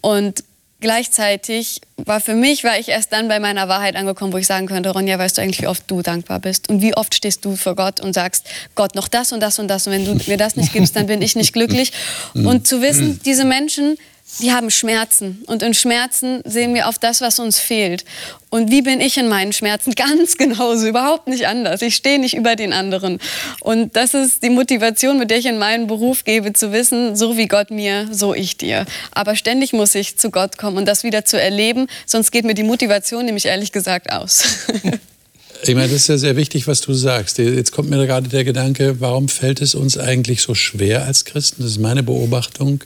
Und 0.00 0.44
gleichzeitig 0.80 1.80
war 1.96 2.20
für 2.20 2.34
mich, 2.34 2.64
war 2.64 2.78
ich 2.78 2.88
erst 2.88 3.12
dann 3.12 3.28
bei 3.28 3.40
meiner 3.40 3.68
Wahrheit 3.68 3.96
angekommen, 3.96 4.32
wo 4.32 4.36
ich 4.36 4.46
sagen 4.46 4.66
könnte, 4.66 4.90
Ronja, 4.90 5.18
weißt 5.18 5.38
du 5.38 5.42
eigentlich, 5.42 5.62
wie 5.62 5.68
oft 5.68 5.84
du 5.90 6.02
dankbar 6.02 6.40
bist? 6.40 6.68
Und 6.68 6.82
wie 6.82 6.96
oft 6.96 7.14
stehst 7.14 7.44
du 7.44 7.56
vor 7.56 7.74
Gott 7.74 8.00
und 8.00 8.12
sagst, 8.12 8.46
Gott, 8.74 8.94
noch 8.94 9.08
das 9.08 9.32
und 9.32 9.40
das 9.40 9.58
und 9.58 9.68
das. 9.68 9.86
Und 9.86 9.92
wenn 9.92 10.04
du 10.04 10.14
mir 10.26 10.36
das 10.36 10.56
nicht 10.56 10.72
gibst, 10.72 10.96
dann 10.96 11.06
bin 11.06 11.22
ich 11.22 11.36
nicht 11.36 11.52
glücklich. 11.52 11.92
Und 12.34 12.66
zu 12.66 12.82
wissen, 12.82 13.20
diese 13.24 13.44
Menschen 13.44 13.96
die 14.40 14.52
haben 14.52 14.70
Schmerzen. 14.70 15.42
Und 15.46 15.62
in 15.62 15.74
Schmerzen 15.74 16.42
sehen 16.44 16.74
wir 16.74 16.88
auf 16.88 16.98
das, 16.98 17.20
was 17.20 17.38
uns 17.38 17.58
fehlt. 17.58 18.04
Und 18.50 18.70
wie 18.70 18.82
bin 18.82 19.00
ich 19.00 19.16
in 19.16 19.28
meinen 19.28 19.52
Schmerzen? 19.52 19.94
Ganz 19.96 20.36
genauso, 20.36 20.86
überhaupt 20.86 21.28
nicht 21.28 21.46
anders. 21.46 21.82
Ich 21.82 21.94
stehe 21.94 22.18
nicht 22.18 22.34
über 22.34 22.56
den 22.56 22.72
anderen. 22.72 23.18
Und 23.60 23.96
das 23.96 24.14
ist 24.14 24.42
die 24.42 24.50
Motivation, 24.50 25.18
mit 25.18 25.30
der 25.30 25.38
ich 25.38 25.46
in 25.46 25.58
meinen 25.58 25.86
Beruf 25.86 26.24
gebe, 26.24 26.52
zu 26.52 26.72
wissen, 26.72 27.16
so 27.16 27.36
wie 27.36 27.46
Gott 27.46 27.70
mir, 27.70 28.08
so 28.10 28.34
ich 28.34 28.56
dir. 28.56 28.86
Aber 29.12 29.36
ständig 29.36 29.72
muss 29.72 29.94
ich 29.94 30.18
zu 30.18 30.30
Gott 30.30 30.58
kommen 30.58 30.76
und 30.76 30.86
das 30.86 31.04
wieder 31.04 31.24
zu 31.24 31.40
erleben, 31.40 31.86
sonst 32.06 32.30
geht 32.30 32.44
mir 32.44 32.54
die 32.54 32.62
Motivation 32.64 33.24
nämlich 33.24 33.46
ehrlich 33.46 33.72
gesagt 33.72 34.12
aus. 34.12 34.44
Ich 35.66 35.74
meine, 35.74 35.88
das 35.88 36.02
ist 36.02 36.08
ja 36.08 36.18
sehr 36.18 36.36
wichtig, 36.36 36.66
was 36.66 36.82
du 36.82 36.92
sagst. 36.92 37.38
Jetzt 37.38 37.72
kommt 37.72 37.88
mir 37.88 38.06
gerade 38.06 38.28
der 38.28 38.44
Gedanke, 38.44 39.00
warum 39.00 39.30
fällt 39.30 39.62
es 39.62 39.74
uns 39.74 39.96
eigentlich 39.96 40.42
so 40.42 40.54
schwer 40.54 41.06
als 41.06 41.24
Christen? 41.24 41.62
Das 41.62 41.70
ist 41.70 41.78
meine 41.78 42.02
Beobachtung 42.02 42.84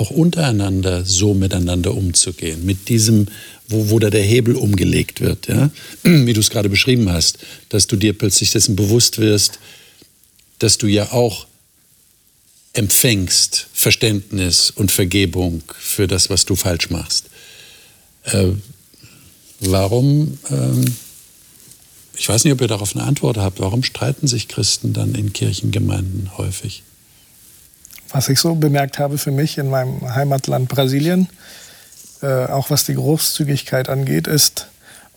auch 0.00 0.10
untereinander 0.10 1.04
so 1.04 1.34
miteinander 1.34 1.94
umzugehen, 1.94 2.64
mit 2.64 2.88
diesem, 2.88 3.26
wo, 3.68 3.90
wo 3.90 3.98
da 3.98 4.10
der 4.10 4.22
Hebel 4.22 4.56
umgelegt 4.56 5.20
wird, 5.20 5.48
ja? 5.48 5.70
wie 6.02 6.32
du 6.32 6.40
es 6.40 6.50
gerade 6.50 6.68
beschrieben 6.68 7.10
hast, 7.10 7.38
dass 7.68 7.86
du 7.86 7.96
dir 7.96 8.16
plötzlich 8.16 8.50
dessen 8.50 8.76
bewusst 8.76 9.18
wirst, 9.18 9.58
dass 10.58 10.78
du 10.78 10.86
ja 10.86 11.12
auch 11.12 11.46
empfängst 12.72 13.66
Verständnis 13.72 14.70
und 14.70 14.90
Vergebung 14.90 15.62
für 15.78 16.06
das, 16.06 16.30
was 16.30 16.44
du 16.44 16.54
falsch 16.54 16.90
machst. 16.90 17.26
Äh, 18.24 18.50
warum, 19.60 20.38
ähm, 20.50 20.84
ich 22.16 22.28
weiß 22.28 22.44
nicht, 22.44 22.52
ob 22.52 22.60
ihr 22.60 22.68
darauf 22.68 22.94
eine 22.94 23.04
Antwort 23.04 23.36
habt, 23.36 23.58
warum 23.60 23.82
streiten 23.82 24.26
sich 24.26 24.48
Christen 24.48 24.92
dann 24.92 25.14
in 25.14 25.32
Kirchengemeinden 25.32 26.36
häufig? 26.36 26.82
Was 28.10 28.28
ich 28.28 28.38
so 28.38 28.54
bemerkt 28.54 28.98
habe 28.98 29.18
für 29.18 29.30
mich 29.30 29.58
in 29.58 29.68
meinem 29.70 30.14
Heimatland 30.14 30.68
Brasilien, 30.68 31.28
äh, 32.22 32.46
auch 32.46 32.70
was 32.70 32.84
die 32.84 32.94
Großzügigkeit 32.94 33.88
angeht, 33.88 34.26
ist, 34.26 34.68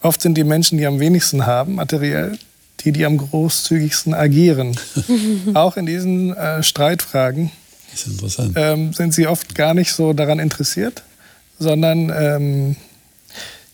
oft 0.01 0.21
sind 0.21 0.35
die 0.35 0.43
Menschen, 0.43 0.77
die 0.77 0.85
am 0.85 0.99
wenigsten 0.99 1.45
haben, 1.45 1.75
materiell, 1.75 2.37
die, 2.81 2.91
die 2.91 3.05
am 3.05 3.17
großzügigsten 3.17 4.13
agieren. 4.13 4.77
auch 5.53 5.77
in 5.77 5.85
diesen 5.85 6.35
äh, 6.35 6.63
Streitfragen 6.63 7.51
ähm, 8.55 8.93
sind 8.93 9.13
sie 9.13 9.27
oft 9.27 9.55
gar 9.55 9.73
nicht 9.73 9.93
so 9.93 10.13
daran 10.13 10.39
interessiert, 10.39 11.03
sondern 11.59 12.11
ähm, 12.15 12.75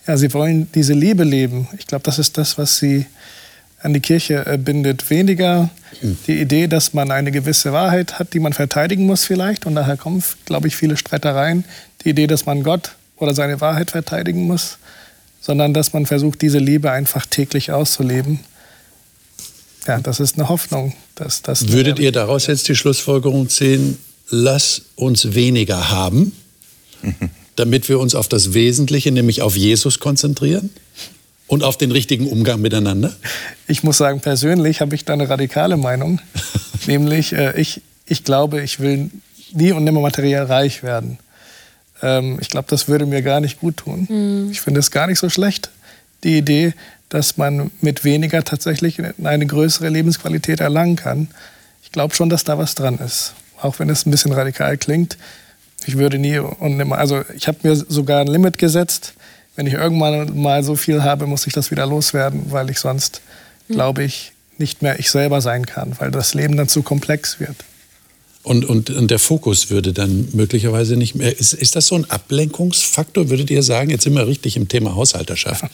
ja, 0.07 0.18
sie 0.18 0.34
wollen 0.34 0.72
diese 0.74 0.93
Liebe 0.93 1.24
leben. 1.24 1.68
Ich 1.78 1.88
glaube, 1.88 2.03
das 2.03 2.18
ist 2.18 2.38
das, 2.38 2.57
was 2.57 2.78
sie 2.78 3.05
an 3.82 3.94
die 3.94 4.00
Kirche 4.00 4.46
äh, 4.46 4.58
bindet. 4.58 5.10
Weniger 5.10 5.70
die 6.28 6.40
Idee, 6.40 6.68
dass 6.68 6.94
man 6.94 7.12
eine 7.12 7.32
gewisse 7.32 7.74
Wahrheit 7.74 8.20
hat, 8.20 8.34
die 8.34 8.40
man 8.40 8.54
verteidigen 8.54 9.06
muss 9.06 9.26
vielleicht. 9.26 9.66
Und 9.66 9.76
daher 9.76 9.98
kommen, 9.98 10.24
glaube 10.46 10.68
ich, 10.68 10.76
viele 10.76 10.98
Streitereien. 10.98 11.64
Die 12.04 12.10
Idee, 12.10 12.28
dass 12.28 12.46
man 12.46 12.64
Gott 12.64 12.92
oder 13.18 13.34
seine 13.34 13.62
Wahrheit 13.62 13.92
verteidigen 13.92 14.46
muss, 14.46 14.78
sondern 15.42 15.74
dass 15.74 15.94
man 15.94 16.06
versucht, 16.06 16.42
diese 16.42 16.60
Liebe 16.60 16.92
einfach 16.92 17.26
täglich 17.26 17.72
auszuleben. 17.72 18.40
Ja, 19.88 20.00
das 20.00 20.20
ist 20.20 20.36
eine 20.38 20.50
Hoffnung. 20.50 20.94
Dass, 21.16 21.42
dass 21.42 21.72
Würdet 21.72 22.00
ihr 22.00 22.12
daraus 22.12 22.48
jetzt 22.48 22.68
die 22.68 22.76
Schlussfolgerung 22.76 23.50
ziehen, 23.50 23.98
lass 24.30 24.84
uns 24.96 25.34
weniger 25.34 25.90
haben, 25.90 26.34
damit 27.56 27.90
wir 27.90 28.00
uns 28.00 28.14
auf 28.14 28.28
das 28.28 28.54
Wesentliche, 28.54 29.12
nämlich 29.12 29.42
auf 29.42 29.56
Jesus 29.56 30.00
konzentrieren? 30.00 30.70
Und 31.48 31.64
auf 31.64 31.78
den 31.78 31.91
richtigen 31.91 32.28
Umgang 32.28 32.62
miteinander? 32.62 33.16
Ich 33.68 33.84
muss 33.84 33.98
sagen, 33.98 34.20
persönlich 34.20 34.82
habe 34.82 34.95
ich 34.95 35.06
da 35.06 35.14
eine 35.14 35.30
radikale 35.30 35.78
Meinung. 35.78 36.20
Nämlich, 36.88 37.34
äh, 37.34 37.60
ich, 37.60 37.82
ich 38.06 38.24
glaube, 38.24 38.62
ich 38.62 38.80
will 38.80 39.10
nie 39.54 39.72
und 39.72 39.86
nimmer 39.86 40.02
materiell 40.02 40.43
reich 40.43 40.84
werden. 40.84 41.20
Ähm, 42.02 42.38
ich 42.41 42.50
glaube, 42.50 42.68
das 42.70 42.89
würde 42.89 43.06
mir 43.06 43.22
gar 43.22 43.39
nicht 43.39 43.60
gut 43.60 43.78
tun. 43.78 44.08
Mhm. 44.10 44.52
Ich 44.52 44.62
finde 44.62 44.82
es 44.82 44.91
gar 44.91 45.08
nicht 45.08 45.20
so 45.20 45.30
schlecht, 45.30 45.72
die 46.24 46.38
Idee, 46.38 46.74
dass 47.10 47.38
man 47.38 47.72
mit 47.80 48.04
weniger 48.04 48.43
tatsächlich 48.43 49.02
eine 49.24 49.45
größere 49.45 49.88
Lebensqualität 49.88 50.60
erlangen 50.60 50.98
kann. 50.98 51.30
Ich 51.84 51.93
glaube 51.93 52.14
schon, 52.14 52.30
dass 52.30 52.43
da 52.43 52.58
was 52.58 52.76
dran 52.76 53.00
ist. 53.00 53.34
Auch 53.62 53.80
wenn 53.80 53.89
es 53.89 54.06
ein 54.06 54.12
bisschen 54.12 54.34
radikal 54.34 54.78
klingt. 54.78 55.18
Ich 55.86 55.98
würde 55.98 56.18
nie 56.20 56.38
und 56.39 56.76
nimmer, 56.76 56.98
also 56.98 57.24
ich 57.36 57.48
habe 57.48 57.60
mir 57.64 57.76
sogar 57.76 58.20
ein 58.20 58.28
Limit 58.28 58.58
gesetzt 58.58 59.14
wenn 59.58 59.68
ich 59.68 59.74
irgendwann 59.74 60.39
mal 60.39 60.64
so 60.64 60.76
viel 60.76 61.03
habe, 61.03 61.26
muss 61.26 61.45
ich 61.47 61.51
das 61.51 61.72
wieder 61.72 61.86
loswerden, 61.86 62.51
weil 62.51 62.70
ich 62.70 62.80
sonst, 62.80 63.22
mhm. 63.68 63.74
glaube 63.74 64.03
ich, 64.03 64.32
nicht 64.60 64.82
mehr 64.82 64.99
ich 64.99 65.12
selber 65.12 65.41
sein 65.41 65.66
kann, 65.66 65.95
weil 65.99 66.12
das 66.12 66.34
Leben 66.34 66.55
dann 66.55 66.70
zu 66.70 66.84
komplex 66.84 67.39
wird. 67.39 67.55
Und, 68.43 68.64
und, 68.64 68.91
und 68.91 69.12
der 69.12 69.20
Fokus 69.20 69.70
würde 69.70 69.91
dann 69.91 70.30
möglicherweise 70.32 70.95
nicht 70.95 71.16
mehr. 71.16 71.38
Ist, 71.38 71.53
ist 71.53 71.76
das 71.76 71.88
so 71.88 71.95
ein 71.95 72.10
Ablenkungsfaktor, 72.10 73.30
würdet 73.30 73.49
ihr 73.49 73.62
sagen? 73.62 73.89
Jetzt 73.89 74.03
sind 74.03 74.14
wir 74.14 74.26
richtig 74.26 74.55
im 74.55 74.70
Thema 74.70 74.95
Haushalterschaft. 74.95 75.66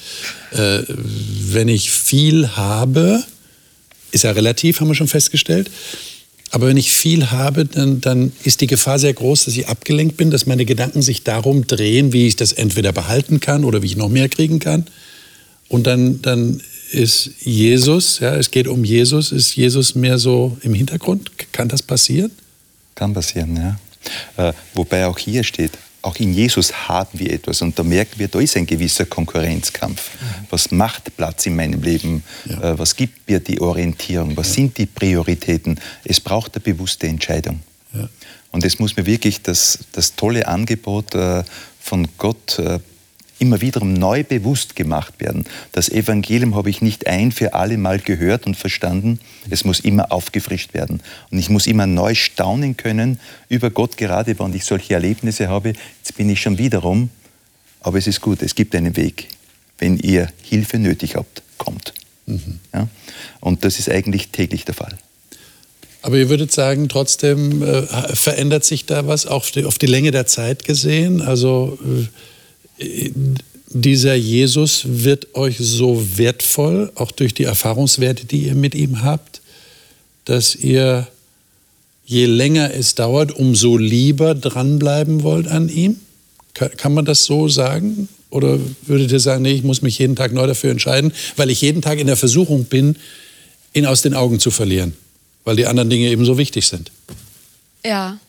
äh, 0.51 0.79
wenn 0.87 1.67
ich 1.67 1.91
viel 1.91 2.55
habe, 2.55 3.21
ist 4.11 4.23
ja 4.23 4.31
relativ, 4.31 4.79
haben 4.79 4.87
wir 4.87 4.95
schon 4.95 5.07
festgestellt. 5.07 5.69
Aber 6.53 6.67
wenn 6.67 6.77
ich 6.77 6.91
viel 6.91 7.31
habe, 7.31 7.65
dann, 7.65 7.99
dann 7.99 8.31
ist 8.43 8.61
die 8.61 8.67
Gefahr 8.67 8.99
sehr 8.99 9.15
groß, 9.15 9.45
dass 9.45 9.57
ich 9.57 9.67
abgelenkt 9.69 10.17
bin, 10.17 10.29
dass 10.29 10.45
meine 10.45 10.65
Gedanken 10.65 11.01
sich 11.01 11.23
darum 11.23 11.65
drehen, 11.65 12.13
wie 12.13 12.27
ich 12.27 12.35
das 12.35 12.51
entweder 12.53 12.91
behalten 12.91 13.39
kann 13.39 13.65
oder 13.65 13.81
wie 13.81 13.87
ich 13.87 13.95
noch 13.95 14.07
mehr 14.07 14.29
kriegen 14.29 14.59
kann. 14.59 14.85
Und 15.67 15.87
dann, 15.87 16.21
dann 16.21 16.61
ist 16.91 17.31
Jesus, 17.39 18.19
ja, 18.19 18.35
es 18.35 18.51
geht 18.51 18.67
um 18.67 18.83
Jesus, 18.83 19.31
ist 19.31 19.55
Jesus 19.55 19.95
mehr 19.95 20.19
so 20.19 20.55
im 20.61 20.75
Hintergrund? 20.75 21.31
Kann 21.53 21.69
das 21.69 21.81
passieren? 21.81 22.29
Kann 22.93 23.15
passieren, 23.15 23.55
ja. 23.57 24.49
Äh, 24.49 24.53
wobei 24.75 25.07
auch 25.07 25.17
hier 25.17 25.43
steht, 25.43 25.71
auch 26.03 26.17
in 26.17 26.33
Jesus 26.33 26.87
haben 26.87 27.17
wir 27.19 27.31
etwas 27.31 27.61
und 27.61 27.79
da 27.79 27.83
merken 27.83 28.19
wir, 28.19 28.27
da 28.27 28.39
ist 28.39 28.55
ein 28.57 28.65
gewisser 28.65 29.05
Konkurrenzkampf. 29.05 30.11
Mhm. 30.13 30.47
Was 30.49 30.69
macht 30.71 31.15
Platz 31.15 31.45
in 31.45 31.55
meinem 31.55 31.81
Leben? 31.81 32.23
Ja. 32.45 32.71
Äh, 32.71 32.79
was 32.79 32.95
gibt 32.95 33.27
mir 33.27 33.39
die 33.39 33.59
Orientierung? 33.59 34.35
Was 34.35 34.49
ja. 34.49 34.53
sind 34.55 34.77
die 34.77 34.85
Prioritäten? 34.85 35.79
Es 36.03 36.19
braucht 36.19 36.55
eine 36.55 36.61
bewusste 36.61 37.07
Entscheidung. 37.07 37.61
Ja. 37.93 38.09
Und 38.51 38.65
es 38.65 38.79
muss 38.79 38.95
mir 38.95 39.05
wirklich 39.05 39.41
das, 39.41 39.79
das 39.93 40.15
tolle 40.15 40.47
Angebot 40.47 41.15
äh, 41.15 41.43
von 41.79 42.07
Gott 42.17 42.59
äh, 42.59 42.79
immer 43.43 43.59
wiederum 43.59 43.93
neu 43.93 44.23
bewusst 44.23 44.75
gemacht 44.75 45.19
werden. 45.19 45.43
Das 45.73 45.89
Evangelium 45.89 46.55
habe 46.55 46.69
ich 46.69 46.81
nicht 46.81 47.07
ein 47.07 47.33
für 47.33 47.53
alle 47.53 47.77
Mal 47.77 47.99
gehört 47.99 48.45
und 48.45 48.55
verstanden. 48.55 49.19
Es 49.49 49.65
muss 49.65 49.81
immer 49.81 50.13
aufgefrischt 50.13 50.73
werden. 50.73 51.01
Und 51.29 51.39
ich 51.39 51.49
muss 51.49 51.67
immer 51.67 51.85
neu 51.85 52.15
staunen 52.15 52.77
können 52.77 53.19
über 53.49 53.69
Gott, 53.69 53.97
gerade 53.97 54.39
wenn 54.39 54.53
ich 54.53 54.63
solche 54.63 54.93
Erlebnisse 54.93 55.49
habe. 55.49 55.73
Jetzt 55.99 56.15
bin 56.15 56.29
ich 56.29 56.41
schon 56.41 56.57
wiederum. 56.57 57.09
Aber 57.81 57.97
es 57.97 58.07
ist 58.07 58.21
gut, 58.21 58.41
es 58.41 58.55
gibt 58.55 58.73
einen 58.75 58.95
Weg. 58.95 59.27
Wenn 59.77 59.97
ihr 59.97 60.29
Hilfe 60.41 60.79
nötig 60.79 61.17
habt, 61.17 61.43
kommt. 61.57 61.93
Mhm. 62.25 62.59
Ja? 62.73 62.87
Und 63.41 63.65
das 63.65 63.77
ist 63.77 63.89
eigentlich 63.89 64.29
täglich 64.29 64.63
der 64.63 64.73
Fall. 64.73 64.97
Aber 66.01 66.17
ihr 66.17 66.29
würdet 66.29 66.53
sagen, 66.53 66.87
trotzdem 66.87 67.61
äh, 67.61 67.83
verändert 68.15 68.63
sich 68.63 68.85
da 68.85 69.05
was 69.05 69.25
auf 69.25 69.51
die, 69.51 69.65
auf 69.65 69.77
die 69.77 69.85
Länge 69.87 70.11
der 70.11 70.25
Zeit 70.27 70.63
gesehen? 70.63 71.21
Also 71.21 71.77
äh, 71.83 72.07
dieser 73.69 74.15
Jesus 74.15 74.83
wird 74.85 75.35
euch 75.35 75.57
so 75.59 76.17
wertvoll, 76.17 76.91
auch 76.95 77.11
durch 77.11 77.33
die 77.33 77.43
Erfahrungswerte, 77.43 78.25
die 78.25 78.45
ihr 78.47 78.55
mit 78.55 78.75
ihm 78.75 79.03
habt, 79.03 79.41
dass 80.25 80.55
ihr, 80.55 81.07
je 82.05 82.25
länger 82.25 82.73
es 82.73 82.95
dauert, 82.95 83.31
umso 83.31 83.77
lieber 83.77 84.35
dranbleiben 84.35 85.23
wollt 85.23 85.47
an 85.47 85.69
ihm? 85.69 85.99
Kann 86.53 86.93
man 86.93 87.05
das 87.05 87.25
so 87.25 87.47
sagen? 87.47 88.07
Oder 88.29 88.59
würdet 88.83 89.11
ihr 89.11 89.19
sagen, 89.19 89.43
nee, 89.43 89.53
ich 89.53 89.63
muss 89.63 89.81
mich 89.81 89.99
jeden 89.99 90.15
Tag 90.15 90.33
neu 90.33 90.47
dafür 90.47 90.71
entscheiden, 90.71 91.13
weil 91.35 91.49
ich 91.49 91.61
jeden 91.61 91.81
Tag 91.81 91.99
in 91.99 92.07
der 92.07 92.17
Versuchung 92.17 92.65
bin, 92.65 92.95
ihn 93.73 93.85
aus 93.85 94.01
den 94.01 94.13
Augen 94.13 94.39
zu 94.39 94.51
verlieren, 94.51 94.93
weil 95.43 95.55
die 95.55 95.65
anderen 95.65 95.89
Dinge 95.89 96.09
eben 96.09 96.25
so 96.25 96.37
wichtig 96.37 96.67
sind? 96.67 96.91
Ja, 97.85 98.19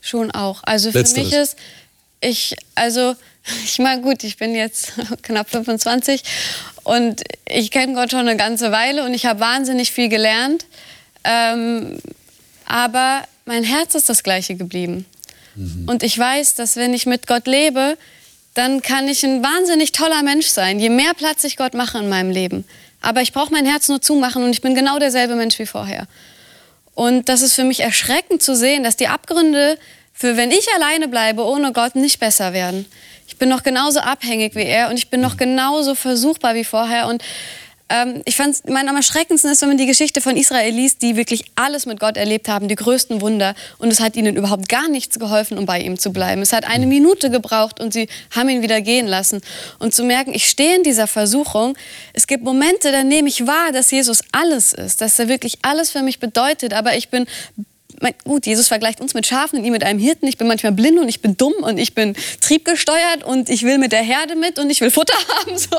schon 0.00 0.30
auch. 0.30 0.62
Also 0.64 0.90
für 0.90 0.98
Letzteres. 0.98 1.26
mich 1.26 1.38
ist, 1.40 1.56
ich, 2.20 2.56
also 2.74 3.14
ich 3.64 3.78
meine, 3.78 4.02
gut, 4.02 4.24
ich 4.24 4.36
bin 4.36 4.54
jetzt 4.54 4.92
knapp 5.22 5.50
25 5.50 6.22
und 6.84 7.22
ich 7.48 7.70
kenne 7.70 7.94
Gott 7.94 8.10
schon 8.10 8.20
eine 8.20 8.36
ganze 8.36 8.72
Weile 8.72 9.04
und 9.04 9.14
ich 9.14 9.26
habe 9.26 9.40
wahnsinnig 9.40 9.92
viel 9.92 10.08
gelernt. 10.08 10.66
Ähm, 11.24 11.98
aber 12.66 13.22
mein 13.44 13.64
Herz 13.64 13.94
ist 13.94 14.08
das 14.08 14.22
gleiche 14.22 14.54
geblieben. 14.54 15.06
Mhm. 15.54 15.84
Und 15.88 16.02
ich 16.02 16.18
weiß, 16.18 16.54
dass 16.54 16.76
wenn 16.76 16.94
ich 16.94 17.06
mit 17.06 17.26
Gott 17.26 17.46
lebe, 17.46 17.96
dann 18.54 18.82
kann 18.82 19.08
ich 19.08 19.24
ein 19.24 19.42
wahnsinnig 19.42 19.92
toller 19.92 20.22
Mensch 20.22 20.48
sein. 20.48 20.80
Je 20.80 20.88
mehr 20.88 21.14
Platz 21.14 21.44
ich 21.44 21.56
Gott 21.56 21.74
mache 21.74 21.98
in 21.98 22.08
meinem 22.08 22.30
Leben. 22.30 22.64
Aber 23.00 23.22
ich 23.22 23.32
brauche 23.32 23.52
mein 23.52 23.66
Herz 23.66 23.88
nur 23.88 24.00
zumachen 24.00 24.42
und 24.42 24.50
ich 24.50 24.60
bin 24.60 24.74
genau 24.74 24.98
derselbe 24.98 25.36
Mensch 25.36 25.58
wie 25.58 25.66
vorher. 25.66 26.06
Und 26.94 27.28
das 27.28 27.42
ist 27.42 27.54
für 27.54 27.62
mich 27.62 27.80
erschreckend 27.80 28.42
zu 28.42 28.56
sehen, 28.56 28.82
dass 28.82 28.96
die 28.96 29.06
Abgründe, 29.06 29.78
für 30.18 30.36
wenn 30.36 30.50
ich 30.50 30.66
alleine 30.74 31.06
bleibe 31.06 31.44
ohne 31.44 31.72
Gott, 31.72 31.94
nicht 31.94 32.18
besser 32.18 32.52
werden. 32.52 32.86
Ich 33.28 33.36
bin 33.36 33.48
noch 33.48 33.62
genauso 33.62 34.00
abhängig 34.00 34.56
wie 34.56 34.64
er 34.64 34.88
und 34.88 34.96
ich 34.96 35.10
bin 35.10 35.20
noch 35.20 35.36
genauso 35.36 35.94
versuchbar 35.94 36.56
wie 36.56 36.64
vorher. 36.64 37.06
Und 37.06 37.22
ähm, 37.88 38.22
ich 38.24 38.34
fand, 38.34 38.68
mein 38.68 38.88
am 38.88 38.96
erschreckendsten 38.96 39.52
ist, 39.52 39.62
wenn 39.62 39.68
man 39.68 39.78
die 39.78 39.86
Geschichte 39.86 40.20
von 40.20 40.36
Israel 40.36 40.74
liest, 40.74 41.02
die 41.02 41.14
wirklich 41.14 41.44
alles 41.54 41.86
mit 41.86 42.00
Gott 42.00 42.16
erlebt 42.16 42.48
haben, 42.48 42.66
die 42.66 42.74
größten 42.74 43.20
Wunder. 43.20 43.54
Und 43.78 43.92
es 43.92 44.00
hat 44.00 44.16
ihnen 44.16 44.34
überhaupt 44.34 44.68
gar 44.68 44.88
nichts 44.88 45.20
geholfen, 45.20 45.56
um 45.56 45.66
bei 45.66 45.80
ihm 45.80 46.00
zu 46.00 46.12
bleiben. 46.12 46.42
Es 46.42 46.52
hat 46.52 46.64
eine 46.64 46.86
Minute 46.86 47.30
gebraucht 47.30 47.78
und 47.78 47.92
sie 47.92 48.08
haben 48.34 48.48
ihn 48.48 48.60
wieder 48.60 48.80
gehen 48.80 49.06
lassen. 49.06 49.40
Und 49.78 49.94
zu 49.94 50.02
merken, 50.02 50.34
ich 50.34 50.48
stehe 50.48 50.74
in 50.74 50.82
dieser 50.82 51.06
Versuchung. 51.06 51.78
Es 52.12 52.26
gibt 52.26 52.42
Momente, 52.42 52.90
da 52.90 53.04
nehme 53.04 53.28
ich 53.28 53.46
wahr, 53.46 53.70
dass 53.72 53.92
Jesus 53.92 54.22
alles 54.32 54.72
ist, 54.72 55.00
dass 55.00 55.16
er 55.20 55.28
wirklich 55.28 55.58
alles 55.62 55.90
für 55.90 56.02
mich 56.02 56.18
bedeutet. 56.18 56.74
Aber 56.74 56.96
ich 56.96 57.08
bin 57.08 57.26
gut, 58.24 58.46
Jesus 58.46 58.68
vergleicht 58.68 59.00
uns 59.00 59.14
mit 59.14 59.26
Schafen 59.26 59.58
und 59.58 59.64
ihn 59.64 59.72
mit 59.72 59.82
einem 59.82 59.98
Hirten. 59.98 60.26
Ich 60.26 60.38
bin 60.38 60.46
manchmal 60.46 60.72
blind 60.72 60.98
und 60.98 61.08
ich 61.08 61.20
bin 61.20 61.36
dumm 61.36 61.54
und 61.62 61.78
ich 61.78 61.94
bin 61.94 62.14
triebgesteuert 62.40 63.24
und 63.24 63.48
ich 63.48 63.62
will 63.62 63.78
mit 63.78 63.92
der 63.92 64.02
Herde 64.02 64.36
mit 64.36 64.58
und 64.58 64.70
ich 64.70 64.80
will 64.80 64.90
Futter 64.90 65.16
haben. 65.28 65.58
So. 65.58 65.76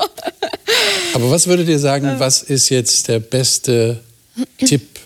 Aber 1.14 1.30
was 1.30 1.46
würdet 1.46 1.68
ihr 1.68 1.78
sagen, 1.78 2.14
was 2.18 2.42
ist 2.42 2.68
jetzt 2.68 3.08
der 3.08 3.20
beste 3.20 4.00
Tipp, 4.58 5.00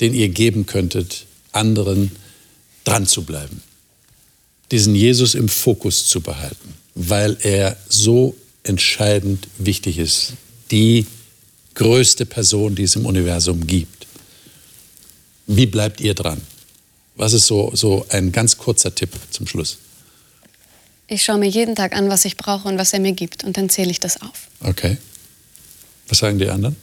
den 0.00 0.14
ihr 0.14 0.28
geben 0.28 0.66
könntet, 0.66 1.26
anderen 1.52 2.12
dran 2.84 3.06
zu 3.06 3.22
bleiben? 3.22 3.62
Diesen 4.70 4.94
Jesus 4.94 5.34
im 5.34 5.48
Fokus 5.48 6.08
zu 6.08 6.20
behalten, 6.20 6.74
weil 6.94 7.36
er 7.40 7.76
so 7.88 8.34
entscheidend 8.64 9.46
wichtig 9.58 9.98
ist. 9.98 10.32
Die 10.72 11.06
größte 11.74 12.26
Person, 12.26 12.74
die 12.74 12.82
es 12.82 12.96
im 12.96 13.06
Universum 13.06 13.66
gibt. 13.66 14.06
Wie 15.46 15.66
bleibt 15.66 16.00
ihr 16.00 16.14
dran? 16.14 16.40
Was 17.16 17.32
ist 17.32 17.46
so, 17.46 17.70
so 17.74 18.06
ein 18.10 18.30
ganz 18.30 18.58
kurzer 18.58 18.94
Tipp 18.94 19.10
zum 19.30 19.46
Schluss? 19.46 19.78
Ich 21.08 21.24
schaue 21.24 21.38
mir 21.38 21.48
jeden 21.48 21.74
Tag 21.74 21.94
an, 21.94 22.10
was 22.10 22.24
ich 22.24 22.36
brauche 22.36 22.68
und 22.68 22.78
was 22.78 22.92
er 22.92 23.00
mir 23.00 23.12
gibt. 23.12 23.44
Und 23.44 23.56
dann 23.56 23.68
zähle 23.68 23.90
ich 23.90 24.00
das 24.00 24.20
auf. 24.20 24.48
Okay. 24.60 24.98
Was 26.08 26.18
sagen 26.18 26.38
die 26.38 26.48
anderen? 26.48 26.76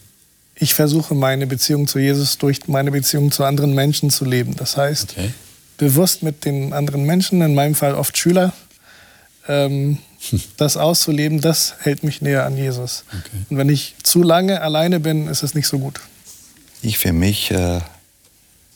Ich 0.56 0.74
versuche 0.74 1.14
meine 1.14 1.48
Beziehung 1.48 1.88
zu 1.88 2.00
Jesus 2.00 2.38
durch 2.38 2.68
meine 2.68 2.92
Beziehung 2.92 3.32
zu 3.32 3.44
anderen 3.44 3.74
Menschen 3.74 4.10
zu 4.10 4.26
leben. 4.26 4.56
Das 4.56 4.78
heißt, 4.78 5.12
okay. 5.12 5.34
bewusst 5.78 6.24
mit 6.24 6.46
den 6.46 6.74
anderen 6.74 7.04
Menschen, 7.04 7.42
in 7.42 7.54
meinem 7.54 7.76
Fall 7.76 7.96
oft 7.96 8.18
Schüler, 8.18 8.54
ähm, 9.48 9.98
hm. 10.30 10.42
das 10.58 10.78
auszuleben, 10.78 11.42
das 11.42 11.76
hält 11.80 12.04
mich 12.04 12.22
näher 12.22 12.46
an 12.46 12.56
Jesus. 12.56 13.04
Okay. 13.10 13.44
Und 13.50 13.58
wenn 13.58 13.70
ich 13.70 13.96
zu 14.04 14.24
lange 14.24 14.62
alleine 14.62 15.00
bin, 15.00 15.28
ist 15.28 15.44
es 15.44 15.54
nicht 15.54 15.68
so 15.68 15.80
gut. 15.80 16.00
Ich 16.82 16.98
für 16.98 17.14
mich 17.14 17.52
äh, 17.52 17.82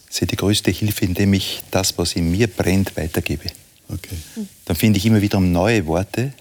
sehe 0.10 0.28
die 0.28 0.36
größte 0.36 0.72
Hilfe, 0.72 1.06
indem 1.06 1.34
ich 1.34 1.62
das, 1.72 1.98
was 1.98 2.14
in 2.14 2.32
mir 2.32 2.48
brennt, 2.48 2.96
weitergebe. 2.96 3.50
Okay. 3.90 4.18
Dann 4.66 4.76
finde 4.76 4.98
ich 4.98 5.06
immer 5.06 5.22
wieder 5.22 5.40
neue 5.40 5.86
Worte 5.86 6.34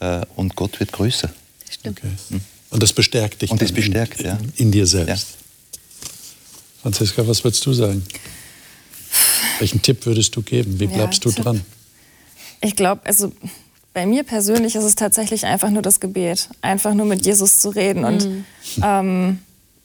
äh, 0.00 0.20
und 0.36 0.54
Gott 0.54 0.78
wird 0.80 0.92
größer. 0.92 1.32
Das 1.64 1.74
stimmt. 1.74 1.98
Okay. 1.98 2.10
Hm. 2.30 2.40
Und 2.70 2.82
das 2.82 2.92
bestärkt 2.92 3.42
dich 3.42 3.50
und 3.50 3.62
das 3.62 3.72
bestärkt, 3.72 4.20
in, 4.20 4.26
ja. 4.26 4.38
in, 4.56 4.72
dir 4.72 4.86
selbst. 4.86 5.28
Ja. 5.28 6.10
Franziska, 6.82 7.26
was 7.26 7.42
würdest 7.44 7.64
du 7.64 7.72
sagen? 7.72 8.04
Welchen 9.60 9.80
Tipp 9.80 10.04
würdest 10.06 10.34
du 10.34 10.42
geben? 10.42 10.78
Wie 10.80 10.86
bleibst 10.86 11.24
ja, 11.24 11.30
du 11.30 11.42
dran? 11.42 11.60
Ich 12.60 12.74
glaube, 12.74 13.02
also 13.04 13.32
bei 13.92 14.06
mir 14.06 14.24
persönlich 14.24 14.74
ist 14.74 14.82
es 14.82 14.96
tatsächlich 14.96 15.46
einfach 15.46 15.70
nur 15.70 15.82
das 15.82 16.00
Gebet. 16.00 16.48
Einfach 16.60 16.94
nur 16.94 17.06
mit 17.06 17.24
Jesus 17.24 17.60
zu 17.60 17.68
reden 17.68 18.00
mhm. 18.00 18.06
und 18.06 18.44
ähm, 18.82 19.38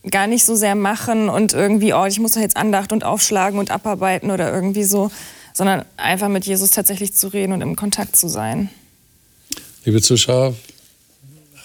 gar 0.09 0.27
nicht 0.27 0.45
so 0.45 0.55
sehr 0.55 0.75
machen 0.75 1.29
und 1.29 1.53
irgendwie, 1.53 1.93
oh, 1.93 2.05
ich 2.05 2.19
muss 2.19 2.33
doch 2.33 2.41
jetzt 2.41 2.57
Andacht 2.57 2.91
und 2.91 3.03
aufschlagen 3.03 3.59
und 3.59 3.71
abarbeiten 3.71 4.31
oder 4.31 4.51
irgendwie 4.53 4.83
so, 4.83 5.11
sondern 5.53 5.83
einfach 5.97 6.29
mit 6.29 6.45
Jesus 6.45 6.71
tatsächlich 6.71 7.13
zu 7.13 7.27
reden 7.27 7.53
und 7.53 7.61
im 7.61 7.75
Kontakt 7.75 8.15
zu 8.15 8.29
sein. 8.29 8.69
Liebe 9.83 10.01
Zuschauer, 10.01 10.55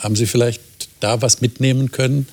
haben 0.00 0.16
Sie 0.16 0.26
vielleicht 0.26 0.60
da 1.00 1.22
was 1.22 1.40
mitnehmen 1.40 1.92
können, 1.92 2.26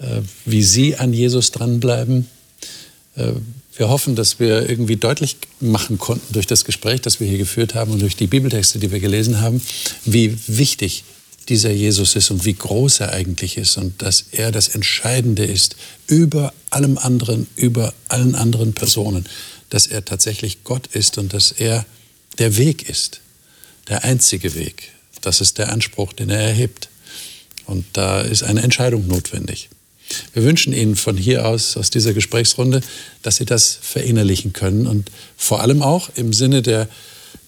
äh, 0.00 0.22
wie 0.44 0.62
Sie 0.62 0.96
an 0.96 1.12
Jesus 1.12 1.50
dranbleiben? 1.50 2.26
Äh, 3.16 3.32
wir 3.76 3.88
hoffen, 3.88 4.16
dass 4.16 4.40
wir 4.40 4.68
irgendwie 4.68 4.96
deutlich 4.96 5.36
machen 5.60 5.98
konnten 5.98 6.32
durch 6.32 6.46
das 6.46 6.64
Gespräch, 6.64 7.00
das 7.00 7.20
wir 7.20 7.28
hier 7.28 7.38
geführt 7.38 7.74
haben 7.74 7.92
und 7.92 8.02
durch 8.02 8.16
die 8.16 8.26
Bibeltexte, 8.26 8.78
die 8.80 8.90
wir 8.90 8.98
gelesen 8.98 9.40
haben, 9.40 9.62
wie 10.04 10.36
wichtig 10.48 11.04
dieser 11.48 11.70
Jesus 11.70 12.14
ist 12.16 12.30
und 12.30 12.44
wie 12.44 12.54
groß 12.54 13.00
er 13.00 13.12
eigentlich 13.12 13.56
ist 13.56 13.76
und 13.76 14.02
dass 14.02 14.26
er 14.32 14.52
das 14.52 14.68
Entscheidende 14.68 15.44
ist 15.44 15.76
über 16.06 16.52
allem 16.70 16.98
anderen, 16.98 17.46
über 17.56 17.94
allen 18.08 18.34
anderen 18.34 18.74
Personen, 18.74 19.26
dass 19.70 19.86
er 19.86 20.04
tatsächlich 20.04 20.64
Gott 20.64 20.88
ist 20.88 21.18
und 21.18 21.32
dass 21.32 21.52
er 21.52 21.86
der 22.38 22.56
Weg 22.56 22.88
ist, 22.88 23.20
der 23.88 24.04
einzige 24.04 24.54
Weg. 24.54 24.92
Das 25.20 25.40
ist 25.40 25.58
der 25.58 25.72
Anspruch, 25.72 26.12
den 26.12 26.30
er 26.30 26.40
erhebt. 26.40 26.88
Und 27.66 27.84
da 27.92 28.20
ist 28.20 28.42
eine 28.42 28.62
Entscheidung 28.62 29.06
notwendig. 29.06 29.68
Wir 30.32 30.44
wünschen 30.44 30.72
Ihnen 30.72 30.96
von 30.96 31.16
hier 31.16 31.46
aus, 31.46 31.76
aus 31.76 31.90
dieser 31.90 32.14
Gesprächsrunde, 32.14 32.80
dass 33.22 33.36
Sie 33.36 33.44
das 33.44 33.78
verinnerlichen 33.80 34.52
können 34.54 34.86
und 34.86 35.10
vor 35.36 35.60
allem 35.60 35.82
auch 35.82 36.10
im 36.14 36.32
Sinne 36.32 36.62
der, 36.62 36.88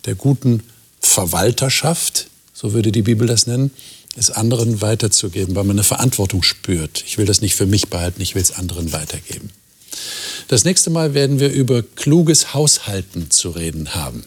der 0.05 0.15
guten 0.15 0.63
Verwalterschaft, 1.01 2.30
so 2.61 2.75
würde 2.75 2.93
die 2.93 3.03
Bibel 3.03 3.27
das 3.27 3.47
nennen, 3.47 3.71
es 4.17 4.31
anderen 4.31 4.83
weiterzugeben, 4.83 5.55
weil 5.55 5.65
man 5.65 5.77
eine 5.77 5.85
Verantwortung 5.85 6.43
spürt. 6.43 7.03
Ich 7.07 7.17
will 7.17 7.25
das 7.25 7.41
nicht 7.41 7.55
für 7.55 7.65
mich 7.65 7.89
behalten, 7.89 8.21
ich 8.21 8.35
will 8.35 8.43
es 8.43 8.53
anderen 8.53 8.93
weitergeben. 8.93 9.51
Das 10.49 10.65
nächste 10.65 10.91
Mal 10.91 11.15
werden 11.15 11.41
wir 11.41 11.51
über 11.51 11.83
kluges 11.83 12.53
Haushalten 12.53 13.31
zu 13.31 13.51
reden 13.51 13.95
haben. 13.95 14.25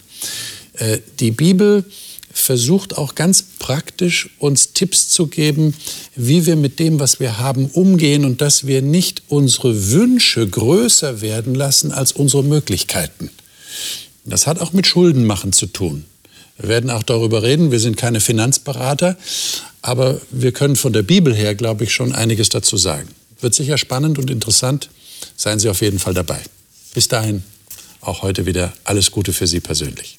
Äh, 0.74 0.98
die 1.20 1.30
Bibel 1.30 1.84
versucht 2.32 2.98
auch 2.98 3.14
ganz 3.14 3.44
praktisch 3.60 4.30
uns 4.40 4.72
Tipps 4.72 5.08
zu 5.08 5.28
geben, 5.28 5.74
wie 6.16 6.44
wir 6.44 6.56
mit 6.56 6.80
dem, 6.80 6.98
was 6.98 7.20
wir 7.20 7.38
haben, 7.38 7.66
umgehen 7.66 8.24
und 8.24 8.40
dass 8.40 8.66
wir 8.66 8.82
nicht 8.82 9.22
unsere 9.28 9.92
Wünsche 9.92 10.48
größer 10.48 11.20
werden 11.20 11.54
lassen 11.54 11.92
als 11.92 12.10
unsere 12.10 12.42
Möglichkeiten. 12.42 13.30
Das 14.24 14.48
hat 14.48 14.58
auch 14.58 14.72
mit 14.72 14.88
Schuldenmachen 14.88 15.52
zu 15.52 15.66
tun. 15.66 16.04
Wir 16.56 16.68
werden 16.68 16.90
auch 16.90 17.02
darüber 17.02 17.42
reden. 17.42 17.70
Wir 17.70 17.80
sind 17.80 17.96
keine 17.96 18.20
Finanzberater, 18.20 19.16
aber 19.82 20.20
wir 20.30 20.52
können 20.52 20.76
von 20.76 20.92
der 20.92 21.02
Bibel 21.02 21.34
her, 21.34 21.54
glaube 21.54 21.84
ich, 21.84 21.92
schon 21.92 22.14
einiges 22.14 22.48
dazu 22.48 22.76
sagen. 22.76 23.08
Wird 23.40 23.54
sicher 23.54 23.78
spannend 23.78 24.18
und 24.18 24.30
interessant. 24.30 24.90
Seien 25.36 25.58
Sie 25.58 25.68
auf 25.68 25.80
jeden 25.80 25.98
Fall 25.98 26.14
dabei. 26.14 26.40
Bis 26.94 27.08
dahin 27.08 27.42
auch 28.00 28.22
heute 28.22 28.46
wieder 28.46 28.72
alles 28.84 29.10
Gute 29.10 29.32
für 29.32 29.46
Sie 29.46 29.60
persönlich. 29.60 30.18